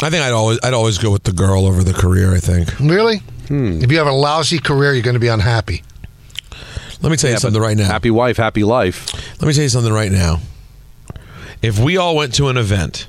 I 0.01 0.09
think 0.09 0.23
I'd 0.23 0.33
always 0.33 0.59
I'd 0.63 0.73
always 0.73 0.97
go 0.97 1.11
with 1.11 1.23
the 1.23 1.31
girl 1.31 1.65
over 1.65 1.83
the 1.83 1.93
career. 1.93 2.33
I 2.35 2.39
think. 2.39 2.77
Really? 2.79 3.17
Hmm. 3.47 3.81
If 3.81 3.91
you 3.91 3.97
have 3.99 4.07
a 4.07 4.11
lousy 4.11 4.59
career, 4.59 4.93
you're 4.93 5.03
going 5.03 5.13
to 5.15 5.19
be 5.19 5.27
unhappy. 5.27 5.83
Let 7.01 7.11
me 7.11 7.17
tell 7.17 7.29
you 7.29 7.35
Yeah, 7.35 7.39
something 7.39 7.61
right 7.61 7.77
now. 7.77 7.85
Happy 7.85 8.09
wife, 8.09 8.37
happy 8.37 8.63
life. 8.63 9.13
Let 9.41 9.47
me 9.47 9.53
tell 9.53 9.63
you 9.63 9.69
something 9.69 9.93
right 9.93 10.11
now. 10.11 10.39
If 11.61 11.77
we 11.79 11.97
all 11.97 12.15
went 12.15 12.33
to 12.35 12.47
an 12.47 12.57
event 12.57 13.07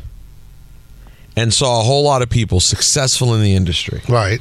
and 1.37 1.53
saw 1.55 1.80
a 1.80 1.84
whole 1.84 2.03
lot 2.03 2.20
of 2.22 2.28
people 2.30 2.61
successful 2.61 3.34
in 3.34 3.43
the 3.43 3.55
industry, 3.55 4.03
Right. 4.09 4.41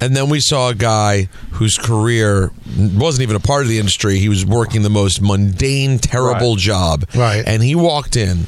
and 0.00 0.16
then 0.16 0.28
we 0.28 0.40
saw 0.40 0.68
a 0.70 0.74
guy 0.74 1.28
whose 1.52 1.76
career 1.76 2.50
wasn't 2.76 3.22
even 3.22 3.36
a 3.36 3.40
part 3.40 3.62
of 3.62 3.68
the 3.68 3.78
industry, 3.78 4.18
he 4.18 4.28
was 4.28 4.44
working 4.46 4.82
the 4.82 4.90
most 4.90 5.20
mundane, 5.20 5.98
terrible 5.98 6.54
Right. 6.54 6.58
job. 6.58 7.04
Right. 7.14 7.44
And 7.46 7.62
he 7.62 7.74
walked 7.74 8.16
in 8.16 8.46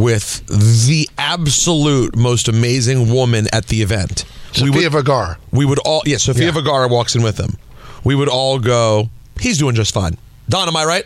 with 0.00 0.46
the 0.46 1.08
absolute 1.18 2.16
most 2.16 2.48
amazing 2.48 3.12
woman 3.12 3.46
at 3.52 3.66
the 3.66 3.82
event. 3.82 4.24
Sofia 4.52 4.64
we 4.64 4.70
would, 4.70 4.92
Vergara. 4.92 5.38
we 5.52 5.64
would 5.64 5.78
all, 5.80 6.02
yeah, 6.06 6.16
Sofia 6.16 6.46
Yeah. 6.46 6.50
Vergara 6.52 6.88
walks 6.88 7.14
in 7.14 7.22
with 7.22 7.38
him. 7.38 7.56
We 8.02 8.14
would 8.14 8.28
all 8.28 8.58
go, 8.58 9.10
he's 9.38 9.58
doing 9.58 9.74
just 9.74 9.92
fine. 9.92 10.16
Don, 10.48 10.66
am 10.68 10.76
I 10.76 10.84
right? 10.84 11.04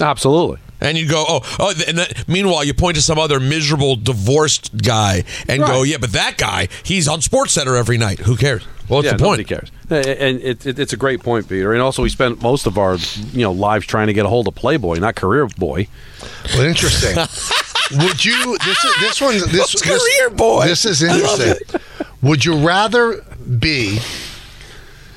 Absolutely. 0.00 0.58
And 0.84 0.98
you 0.98 1.08
go, 1.08 1.24
oh, 1.26 1.56
oh, 1.58 1.74
and 1.88 1.98
then, 1.98 2.06
meanwhile, 2.26 2.62
you 2.62 2.74
point 2.74 2.96
to 2.96 3.02
some 3.02 3.18
other 3.18 3.40
miserable 3.40 3.96
divorced 3.96 4.76
guy 4.76 5.24
and 5.48 5.62
go, 5.62 5.82
yeah, 5.82 5.96
but 5.98 6.12
that 6.12 6.36
guy, 6.36 6.68
he's 6.82 7.08
on 7.08 7.22
Sports 7.22 7.54
Center 7.54 7.76
every 7.76 7.96
night. 7.96 8.20
Who 8.20 8.36
cares? 8.36 8.64
Well, 8.88 8.98
what's 8.98 9.06
yeah, 9.06 9.12
the 9.12 9.24
point? 9.24 9.38
nobody 9.38 9.44
cares. 9.44 9.70
And 9.90 10.40
it, 10.42 10.66
it, 10.66 10.78
it's 10.78 10.92
a 10.92 10.96
great 10.96 11.22
point, 11.22 11.48
Peter. 11.48 11.72
And 11.72 11.80
also, 11.80 12.02
we 12.02 12.10
spent 12.10 12.42
most 12.42 12.66
of 12.66 12.76
our 12.76 12.96
you 13.32 13.42
know 13.42 13.52
lives 13.52 13.86
trying 13.86 14.08
to 14.08 14.12
get 14.12 14.26
a 14.26 14.28
hold 14.28 14.46
of 14.46 14.54
Playboy, 14.54 14.98
not 14.98 15.14
Career 15.14 15.46
Boy. 15.46 15.88
Well, 16.54 16.62
interesting. 16.64 17.16
Would 17.98 18.24
you? 18.24 18.58
This 18.64 18.84
is 18.84 18.94
this 19.00 19.20
one. 19.20 19.34
This, 19.34 19.52
What's 19.58 19.82
this 19.82 20.18
career 20.18 20.30
boy? 20.30 20.64
This 20.64 20.84
is 20.86 21.02
interesting. 21.02 21.80
Would 22.22 22.44
you 22.44 22.66
rather 22.66 23.22
be 23.58 24.00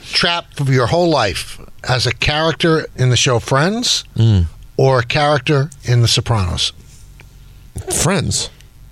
trapped 0.04 0.58
for 0.58 0.72
your 0.72 0.88
whole 0.88 1.10
life 1.10 1.60
as 1.88 2.06
a 2.06 2.14
character 2.14 2.86
in 2.96 3.10
the 3.10 3.16
show 3.18 3.40
Friends 3.40 4.04
Hmm. 4.16 4.42
Or 4.78 5.00
a 5.00 5.04
character 5.04 5.70
in 5.84 6.02
The 6.02 6.08
Sopranos? 6.08 6.72
Friends. 7.92 8.50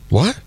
What? 0.10 0.40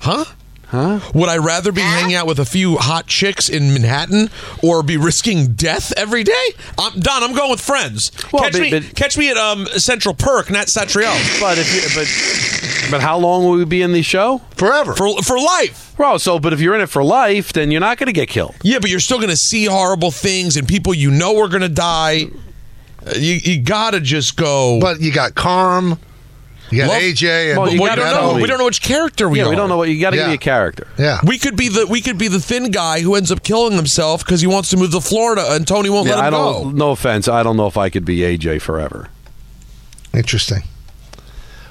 Huh? 0.00 0.24
Huh? 0.68 1.00
Would 1.14 1.28
I 1.28 1.36
rather 1.36 1.70
be 1.70 1.82
hanging 1.82 2.16
out 2.16 2.26
with 2.26 2.38
a 2.40 2.44
few 2.44 2.76
hot 2.76 3.06
chicks 3.06 3.48
in 3.48 3.72
Manhattan 3.72 4.28
or 4.62 4.82
be 4.82 4.96
risking 4.96 5.54
death 5.54 5.92
every 5.96 6.24
day? 6.24 6.46
I'm 6.76 6.98
Don. 6.98 7.22
I'm 7.22 7.34
going 7.34 7.50
with 7.50 7.60
friends. 7.60 8.10
Well, 8.32 8.42
catch 8.42 8.52
but- 8.54 8.60
me, 8.60 8.70
but- 8.70 8.94
catch 8.96 9.16
me 9.16 9.30
at 9.30 9.36
um, 9.36 9.66
Central 9.76 10.14
Perk, 10.14 10.50
not 10.50 10.66
Satriale. 10.66 11.40
But 11.40 11.58
if 11.58 11.72
you, 11.72 11.82
but 11.94 12.90
but 12.90 13.00
how 13.00 13.18
long 13.18 13.44
will 13.44 13.52
we 13.52 13.64
be 13.64 13.82
in 13.82 13.92
the 13.92 14.02
show? 14.02 14.38
Forever. 14.56 14.94
for 14.94 15.22
for 15.22 15.38
life. 15.38 15.94
Well, 15.96 16.18
so 16.18 16.38
but 16.40 16.52
if 16.52 16.60
you're 16.60 16.74
in 16.74 16.80
it 16.80 16.88
for 16.88 17.04
life, 17.04 17.52
then 17.52 17.70
you're 17.70 17.80
not 17.80 17.98
going 17.98 18.08
to 18.08 18.12
get 18.12 18.28
killed. 18.28 18.54
Yeah, 18.62 18.80
but 18.80 18.90
you're 18.90 19.00
still 19.00 19.18
going 19.18 19.30
to 19.30 19.36
see 19.36 19.66
horrible 19.66 20.10
things 20.10 20.56
and 20.56 20.66
people 20.66 20.92
you 20.92 21.10
know 21.10 21.38
are 21.40 21.48
going 21.48 21.62
to 21.62 21.68
die. 21.68 22.26
You, 23.16 23.34
you 23.42 23.60
gotta 23.60 24.00
just 24.00 24.36
go. 24.36 24.78
But 24.80 25.00
you 25.00 25.12
got 25.12 25.34
Carm, 25.34 25.98
you 26.70 26.78
got 26.78 26.88
Love- 26.88 27.02
AJ, 27.02 27.50
and 27.50 27.58
Well, 27.60 27.72
you 27.72 27.80
we 27.82 27.86
gotta 27.88 28.00
don't 28.00 28.12
tell 28.12 28.28
know. 28.30 28.34
me. 28.36 28.42
We 28.42 28.48
don't 28.48 28.58
know 28.58 28.64
which 28.64 28.80
character 28.82 29.28
we 29.28 29.38
yeah, 29.38 29.44
are. 29.46 29.50
we 29.50 29.56
don't 29.56 29.68
know 29.68 29.76
what 29.76 29.88
you 29.90 30.00
got 30.00 30.10
to 30.10 30.16
Yeah. 30.16 30.28
be 30.28 30.34
a 30.34 30.38
character. 30.38 30.86
Yeah. 30.98 31.20
We 31.24 31.38
could 31.38 31.56
be 31.56 31.68
the 31.68 31.86
we 31.86 32.00
could 32.00 32.16
be 32.18 32.28
the 32.28 32.40
thin 32.40 32.70
guy 32.70 33.00
who 33.00 33.14
ends 33.14 33.30
up 33.30 33.42
killing 33.42 33.74
himself 33.74 34.24
because 34.24 34.40
he 34.40 34.46
wants 34.46 34.70
to 34.70 34.76
move 34.76 34.90
to 34.92 35.00
Florida 35.00 35.44
and 35.50 35.66
Tony 35.68 35.90
won't 35.90 36.08
Yeah, 36.08 36.14
let 36.16 36.24
I 36.24 36.26
him 36.28 36.32
don't. 36.32 36.62
go. 36.64 36.70
No 36.70 36.90
offense, 36.92 37.28
I 37.28 37.42
don't 37.42 37.56
know 37.56 37.66
if 37.66 37.76
I 37.76 37.90
could 37.90 38.04
be 38.04 38.18
AJ 38.20 38.60
forever. 38.62 39.08
Interesting. 40.14 40.62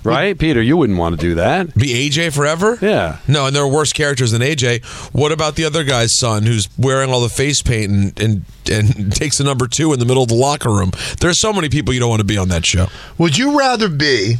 Right, 0.03 0.37
Peter? 0.37 0.61
You 0.61 0.77
wouldn't 0.77 0.99
want 0.99 1.15
to 1.19 1.21
do 1.21 1.35
that. 1.35 1.73
Be 1.75 2.09
AJ 2.09 2.33
forever? 2.33 2.77
Yeah. 2.81 3.19
No, 3.27 3.47
and 3.47 3.55
there 3.55 3.63
are 3.63 3.67
worse 3.71 3.93
characters 3.93 4.31
than 4.31 4.41
AJ. 4.41 4.83
What 5.13 5.31
about 5.31 5.55
the 5.55 5.65
other 5.65 5.83
guy's 5.83 6.17
son 6.17 6.43
who's 6.43 6.67
wearing 6.77 7.09
all 7.11 7.21
the 7.21 7.29
face 7.29 7.61
paint 7.61 7.91
and 7.91 8.19
and, 8.19 8.45
and 8.71 9.11
takes 9.15 9.37
the 9.37 9.43
number 9.43 9.67
two 9.67 9.93
in 9.93 9.99
the 9.99 10.05
middle 10.05 10.23
of 10.23 10.29
the 10.29 10.35
locker 10.35 10.69
room? 10.69 10.91
There's 11.19 11.39
so 11.39 11.53
many 11.53 11.69
people 11.69 11.93
you 11.93 11.99
don't 11.99 12.09
want 12.09 12.19
to 12.21 12.25
be 12.25 12.37
on 12.37 12.49
that 12.49 12.65
show. 12.65 12.87
Would 13.17 13.37
you 13.37 13.57
rather 13.57 13.87
be 13.89 14.35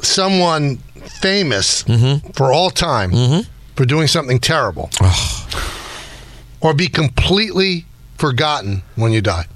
someone 0.00 0.78
famous 1.20 1.82
Mm-hmm. 1.84 2.30
for 2.32 2.52
all 2.52 2.70
time 2.70 3.10
for 3.76 3.84
doing 3.84 4.06
something 4.06 4.38
terrible, 4.38 4.90
or 6.60 6.74
be 6.74 6.88
completely 6.88 7.86
forgotten 8.18 8.82
when 8.96 9.12
you 9.12 9.20
die? 9.20 9.46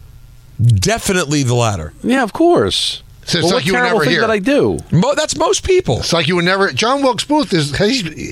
Definitely 0.60 1.42
the 1.42 1.54
latter. 1.54 1.92
Yeah, 2.02 2.22
of 2.22 2.32
course. 2.32 3.02
So 3.26 3.38
it's 3.38 3.44
well, 3.46 3.54
like 3.54 3.54
what 3.54 3.66
you 3.66 3.72
were 3.74 3.82
never 3.82 4.00
thing 4.04 4.10
here. 4.10 4.20
did 4.20 4.30
I 4.30 4.38
do? 4.38 4.78
Mo- 4.92 5.14
that's 5.16 5.36
most 5.36 5.64
people. 5.64 5.98
It's 5.98 6.12
like 6.12 6.28
you 6.28 6.36
would 6.36 6.44
never. 6.44 6.70
John 6.72 7.02
Wilkes 7.02 7.24
Booth 7.24 7.52
is. 7.52 7.72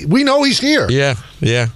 We 0.07 0.23
know 0.23 0.43
he's 0.43 0.59
here. 0.59 0.89
Yeah, 0.89 1.15
yeah. 1.41 1.67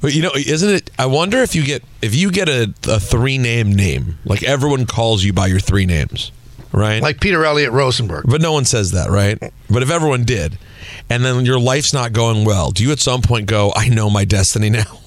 But 0.00 0.14
you 0.14 0.22
know, 0.22 0.30
isn't 0.34 0.68
it? 0.70 0.90
I 0.98 1.06
wonder 1.06 1.38
if 1.38 1.54
you 1.56 1.64
get 1.64 1.82
if 2.00 2.14
you 2.14 2.30
get 2.30 2.48
a, 2.48 2.72
a 2.86 3.00
three 3.00 3.38
name 3.38 3.72
name, 3.72 4.18
like 4.24 4.42
everyone 4.44 4.86
calls 4.86 5.24
you 5.24 5.32
by 5.32 5.48
your 5.48 5.58
three 5.60 5.84
names, 5.86 6.30
right? 6.72 7.02
Like 7.02 7.20
Peter 7.20 7.44
Elliott 7.44 7.72
Rosenberg. 7.72 8.24
but 8.28 8.40
no 8.40 8.52
one 8.52 8.66
says 8.66 8.92
that, 8.92 9.10
right? 9.10 9.38
But 9.68 9.82
if 9.82 9.90
everyone 9.90 10.24
did, 10.24 10.58
and 11.10 11.24
then 11.24 11.44
your 11.44 11.58
life's 11.58 11.92
not 11.92 12.12
going 12.12 12.44
well, 12.44 12.70
do 12.70 12.84
you 12.84 12.92
at 12.92 13.00
some 13.00 13.22
point 13.22 13.46
go, 13.46 13.72
"I 13.74 13.88
know 13.88 14.10
my 14.10 14.24
destiny 14.24 14.70
now. 14.70 15.00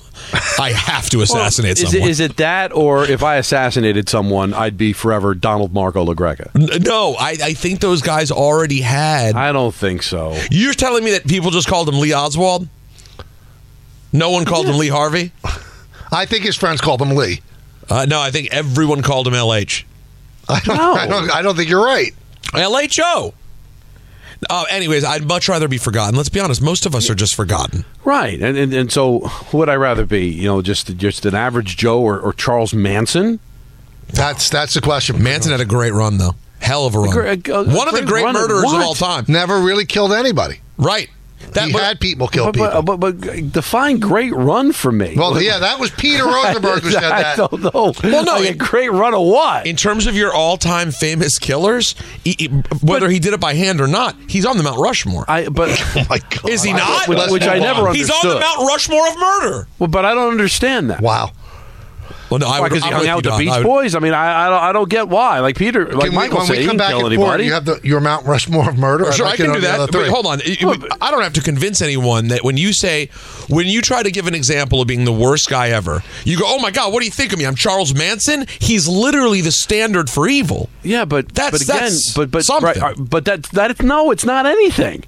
I 0.60 0.72
have 0.72 1.10
to 1.12 1.22
assassinate 1.22 1.80
is 1.80 1.90
someone"? 1.92 2.08
It, 2.08 2.12
is 2.12 2.20
it 2.20 2.38
that, 2.38 2.74
or 2.74 3.06
if 3.06 3.24
I 3.24 3.36
assassinated 3.38 4.10
someone, 4.10 4.54
I'd 4.54 4.78
be 4.78 4.94
forever 4.94 5.34
Donald 5.34 5.74
Marco 5.74 6.06
LaGreca? 6.06 6.84
No, 6.86 7.16
I, 7.20 7.38
I 7.42 7.54
think 7.54 7.80
those 7.80 8.02
guys 8.02 8.32
already 8.32 8.82
had. 8.82 9.36
I 9.36 9.52
don't 9.52 9.74
think 9.74 10.04
so. 10.04 10.38
You're 10.52 10.74
telling 10.74 11.04
me 11.04 11.12
that 11.12 11.28
people 11.28 11.52
just 11.52 11.68
called 11.68 11.88
him 11.90 12.00
Lee 12.00 12.14
Oswald? 12.14 12.68
No 14.12 14.30
one 14.30 14.46
called 14.46 14.68
him 14.68 14.78
Lee 14.78 14.88
Harvey? 14.88 15.32
I 16.12 16.26
think 16.26 16.46
his 16.46 16.56
friends 16.56 16.80
called 16.82 17.02
him 17.02 17.12
Lee. 17.16 17.42
Uh, 17.90 18.06
no, 18.08 18.20
I 18.20 18.32
think 18.32 18.50
everyone 18.52 19.02
called 19.02 19.28
him 19.28 19.34
LH. 19.34 19.84
I 20.48 20.60
don't. 20.62 20.78
No. 20.78 20.94
I 20.94 21.08
don't. 21.08 21.32
I 21.32 21.42
don't 21.42 21.56
think 21.56 21.70
you're 21.70 21.84
right. 21.84 22.14
LHO. 22.54 23.34
Uh, 24.50 24.66
anyways, 24.70 25.04
I'd 25.04 25.26
much 25.28 25.48
rather 25.50 25.68
be 25.68 25.78
forgotten. 25.78 26.16
Let's 26.16 26.30
be 26.30 26.40
honest. 26.40 26.62
Most 26.62 26.86
of 26.86 26.94
us 26.96 27.10
are 27.10 27.16
just 27.16 27.36
forgotten. 27.36 27.86
Right, 28.04 28.40
and, 28.42 28.58
and 28.58 28.74
and 28.74 28.92
so 28.92 29.20
who 29.20 29.58
would 29.60 29.70
I 29.70 29.76
rather 29.76 30.06
be? 30.06 30.28
You 30.28 30.46
know, 30.48 30.62
just 30.62 30.96
just 30.98 31.26
an 31.26 31.36
average 31.36 31.78
Joe 31.78 32.02
or, 32.02 32.20
or 32.20 32.34
Charles 32.34 32.74
Manson? 32.74 33.40
That's 34.10 34.50
that's 34.50 34.74
the 34.74 34.82
question. 34.82 35.22
Manson 35.24 35.52
had 35.52 35.62
a 35.62 35.66
great 35.66 35.94
run, 35.94 36.18
though. 36.18 36.36
Hell 36.60 36.86
of 36.86 36.96
a 36.96 37.00
run. 37.00 37.10
great- 37.12 37.48
a- 37.48 37.54
a 37.56 37.64
One 37.64 37.88
of 37.88 37.94
the 37.94 38.02
great 38.04 38.24
great 38.24 38.34
murderers 38.34 38.64
of 38.64 38.72
what? 38.74 38.84
all 38.84 38.96
time. 38.96 39.26
never 39.28 39.60
really 39.60 39.86
killed 39.86 40.12
anybody. 40.14 40.60
Right. 40.78 41.10
That 41.52 41.68
he 41.68 41.74
but- 41.74 41.84
had 41.84 42.00
people 42.00 42.28
kill 42.28 42.46
But, 42.46 42.54
people. 42.56 42.82
but, 42.82 42.98
but, 43.00 43.22
but 43.22 43.52
define 43.52 44.00
great 44.00 44.34
run 44.34 44.72
for 44.74 44.92
me. 44.92 45.16
well, 45.18 45.42
yeah, 45.42 45.60
that 45.60 45.80
was 45.80 45.92
Peter 45.92 46.26
Rosenberg 46.26 46.82
who 46.84 46.92
said 46.92 47.04
I 47.04 47.22
that. 47.22 47.38
don't 47.38 47.62
know. 47.62 47.94
Well, 48.04 48.24
no, 48.26 48.34
Like 48.38 48.50
a 48.50 48.54
great 48.56 48.92
run 48.92 49.14
of 49.14 49.22
what? 49.26 49.66
in 49.68 49.76
terms 49.76 50.08
of 50.08 50.16
your 50.16 50.34
all-time 50.34 50.92
famous 50.92 51.38
killers, 51.38 51.96
he- 52.24 52.36
he- 52.40 52.48
whether 52.82 53.10
he 53.10 53.20
did 53.20 53.34
it 53.34 53.40
by 53.40 53.54
hand 53.54 53.80
or 53.80 53.88
not, 53.88 54.16
he's 54.28 54.46
on 54.46 54.58
the 54.58 54.64
Mount 54.64 54.80
Rushmore. 54.80 55.26
I 55.28 55.48
but 55.50 55.70
Oh 55.96 56.06
my 56.10 56.18
God. 56.20 56.50
Is 56.50 56.64
he 56.64 56.74
not? 56.74 57.08
Which- 57.08 57.20
which 57.30 57.44
I 57.48 57.60
never 57.60 57.88
on. 57.88 57.96
He's 57.96 58.10
on 58.10 58.28
the 58.28 58.40
Mount 58.40 58.68
Rushmore 58.68 59.08
of 59.08 59.18
murder. 59.20 59.68
well, 59.80 59.88
but 59.88 60.04
I 60.06 60.14
don't 60.14 60.32
understand 60.32 60.90
that. 60.90 61.02
Wow. 61.02 61.32
Well, 62.30 62.40
no, 62.40 62.48
I 62.48 62.60
would- 62.60 62.70
because 62.70 62.84
he 62.84 62.88
I'm 62.90 62.94
hung 62.94 63.02
with 63.02 63.10
out 63.10 63.16
with 63.18 63.26
the 63.26 63.38
Beach 63.38 63.50
would- 63.52 63.64
Boys. 63.64 63.96
I 63.96 64.00
mean, 64.00 64.14
I, 64.14 64.48
I 64.48 64.50
don't 64.50 64.64
I 64.64 64.72
don't 64.74 64.90
get 64.90 65.10
why. 65.10 65.40
Like 65.40 65.56
Peter, 65.58 65.86
like 65.86 66.06
Can 66.06 66.10
we- 66.12 66.16
Michael 66.16 66.38
when 66.40 66.48
said, 66.48 66.58
we 66.58 66.66
come 66.66 66.78
back 66.78 66.90
kill 66.90 67.06
and 67.06 67.16
forth, 67.16 67.28
anybody. 67.28 67.46
you 67.46 67.54
have 67.54 67.66
the, 67.66 67.80
your 67.84 68.00
Mount 68.02 68.26
Rushmore 68.26 68.70
of 68.70 68.78
murder. 68.78 69.12
Sure, 69.12 69.28
I'd 69.28 69.34
I 69.34 69.36
can 69.38 69.54
do 69.54 69.60
that. 69.62 69.80
other 69.80 69.92
But 69.92 70.00
three. 70.02 70.10
hold 70.10 70.26
on. 70.26 70.40
It- 70.42 70.62
it- 70.62 70.92
I 71.02 71.12
don't 71.12 71.22
have 71.24 71.34
to 71.34 71.42
convince 71.42 71.82
anyone 71.82 72.30
that 72.30 72.44
when 72.44 72.58
you 72.58 72.74
say, 72.74 73.10
when 73.48 73.68
you 73.68 73.82
try 73.82 74.02
to 74.04 74.10
give 74.12 74.26
an 74.28 74.34
example 74.36 74.82
of 74.82 74.88
being 74.88 75.06
the 75.06 75.14
worst 75.14 75.50
guy 75.50 75.70
ever, 75.70 76.04
you 76.24 76.38
go, 76.38 76.46
oh 76.48 76.60
my 76.60 76.72
God, 76.72 76.92
what 76.94 77.00
do 77.02 77.06
you 77.06 77.12
think 77.12 77.32
of 77.34 77.40
me? 77.40 77.46
I'm 77.46 77.56
Charles 77.56 77.94
Manson? 77.94 78.46
He's 78.60 78.88
literally 78.88 79.42
the 79.42 79.52
standard 79.52 80.10
for 80.10 80.28
evil. 80.28 80.70
Yeah, 80.84 81.06
but 81.06 81.34
That's- 81.34 81.52
but 81.52 81.62
again, 81.62 81.92
that's 81.92 82.14
but 82.14 82.32
but 82.32 82.44
something. 82.46 82.82
right, 82.82 82.96
but 82.98 83.26
that 83.26 83.44
that 83.54 83.82
no, 83.84 84.12
it's 84.12 84.26
not 84.26 84.46
anything. 84.46 85.04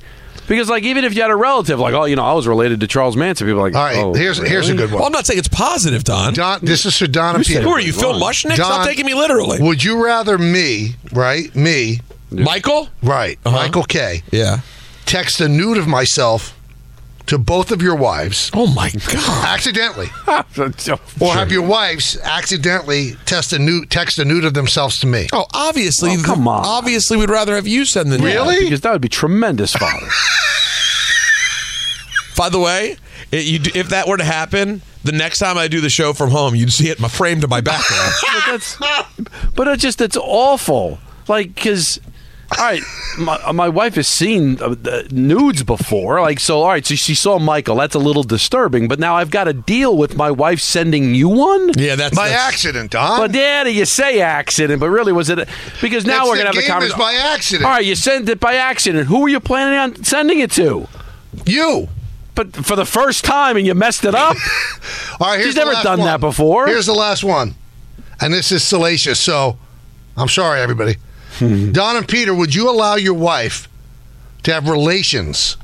Because 0.48 0.70
like 0.70 0.84
even 0.84 1.04
if 1.04 1.16
you 1.16 1.22
had 1.22 1.32
a 1.32 1.36
relative 1.36 1.80
like 1.80 1.94
oh 1.94 2.06
you 2.06 2.16
know 2.16 2.24
I 2.24 2.34
was 2.34 2.48
related 2.48 2.80
to 2.80 2.88
Charles 2.88 3.16
Manson 3.16 3.48
people 3.48 3.60
are 3.62 3.64
like 3.70 3.76
All 3.76 3.84
right, 3.84 3.98
oh, 3.98 4.14
here's 4.14 4.38
here's 4.38 4.70
a 4.70 4.76
good 4.76 4.92
one. 4.92 5.00
Well, 5.00 5.06
I'm 5.06 5.12
not 5.12 5.26
saying 5.26 5.40
it's 5.40 5.48
positive, 5.48 6.04
Don. 6.04 6.34
Don, 6.34 6.60
this 6.64 6.86
is 6.86 6.98
for 6.98 7.08
Don 7.08 7.36
and 7.36 7.46
Peter. 7.46 7.62
Who 7.62 7.70
are 7.70 7.82
you, 7.82 7.94
Phil 7.94 8.14
Mushnick? 8.14 8.56
Stop 8.56 8.88
taking 8.88 9.06
me 9.06 9.14
literally. 9.14 9.62
Would 9.62 9.84
you 9.84 10.04
rather 10.04 10.38
me, 10.38 10.96
right? 11.12 11.54
Me, 11.56 12.00
Michael? 12.32 12.90
right? 13.04 13.38
Uh-huh. 13.46 13.56
Michael 13.56 13.84
Kay. 13.84 14.24
Yeah. 14.32 14.60
Text 15.06 15.40
a 15.40 15.48
nude 15.48 15.78
of 15.78 15.88
myself 15.88 16.57
to 17.28 17.38
both 17.38 17.72
of 17.72 17.82
your 17.82 17.96
wives 17.96 18.50
Oh 18.54 18.68
my 18.68 18.90
God. 18.90 19.46
accidentally, 19.48 20.08
or 21.20 21.34
have 21.34 21.52
your 21.52 21.62
wives 21.66 22.18
accidentally 22.24 23.16
test 23.26 23.54
a 23.54 23.60
nude, 23.60 23.90
text 23.90 24.18
a 24.20 24.26
nude 24.26 24.46
of 24.46 24.54
themselves 24.54 24.98
to 25.00 25.08
me. 25.08 25.28
Oh, 25.34 25.46
obviously. 25.54 26.12
Oh, 26.18 26.24
come 26.24 26.48
on. 26.48 26.64
Obviously, 26.66 27.18
we'd 27.18 27.30
rather 27.30 27.56
have 27.56 27.68
you 27.68 27.86
send 27.86 28.12
the 28.12 28.18
Yeah, 28.20 28.26
Really? 28.36 28.60
because 28.64 28.82
that 28.82 28.92
would 28.94 29.02
be 29.02 29.10
tremendous 29.10 29.74
father 29.74 30.08
By 32.38 32.50
the 32.50 32.60
way, 32.60 32.98
it, 33.32 33.46
you, 33.46 33.60
if 33.74 33.90
that 33.90 34.08
were 34.08 34.18
to 34.18 34.24
happen, 34.24 34.82
the 35.04 35.12
next 35.12 35.40
time 35.40 35.58
I 35.58 35.68
do 35.68 35.82
the 35.82 35.90
show 35.90 36.14
from 36.14 36.30
home, 36.30 36.54
you'd 36.56 36.72
see 36.72 36.90
it 36.90 37.00
my 37.00 37.08
frame 37.08 37.42
to 37.42 37.48
my 37.48 37.62
background. 37.62 38.14
but 38.34 38.46
that's 38.46 38.78
but 39.56 39.68
it's 39.68 39.82
just 39.82 40.02
it's 40.02 40.18
awful 40.18 41.00
like 41.28 41.56
because 41.56 42.00
all 42.58 42.64
right 42.64 42.82
my, 43.18 43.52
my 43.52 43.68
wife 43.68 43.96
has 43.96 44.08
seen 44.08 44.62
uh, 44.62 44.70
the 44.70 45.08
nudes 45.12 45.64
before 45.64 46.22
like 46.22 46.40
so 46.40 46.62
all 46.62 46.70
right 46.70 46.86
so 46.86 46.96
she 46.96 47.14
saw 47.14 47.38
michael 47.38 47.76
that's 47.76 47.94
a 47.96 48.00
little 48.00 48.24
disturbing 48.24 48.88
but 48.88 49.00
now 49.00 49.16
i've 49.18 49.30
got 49.30 49.44
to 49.46 49.54
deal 49.54 49.98
with 49.98 50.16
my 50.16 50.32
wife 50.32 50.60
sending 50.62 51.14
you 51.14 51.28
one 51.28 51.72
yeah, 51.78 51.96
that's 51.96 52.16
By 52.16 52.30
that's- 52.30 52.48
accident, 52.54 52.92
Don. 52.92 53.20
but 53.20 53.34
yeah, 53.36 53.66
you 53.66 53.86
say 53.86 54.22
accident, 54.22 54.80
but 54.80 54.90
really 54.90 55.12
was 55.12 55.30
it? 55.30 55.48
Because 55.82 56.06
now 56.06 56.20
That's 56.20 56.30
we're 56.30 56.36
gonna 56.38 56.46
have 56.48 56.56
the 56.56 56.62
game 56.62 56.70
conversation. 56.70 57.00
is 57.00 57.06
by 57.06 57.14
accident. 57.14 57.66
All 57.66 57.72
right, 57.72 57.86
you 57.86 57.96
sent 57.96 58.30
it 58.30 58.40
by 58.40 58.54
accident. 58.56 59.08
Who 59.08 59.20
were 59.22 59.30
you 59.30 59.40
planning 59.40 59.78
on 59.78 60.04
sending 60.04 60.40
it 60.40 60.52
to? 60.52 60.88
you. 61.46 61.90
But 62.36 62.56
for 62.56 62.76
the 62.76 62.86
first 62.86 63.26
time, 63.26 63.58
and 63.58 63.66
you 63.66 63.74
messed 63.76 64.06
it 64.06 64.14
up. 64.16 64.38
All 65.20 65.28
right, 65.28 65.36
here's 65.36 65.48
She's 65.48 65.56
the 65.56 65.62
never 65.62 65.74
last 65.74 65.84
done 65.84 66.00
one. 66.00 66.08
that 66.08 66.20
before. 66.20 66.68
Here's 66.68 66.86
the 66.86 66.94
last 66.94 67.24
one, 67.24 67.56
and 68.22 68.34
this 68.34 68.52
is 68.52 68.64
salacious. 68.64 69.20
So, 69.20 69.58
I'm 70.16 70.30
sorry, 70.30 70.62
everybody. 70.62 70.98
Don 71.72 71.96
and 71.98 72.08
Peter, 72.08 72.34
would 72.34 72.54
you 72.56 72.70
allow 72.70 72.96
your 72.96 73.14
wife 73.14 73.68
to 74.44 74.54
have 74.54 74.68
relations 74.70 75.58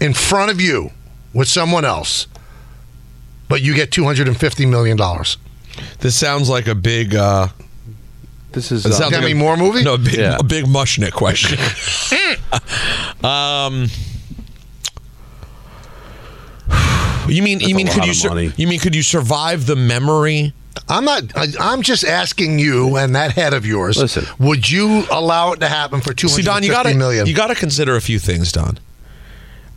in 0.00 0.12
front 0.14 0.50
of 0.50 0.60
you 0.60 0.90
with 1.32 1.48
someone 1.48 1.84
else, 1.84 2.26
but 3.48 3.62
you 3.62 3.74
get 3.74 3.90
two 3.90 4.04
hundred 4.04 4.28
and 4.28 4.38
fifty 4.38 4.66
million 4.66 4.96
dollars? 4.96 5.38
This 6.00 6.16
sounds 6.16 6.48
like 6.48 6.66
a 6.66 6.74
big. 6.74 7.14
Uh, 7.14 7.48
this 8.52 8.70
is 8.70 8.86
it 8.86 8.92
uh, 8.92 8.94
sounds 8.94 9.10
Demi 9.12 9.26
like 9.26 9.34
a, 9.34 9.38
Moore 9.38 9.56
movie? 9.56 9.82
No, 9.82 9.94
a 9.94 9.98
big, 9.98 10.14
Yeah. 10.14 10.36
a 10.38 10.44
big 10.44 10.66
Mushnick 10.66 11.12
question. 11.12 11.58
um, 13.24 13.88
you 17.28 17.42
mean 17.42 17.60
you 17.60 17.74
mean 17.74 17.88
could 17.88 18.04
you 18.04 18.14
sur- 18.14 18.38
you 18.38 18.66
mean 18.68 18.78
could 18.78 18.94
you 18.94 19.02
survive 19.02 19.66
the 19.66 19.76
memory? 19.76 20.52
I'm 20.88 21.04
not. 21.04 21.24
I, 21.36 21.46
I'm 21.60 21.82
just 21.82 22.04
asking 22.04 22.58
you 22.58 22.96
and 22.96 23.14
that 23.14 23.32
head 23.32 23.54
of 23.54 23.64
yours. 23.64 23.96
Listen. 23.96 24.24
would 24.38 24.70
you 24.70 25.04
allow 25.10 25.52
it 25.52 25.60
to 25.60 25.68
happen 25.68 26.00
for 26.00 26.12
two 26.12 26.28
hundred 26.28 26.44
fifty 26.44 26.68
got 26.68 26.96
million? 26.96 27.26
you 27.26 27.34
got 27.34 27.48
to 27.48 27.54
consider 27.54 27.96
a 27.96 28.00
few 28.00 28.18
things, 28.18 28.52
Don. 28.52 28.78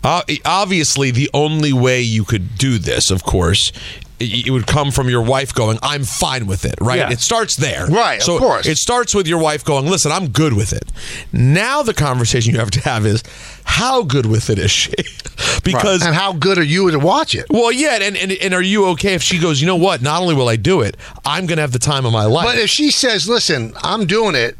Uh, 0.03 0.21
obviously, 0.45 1.11
the 1.11 1.29
only 1.33 1.73
way 1.73 2.01
you 2.01 2.23
could 2.23 2.57
do 2.57 2.77
this, 2.77 3.09
of 3.11 3.23
course, 3.23 3.71
it 4.19 4.49
would 4.49 4.65
come 4.65 4.89
from 4.91 5.09
your 5.09 5.21
wife 5.21 5.53
going, 5.53 5.77
"I'm 5.83 6.03
fine 6.03 6.47
with 6.47 6.65
it." 6.65 6.75
Right? 6.81 6.97
Yeah. 6.99 7.11
It 7.11 7.19
starts 7.19 7.55
there, 7.55 7.85
Right, 7.87 8.21
So 8.21 8.35
of 8.35 8.41
course. 8.41 8.65
it 8.65 8.77
starts 8.77 9.13
with 9.13 9.27
your 9.27 9.37
wife 9.39 9.63
going, 9.63 9.85
"Listen, 9.87 10.11
I'm 10.11 10.29
good 10.29 10.53
with 10.53 10.73
it." 10.73 10.85
Now 11.31 11.83
the 11.83 11.93
conversation 11.93 12.53
you 12.53 12.59
have 12.59 12.71
to 12.71 12.81
have 12.81 13.05
is, 13.05 13.23
how 13.63 14.01
good 14.03 14.25
with 14.25 14.49
it 14.49 14.57
is 14.57 14.71
she? 14.71 14.93
because 15.63 16.03
and 16.05 16.15
how 16.15 16.33
good 16.33 16.57
are 16.57 16.63
you 16.63 16.89
to 16.89 16.97
watch 16.99 17.35
it? 17.35 17.45
well, 17.49 17.71
yeah, 17.71 17.99
and, 18.01 18.17
and 18.17 18.31
and 18.31 18.53
are 18.53 18.61
you 18.61 18.87
okay 18.87 19.13
if 19.13 19.21
she 19.21 19.37
goes? 19.39 19.61
You 19.61 19.67
know 19.67 19.75
what? 19.75 20.01
Not 20.01 20.21
only 20.21 20.33
will 20.33 20.49
I 20.49 20.55
do 20.55 20.81
it, 20.81 20.97
I'm 21.25 21.45
going 21.45 21.57
to 21.57 21.61
have 21.61 21.71
the 21.73 21.79
time 21.79 22.05
of 22.05 22.11
my 22.11 22.25
life. 22.25 22.45
But 22.45 22.57
if 22.57 22.69
she 22.69 22.89
says, 22.91 23.29
"Listen, 23.29 23.73
I'm 23.83 24.05
doing 24.07 24.33
it 24.35 24.57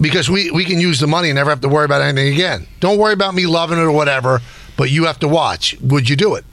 because 0.00 0.28
we 0.28 0.50
we 0.50 0.64
can 0.64 0.80
use 0.80 1.00
the 1.00 1.06
money 1.06 1.30
and 1.30 1.36
never 1.36 1.50
have 1.50 1.60
to 1.62 1.68
worry 1.68 1.84
about 1.84 2.02
anything 2.02 2.34
again. 2.34 2.66
Don't 2.80 2.98
worry 2.98 3.12
about 3.14 3.34
me 3.34 3.46
loving 3.46 3.78
it 3.78 3.82
or 3.82 3.92
whatever, 3.92 4.42
but 4.76 4.90
you 4.90 5.04
have 5.06 5.18
to 5.20 5.28
watch." 5.28 5.76
Would 5.80 6.08
you 6.10 6.16
do 6.16 6.34
it? 6.34 6.44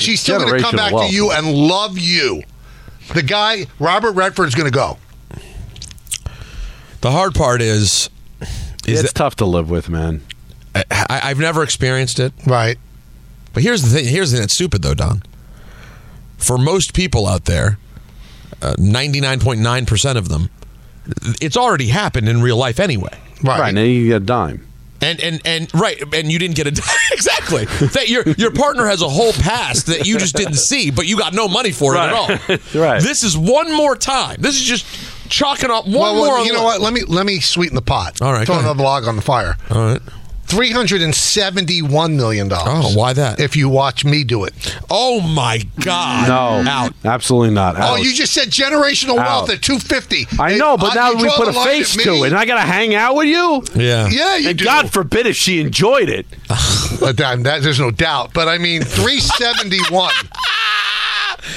She's 0.00 0.20
still 0.20 0.40
going 0.40 0.54
to 0.54 0.60
come 0.60 0.76
back 0.76 0.92
wealth. 0.92 1.08
to 1.08 1.14
you 1.14 1.30
and 1.30 1.52
love 1.52 1.98
you. 1.98 2.42
The 3.14 3.22
guy, 3.22 3.66
Robert 3.78 4.12
Redford's 4.12 4.54
going 4.54 4.70
to 4.70 4.74
go. 4.76 4.98
the 7.00 7.10
hard 7.10 7.34
part 7.34 7.60
is, 7.60 8.08
is 8.86 9.04
it's 9.04 9.12
tough 9.12 9.36
to 9.36 9.44
live 9.46 9.68
with, 9.70 9.88
man. 9.88 10.22
I, 10.74 10.84
I've 11.24 11.38
never 11.38 11.62
experienced 11.62 12.20
it. 12.20 12.32
Right. 12.46 12.78
But 13.52 13.62
here's 13.62 13.82
the 13.82 13.88
thing. 13.88 14.06
Here's 14.06 14.30
the 14.30 14.36
thing 14.36 14.42
that's 14.42 14.54
stupid, 14.54 14.82
though, 14.82 14.94
Don. 14.94 15.22
For 16.38 16.56
most 16.56 16.94
people 16.94 17.26
out 17.26 17.46
there, 17.46 17.78
uh, 18.62 18.74
99.9% 18.78 20.16
of 20.16 20.28
them, 20.28 20.50
it's 21.40 21.56
already 21.56 21.88
happened 21.88 22.28
in 22.28 22.40
real 22.42 22.56
life 22.56 22.78
anyway. 22.78 23.18
Right. 23.42 23.58
Right 23.58 23.74
now 23.74 23.82
you 23.82 24.08
get 24.08 24.22
a 24.22 24.24
dime. 24.24 24.66
And 25.02 25.20
and 25.20 25.40
and 25.44 25.74
right, 25.74 26.02
and 26.14 26.30
you 26.30 26.38
didn't 26.38 26.56
get 26.56 26.66
a 26.66 26.70
exactly 27.12 27.64
that 27.64 28.08
your 28.08 28.22
your 28.36 28.50
partner 28.52 28.86
has 28.86 29.00
a 29.02 29.08
whole 29.08 29.32
past 29.32 29.86
that 29.86 30.06
you 30.06 30.18
just 30.18 30.34
didn't 30.36 30.54
see, 30.54 30.90
but 30.90 31.06
you 31.06 31.16
got 31.18 31.32
no 31.32 31.48
money 31.48 31.72
for 31.72 31.94
it 31.94 31.98
at 31.98 32.12
all. 32.12 32.28
Right. 32.80 33.02
This 33.02 33.22
is 33.24 33.36
one 33.36 33.72
more 33.74 33.96
time. 33.96 34.36
This 34.40 34.56
is 34.56 34.62
just 34.62 34.86
chalking 35.30 35.70
up 35.70 35.84
one 35.86 35.94
Well, 35.94 36.14
more. 36.16 36.38
you 36.40 36.52
know 36.52 36.62
what? 36.64 36.80
Let 36.80 36.92
me 36.92 37.02
let 37.06 37.24
me 37.26 37.40
sweeten 37.40 37.74
the 37.74 37.82
pot. 37.82 38.20
All 38.20 38.32
right, 38.32 38.46
Throw 38.46 38.58
another 38.58 38.82
log 38.82 39.06
on 39.08 39.16
the 39.16 39.22
fire. 39.22 39.56
All 39.70 39.78
right. 39.92 40.00
Three 40.50 40.70
hundred 40.72 41.00
and 41.02 41.14
seventy-one 41.14 42.16
million 42.16 42.48
dollars. 42.48 42.86
Oh, 42.92 42.98
why 42.98 43.12
that? 43.12 43.38
If 43.40 43.54
you 43.56 43.68
watch 43.68 44.04
me 44.04 44.24
do 44.24 44.44
it. 44.44 44.52
Oh 44.90 45.20
my 45.20 45.62
God! 45.84 46.28
No, 46.28 46.68
out. 46.70 46.92
Absolutely 47.04 47.54
not. 47.54 47.76
Oh, 47.78 47.96
you 47.96 48.12
just 48.12 48.32
said 48.34 48.48
generational 48.48 49.16
wealth 49.16 49.48
at 49.50 49.62
two 49.62 49.78
fifty. 49.78 50.26
I 50.38 50.56
know, 50.56 50.76
but 50.76 50.94
now 50.94 51.14
we 51.14 51.30
put 51.36 51.48
a 51.48 51.52
face 51.52 51.94
to 51.96 52.10
it, 52.24 52.26
and 52.28 52.36
I 52.36 52.44
got 52.46 52.56
to 52.56 52.60
hang 52.66 52.94
out 52.94 53.14
with 53.14 53.26
you. 53.26 53.62
Yeah. 53.74 54.08
Yeah, 54.08 54.36
you 54.36 54.48
and 54.50 54.58
do. 54.58 54.64
God 54.64 54.90
forbid 54.92 55.26
if 55.26 55.36
she 55.36 55.60
enjoyed 55.60 56.08
it. 56.08 56.26
But 57.00 57.16
that, 57.16 57.42
that- 57.44 57.62
there's 57.62 57.80
no 57.80 57.90
doubt. 57.90 58.34
But 58.34 58.48
I 58.48 58.58
mean, 58.58 58.82
three 58.82 59.20
seventy-one. 59.20 60.12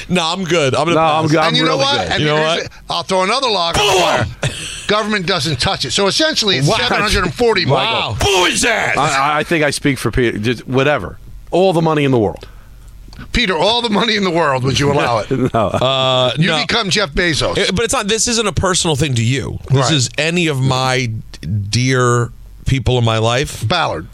No, 0.10 0.24
I'm 0.24 0.44
good. 0.46 0.76
I'm 0.76 0.86
gonna. 0.86 0.96
No, 0.96 1.02
pass. 1.02 1.24
I'm 1.24 1.28
good. 1.30 1.40
and 1.40 1.58
you 1.58 1.66
know 1.66 1.78
what? 1.78 1.98
good. 1.98 2.12
And 2.14 2.22
You 2.22 2.28
know 2.28 2.42
what? 2.42 2.70
I'll 2.90 3.04
throw 3.04 3.24
another 3.24 3.50
log 3.50 3.78
on 3.78 3.86
the 3.86 4.02
fire. 4.02 4.26
Government 4.94 5.26
doesn't 5.26 5.60
touch 5.60 5.86
it. 5.86 5.92
So 5.92 6.06
essentially, 6.08 6.58
it's 6.58 6.68
Wow. 6.68 6.78
seven 6.78 7.02
hundred 7.02 7.24
and 7.26 7.34
forty. 7.34 7.66
Wow. 7.66 8.16
Who 8.22 8.46
is 8.46 8.62
that? 8.62 8.98
I, 8.98 9.40
I 9.40 9.44
think 9.44 9.64
I 9.64 9.72
speak 9.72 9.98
for 9.98 10.12
Peter. 10.12 10.38
Just 10.38 10.68
whatever. 10.68 11.18
All 11.52 11.74
the 11.74 11.82
money 11.82 12.04
in 12.04 12.12
the 12.12 12.20
world. 12.20 12.48
Peter, 13.32 13.56
all 13.56 13.82
the 13.82 13.90
money 13.90 14.16
in 14.16 14.24
the 14.24 14.32
world, 14.32 14.64
would 14.64 14.80
you 14.80 14.92
allow 14.96 15.20
it? 15.20 15.30
No. 15.54 15.68
Uh, 15.68 16.32
You 16.38 16.48
no. 16.48 16.62
become 16.62 16.90
Jeff 16.90 17.12
Bezos. 17.12 17.58
Uh, 17.58 17.72
But 17.74 17.86
it's 17.86 17.94
not. 17.94 18.08
This 18.08 18.28
isn't 18.28 18.48
a 18.48 18.54
personal 18.54 18.96
thing 18.96 19.16
to 19.16 19.24
you. 19.24 19.60
This 19.70 19.78
Right. 19.86 19.94
is 19.94 20.10
any 20.18 20.48
of 20.48 20.60
my 20.60 21.12
dear 21.70 22.32
people 22.66 22.98
in 22.98 23.04
my 23.06 23.18
life. 23.18 23.68
Ballard. 23.68 24.08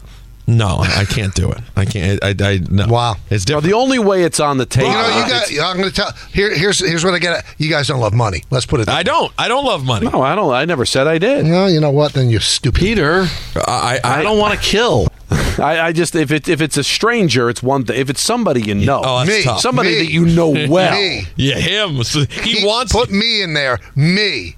No, 0.50 0.78
I 0.80 1.00
I 1.00 1.04
can't 1.04 1.34
do 1.34 1.50
it. 1.52 1.58
I 1.76 1.84
can't. 1.84 2.22
I. 2.24 2.34
I 2.40 2.58
no. 2.70 2.86
Wow. 2.88 3.16
It's 3.30 3.44
Well, 3.48 3.60
different. 3.60 3.64
the 3.64 3.72
only 3.74 3.98
way 3.98 4.24
it's 4.24 4.40
on 4.40 4.58
the 4.58 4.66
table. 4.66 4.88
You 4.88 4.94
know, 4.94 5.08
you 5.08 5.22
it's- 5.24 5.56
got. 5.56 5.70
I'm 5.70 5.76
going 5.76 5.88
to 5.88 5.94
tell. 5.94 6.12
Here, 6.32 6.52
here's 6.54 6.80
here's 6.80 7.04
what 7.04 7.14
I 7.14 7.18
get. 7.18 7.36
At. 7.38 7.44
You 7.58 7.70
guys 7.70 7.86
don't 7.88 8.00
love 8.00 8.14
money. 8.14 8.42
Let's 8.50 8.66
put 8.66 8.80
it. 8.80 8.88
I 8.88 9.02
don't. 9.02 9.32
I 9.38 9.48
don't 9.48 9.64
love 9.64 9.84
money. 9.84 10.08
no, 10.10 10.22
I 10.22 10.34
don't. 10.34 10.52
I 10.52 10.64
never 10.64 10.84
said 10.84 11.06
I 11.06 11.18
did. 11.18 11.46
No, 11.46 11.66
you 11.66 11.78
know 11.80 11.90
what? 11.92 12.14
Then 12.14 12.30
you're 12.30 12.40
stupid. 12.40 12.80
Peter, 12.80 13.26
I. 13.56 14.00
I 14.02 14.20
I, 14.20 14.22
don't 14.22 14.38
want 14.38 14.54
to 14.54 14.60
kill. 14.60 15.06
I, 15.58 15.78
I 15.80 15.92
just 15.92 16.14
if 16.16 16.32
it 16.32 16.48
if 16.48 16.60
it's 16.60 16.76
a 16.76 16.82
stranger, 16.84 17.48
it's 17.48 17.62
one 17.62 17.84
thing. 17.84 18.00
If 18.00 18.10
it's 18.10 18.22
somebody 18.22 18.62
you 18.62 18.74
know, 18.74 19.02
Oh, 19.04 19.24
Me. 19.24 19.42
tough. 19.44 19.60
somebody 19.60 19.90
Me. 19.90 19.98
that 19.98 20.10
you 20.10 20.26
know 20.26 20.48
well, 20.68 20.92
Me. 20.92 21.26
Yeah, 21.36 21.56
him. 21.58 22.02
So 22.02 22.24
he, 22.24 22.58
He- 22.60 22.66
wants. 22.66 22.92
put 22.92 23.10
me 23.10 23.42
in 23.42 23.54
there. 23.54 23.78
Me. 23.94 24.56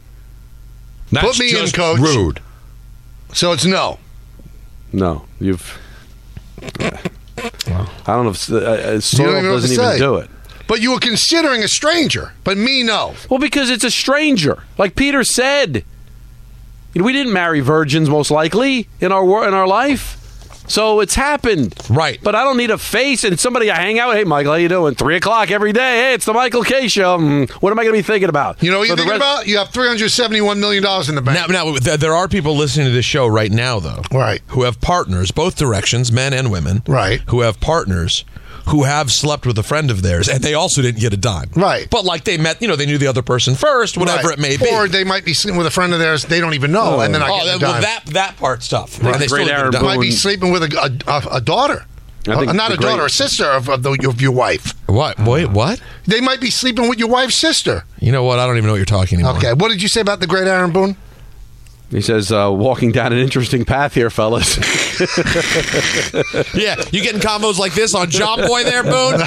That's 1.11 1.27
put 1.27 1.39
me 1.39 1.51
in, 1.59 1.69
coach. 1.71 1.99
Rude. 2.01 2.41
So 3.35 3.53
it's 3.53 3.67
no. 3.67 3.99
no, 4.93 5.27
you've. 5.41 5.79
I 8.07 8.15
don't 8.15 8.25
know 8.25 8.31
if 8.31 8.51
uh, 8.51 8.57
uh, 8.57 9.01
You 9.03 9.19
don't 9.19 9.29
even 9.31 9.43
know 9.45 9.51
what 9.51 9.61
doesn't 9.61 9.73
even 9.73 9.85
say. 9.93 9.99
do 9.99 10.17
it. 10.17 10.31
But 10.69 10.81
you 10.81 10.93
were 10.93 10.99
considering 11.01 11.63
a 11.63 11.69
stranger. 11.69 12.33
But 12.45 12.57
me, 12.57 12.83
no. 12.83 13.15
Well, 13.29 13.39
because 13.41 13.69
it's 13.71 13.85
a 13.85 13.91
stranger, 13.91 14.63
like 14.79 14.95
Peter 14.97 15.25
said. 15.25 15.85
You 16.95 17.01
know, 17.01 17.05
we 17.07 17.13
didn't 17.13 17.33
marry 17.33 17.61
virgins, 17.61 18.09
most 18.09 18.31
likely 18.31 18.89
in 19.01 19.13
our 19.13 19.25
wor- 19.25 19.47
in 19.49 19.55
our 19.55 19.67
life. 19.67 20.19
So 20.73 21.01
it's 21.01 21.15
happened. 21.15 21.75
Right. 21.91 22.19
But 22.23 22.35
I 22.35 22.45
don't 22.45 22.57
need 22.57 22.71
a 22.71 22.79
face 22.79 23.25
and 23.25 23.39
somebody 23.39 23.71
I 23.71 23.77
hang 23.77 23.99
out 23.99 24.09
with. 24.09 24.17
Hey, 24.17 24.25
Michael, 24.25 24.53
how 24.53 24.57
you 24.59 24.71
doing? 24.71 24.95
Three 24.95 25.17
o'clock 25.17 25.51
every 25.51 25.71
day. 25.75 25.97
Hey, 26.01 26.15
it's 26.15 26.25
the 26.25 26.33
Michael 26.33 26.63
Kay 26.65 26.89
show. 26.89 27.19
Hmm, 27.19 27.45
what 27.61 27.73
am 27.73 27.79
I 27.79 27.83
going 27.85 27.95
to 27.95 27.99
be 27.99 28.03
thinking 28.03 28.31
about? 28.31 28.63
You 28.63 28.71
know 28.71 28.79
what 28.79 28.85
So 28.89 28.95
you're 28.95 28.97
thinking 28.97 29.11
rest- 29.21 29.21
about? 29.43 29.47
You 29.47 29.59
have 29.59 29.69
$371 29.69 30.59
million 30.59 30.83
in 31.11 31.15
the 31.15 31.21
bank. 31.21 31.39
Now, 31.51 31.65
now 31.67 31.77
th- 31.77 32.01
there 32.01 32.15
are 32.15 32.27
people 32.27 32.57
listening 32.57 32.87
to 32.87 32.93
this 32.93 33.05
show 33.05 33.27
right 33.27 33.51
now, 33.53 33.81
though, 33.81 34.01
Right. 34.11 34.41
who 34.47 34.63
have 34.63 34.81
partners, 34.81 35.31
both 35.31 35.57
directions, 35.59 36.11
men 36.11 36.33
and 36.33 36.51
women, 36.51 36.83
Right. 36.89 37.21
who 37.29 37.43
have 37.43 37.61
partners 37.61 38.25
who 38.69 38.85
have 38.85 39.11
slept 39.11 39.47
with 39.47 39.59
a 39.59 39.63
friend 39.63 39.91
of 39.91 40.03
theirs, 40.03 40.29
and 40.29 40.43
they 40.43 40.55
also 40.55 40.83
didn't 40.83 41.01
get 41.01 41.13
a 41.13 41.17
dime, 41.17 41.51
Right. 41.55 41.89
But 41.91 42.05
like 42.05 42.25
they 42.25 42.37
met, 42.39 42.61
you 42.63 42.69
know, 42.69 42.77
they 42.77 42.87
knew 42.87 42.99
the 42.99 43.07
other 43.09 43.23
person 43.23 43.55
first, 43.55 43.97
whatever 43.99 44.29
Right. 44.29 44.39
it 44.39 44.41
may 44.41 44.57
be. 44.57 44.69
Or 44.71 44.89
they 44.89 45.05
might 45.05 45.25
be 45.25 45.35
sleeping 45.35 45.59
with 45.59 45.67
a 45.67 45.71
friend 45.71 45.93
of 45.93 45.99
theirs 45.99 46.25
they 46.25 46.41
don't 46.41 46.55
even 46.55 46.73
know, 46.73 47.01
and 47.01 47.15
then 47.15 47.23
I 47.23 47.29
oh, 47.31 47.37
get 47.39 47.45
that, 47.45 47.59
the 47.61 47.67
well, 47.67 47.81
that 47.81 48.07
that 48.07 48.37
part's 48.37 48.69
tough. 48.69 49.03
Right. 49.03 49.13
And 49.15 49.23
they 49.23 49.27
still 49.27 49.39
Great 49.39 49.47
didn't 49.47 49.59
Aaron 49.59 49.73
dime. 49.73 49.85
might 49.85 50.01
be 50.01 50.11
sleeping 50.11 50.53
with 50.53 50.63
a, 50.63 51.01
a, 51.07 51.11
a, 51.11 51.37
a 51.37 51.41
daughter. 51.41 51.87
I 52.29 52.37
think 52.37 52.51
Uh, 52.51 52.53
not 52.53 52.69
the 52.71 52.79
a 52.79 52.81
daughter, 52.81 53.05
a 53.05 53.11
sister 53.11 53.47
of, 53.47 53.69
of, 53.69 53.83
the, 53.83 53.91
of 54.09 54.21
your 54.23 54.31
wife. 54.31 54.75
What? 54.87 55.19
Wait, 55.19 55.51
what? 55.51 55.81
They 56.07 56.21
might 56.21 56.41
be 56.41 56.51
sleeping 56.51 56.89
with 56.89 57.01
your 57.01 57.09
wife's 57.09 57.35
sister. 57.35 57.85
You 57.99 58.13
know 58.13 58.23
what? 58.23 58.39
I 58.39 58.47
don't 58.47 58.57
even 58.59 58.67
know 58.69 58.75
what 58.75 58.77
you're 58.77 58.85
talking 58.87 59.19
anymore. 59.19 59.37
Okay, 59.39 59.53
what 59.55 59.71
did 59.71 59.83
you 59.83 59.89
say 59.89 60.01
about 60.01 60.21
the 60.21 60.29
great 60.29 60.47
Aaron 60.47 60.71
Boone? 60.71 60.97
He 61.93 62.01
says, 62.01 62.33
uh, 62.33 62.51
walking 62.51 62.91
down 62.91 63.13
an 63.13 63.19
interesting 63.19 63.65
path 63.67 63.93
here, 63.93 64.09
fellas. 64.11 64.57
Yeah, 66.55 66.77
you 66.91 67.03
getting 67.03 67.21
combos 67.21 67.59
like 67.59 67.75
this 67.75 67.95
on 67.95 68.09
John 68.11 68.41
Boy 68.47 68.65
there, 68.65 68.83
Boone? 68.83 68.93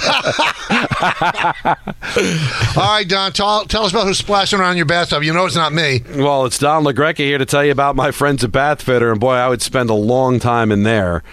All 2.78 2.93
right, 2.93 3.05
Don, 3.07 3.32
tell, 3.32 3.66
tell 3.66 3.84
us 3.84 3.91
about 3.91 4.05
who's 4.07 4.18
splashing 4.18 4.59
around 4.59 4.78
your 4.78 4.86
bathtub. 4.86 5.24
You 5.24 5.34
know 5.34 5.45
it's 5.45 5.55
not 5.55 5.74
me. 5.74 6.01
well, 6.16 6.45
it's 6.45 6.57
Don 6.57 6.84
LaGreca 6.84 7.18
here 7.18 7.38
to 7.38 7.45
tell 7.45 7.63
you 7.63 7.72
about 7.72 7.95
my 7.95 8.11
friends 8.11 8.43
at 8.43 8.51
Bathfitter. 8.51 9.11
And 9.11 9.20
boy, 9.20 9.34
I 9.34 9.47
would 9.49 9.61
spend 9.61 9.89
a 9.89 9.95
long 9.95 10.39
time 10.39 10.72
in 10.72 10.84
there 10.84 11.24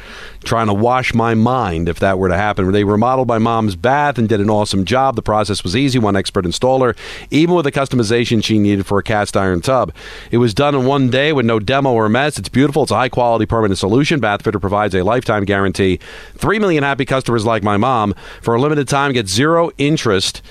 trying 0.43 0.66
to 0.66 0.74
wash 0.74 1.14
my 1.14 1.34
mind 1.34 1.88
if 1.88 1.99
that 2.01 2.18
were 2.18 2.28
to 2.28 2.36
happen. 2.36 2.70
They 2.72 2.84
remodeled 2.84 3.28
my 3.28 3.38
mom's 3.38 3.76
bath 3.76 4.18
and 4.18 4.28
did 4.28 4.40
an 4.40 4.51
awesome 4.51 4.84
job. 4.84 5.16
The 5.16 5.22
process 5.22 5.62
was 5.62 5.76
easy, 5.76 5.99
one 5.99 6.16
expert 6.16 6.45
installer, 6.45 6.97
even 7.30 7.55
with 7.55 7.64
the 7.64 7.72
customization 7.72 8.43
she 8.43 8.59
needed 8.59 8.86
for 8.86 8.99
a 8.99 9.03
cast 9.03 9.36
iron 9.36 9.61
tub. 9.61 9.93
It 10.30 10.38
was 10.38 10.55
done 10.55 10.74
in 10.74 10.86
one 10.86 11.11
day 11.11 11.32
with 11.32 11.47
no 11.47 11.59
demo 11.59 11.93
or 11.93 12.09
mess. 12.09 12.38
It's 12.38 12.49
beautiful. 12.49 12.82
It's 12.82 12.93
a 12.93 12.97
high 12.97 13.09
quality 13.09 13.47
permanent 13.47 13.78
solution. 13.78 14.20
Bathfitter 14.20 14.61
provides 14.61 14.95
a 14.95 15.03
lifetime 15.03 15.45
guarantee. 15.45 15.99
Three 16.34 16.59
million 16.59 16.82
happy 16.82 17.05
customers 17.05 17.45
like 17.45 17.62
my 17.62 17.76
mom. 17.76 18.14
For 18.40 18.55
a 18.55 18.61
limited 18.61 18.88
time, 18.88 19.12
get 19.12 19.28
zero 19.28 19.70
interest 19.78 20.43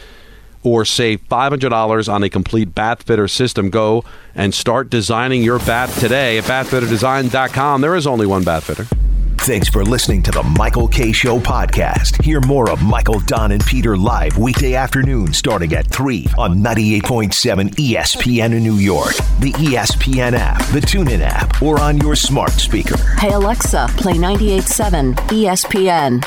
or 0.64 0.86
save 0.86 1.28
$500 1.28 2.12
on 2.12 2.24
a 2.24 2.30
complete 2.30 2.76
Bathfitter 2.76 3.30
system. 3.30 3.70
Go 3.70 4.04
and 4.36 4.54
start 4.54 4.90
designing 4.90 5.44
your 5.44 5.60
bath 5.60 6.00
today 6.00 6.38
at 6.38 6.44
bathfitterdesign.com. 6.44 7.82
There 7.82 7.96
is 7.96 8.06
only 8.06 8.28
one 8.28 8.44
bath 8.44 8.66
fitter. 8.66 9.11
Thanks 9.44 9.68
for 9.70 9.84
listening 9.84 10.22
to 10.24 10.32
the 10.32 10.44
Michael 10.44 10.88
Kay. 10.88 11.12
Show 11.12 11.40
podcast. 11.40 12.24
Hear 12.24 12.42
more 12.42 12.70
of 12.70 12.84
Michael, 12.84 13.20
Don, 13.22 13.52
and 13.52 13.66
Peter 13.66 13.98
live 13.98 14.38
weekday 14.38 14.76
afternoon 14.76 15.34
starting 15.34 15.74
at 15.74 15.88
3 15.88 16.28
on 16.38 16.60
98.7 16.60 17.72
ESPN 17.72 18.56
in 18.56 18.62
New 18.62 18.76
York, 18.76 19.16
the 19.40 19.52
ESPN 19.54 20.34
app, 20.34 20.60
the 20.68 20.80
TuneIn 20.80 21.22
app, 21.22 21.60
or 21.60 21.82
on 21.82 21.98
your 21.98 22.16
smart 22.16 22.52
speaker. 22.52 22.96
Hey 23.18 23.32
Alexa, 23.32 23.88
play 23.98 24.14
98.7 24.14 25.16
ESPN. 25.16 26.24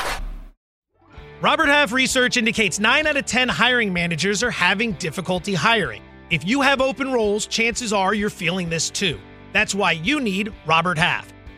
Robert 1.39 1.67
Half 1.67 1.93
research 1.93 2.35
indicates 2.35 2.81
9 2.81 3.07
out 3.07 3.15
of 3.15 3.25
10 3.25 3.47
hiring 3.47 3.93
managers 3.93 4.43
are 4.43 4.51
having 4.51 4.91
difficulty 4.93 5.53
hiring. 5.53 6.01
If 6.31 6.45
you 6.45 6.61
have 6.61 6.81
open 6.81 7.13
roles, 7.13 7.47
chances 7.47 7.93
are 7.93 8.13
you're 8.13 8.29
feeling 8.29 8.67
this 8.67 8.89
too. 8.89 9.17
That's 9.53 9.73
why 9.73 9.93
you 9.93 10.19
need 10.19 10.51
Robert 10.65 10.97
Half. 10.97 11.34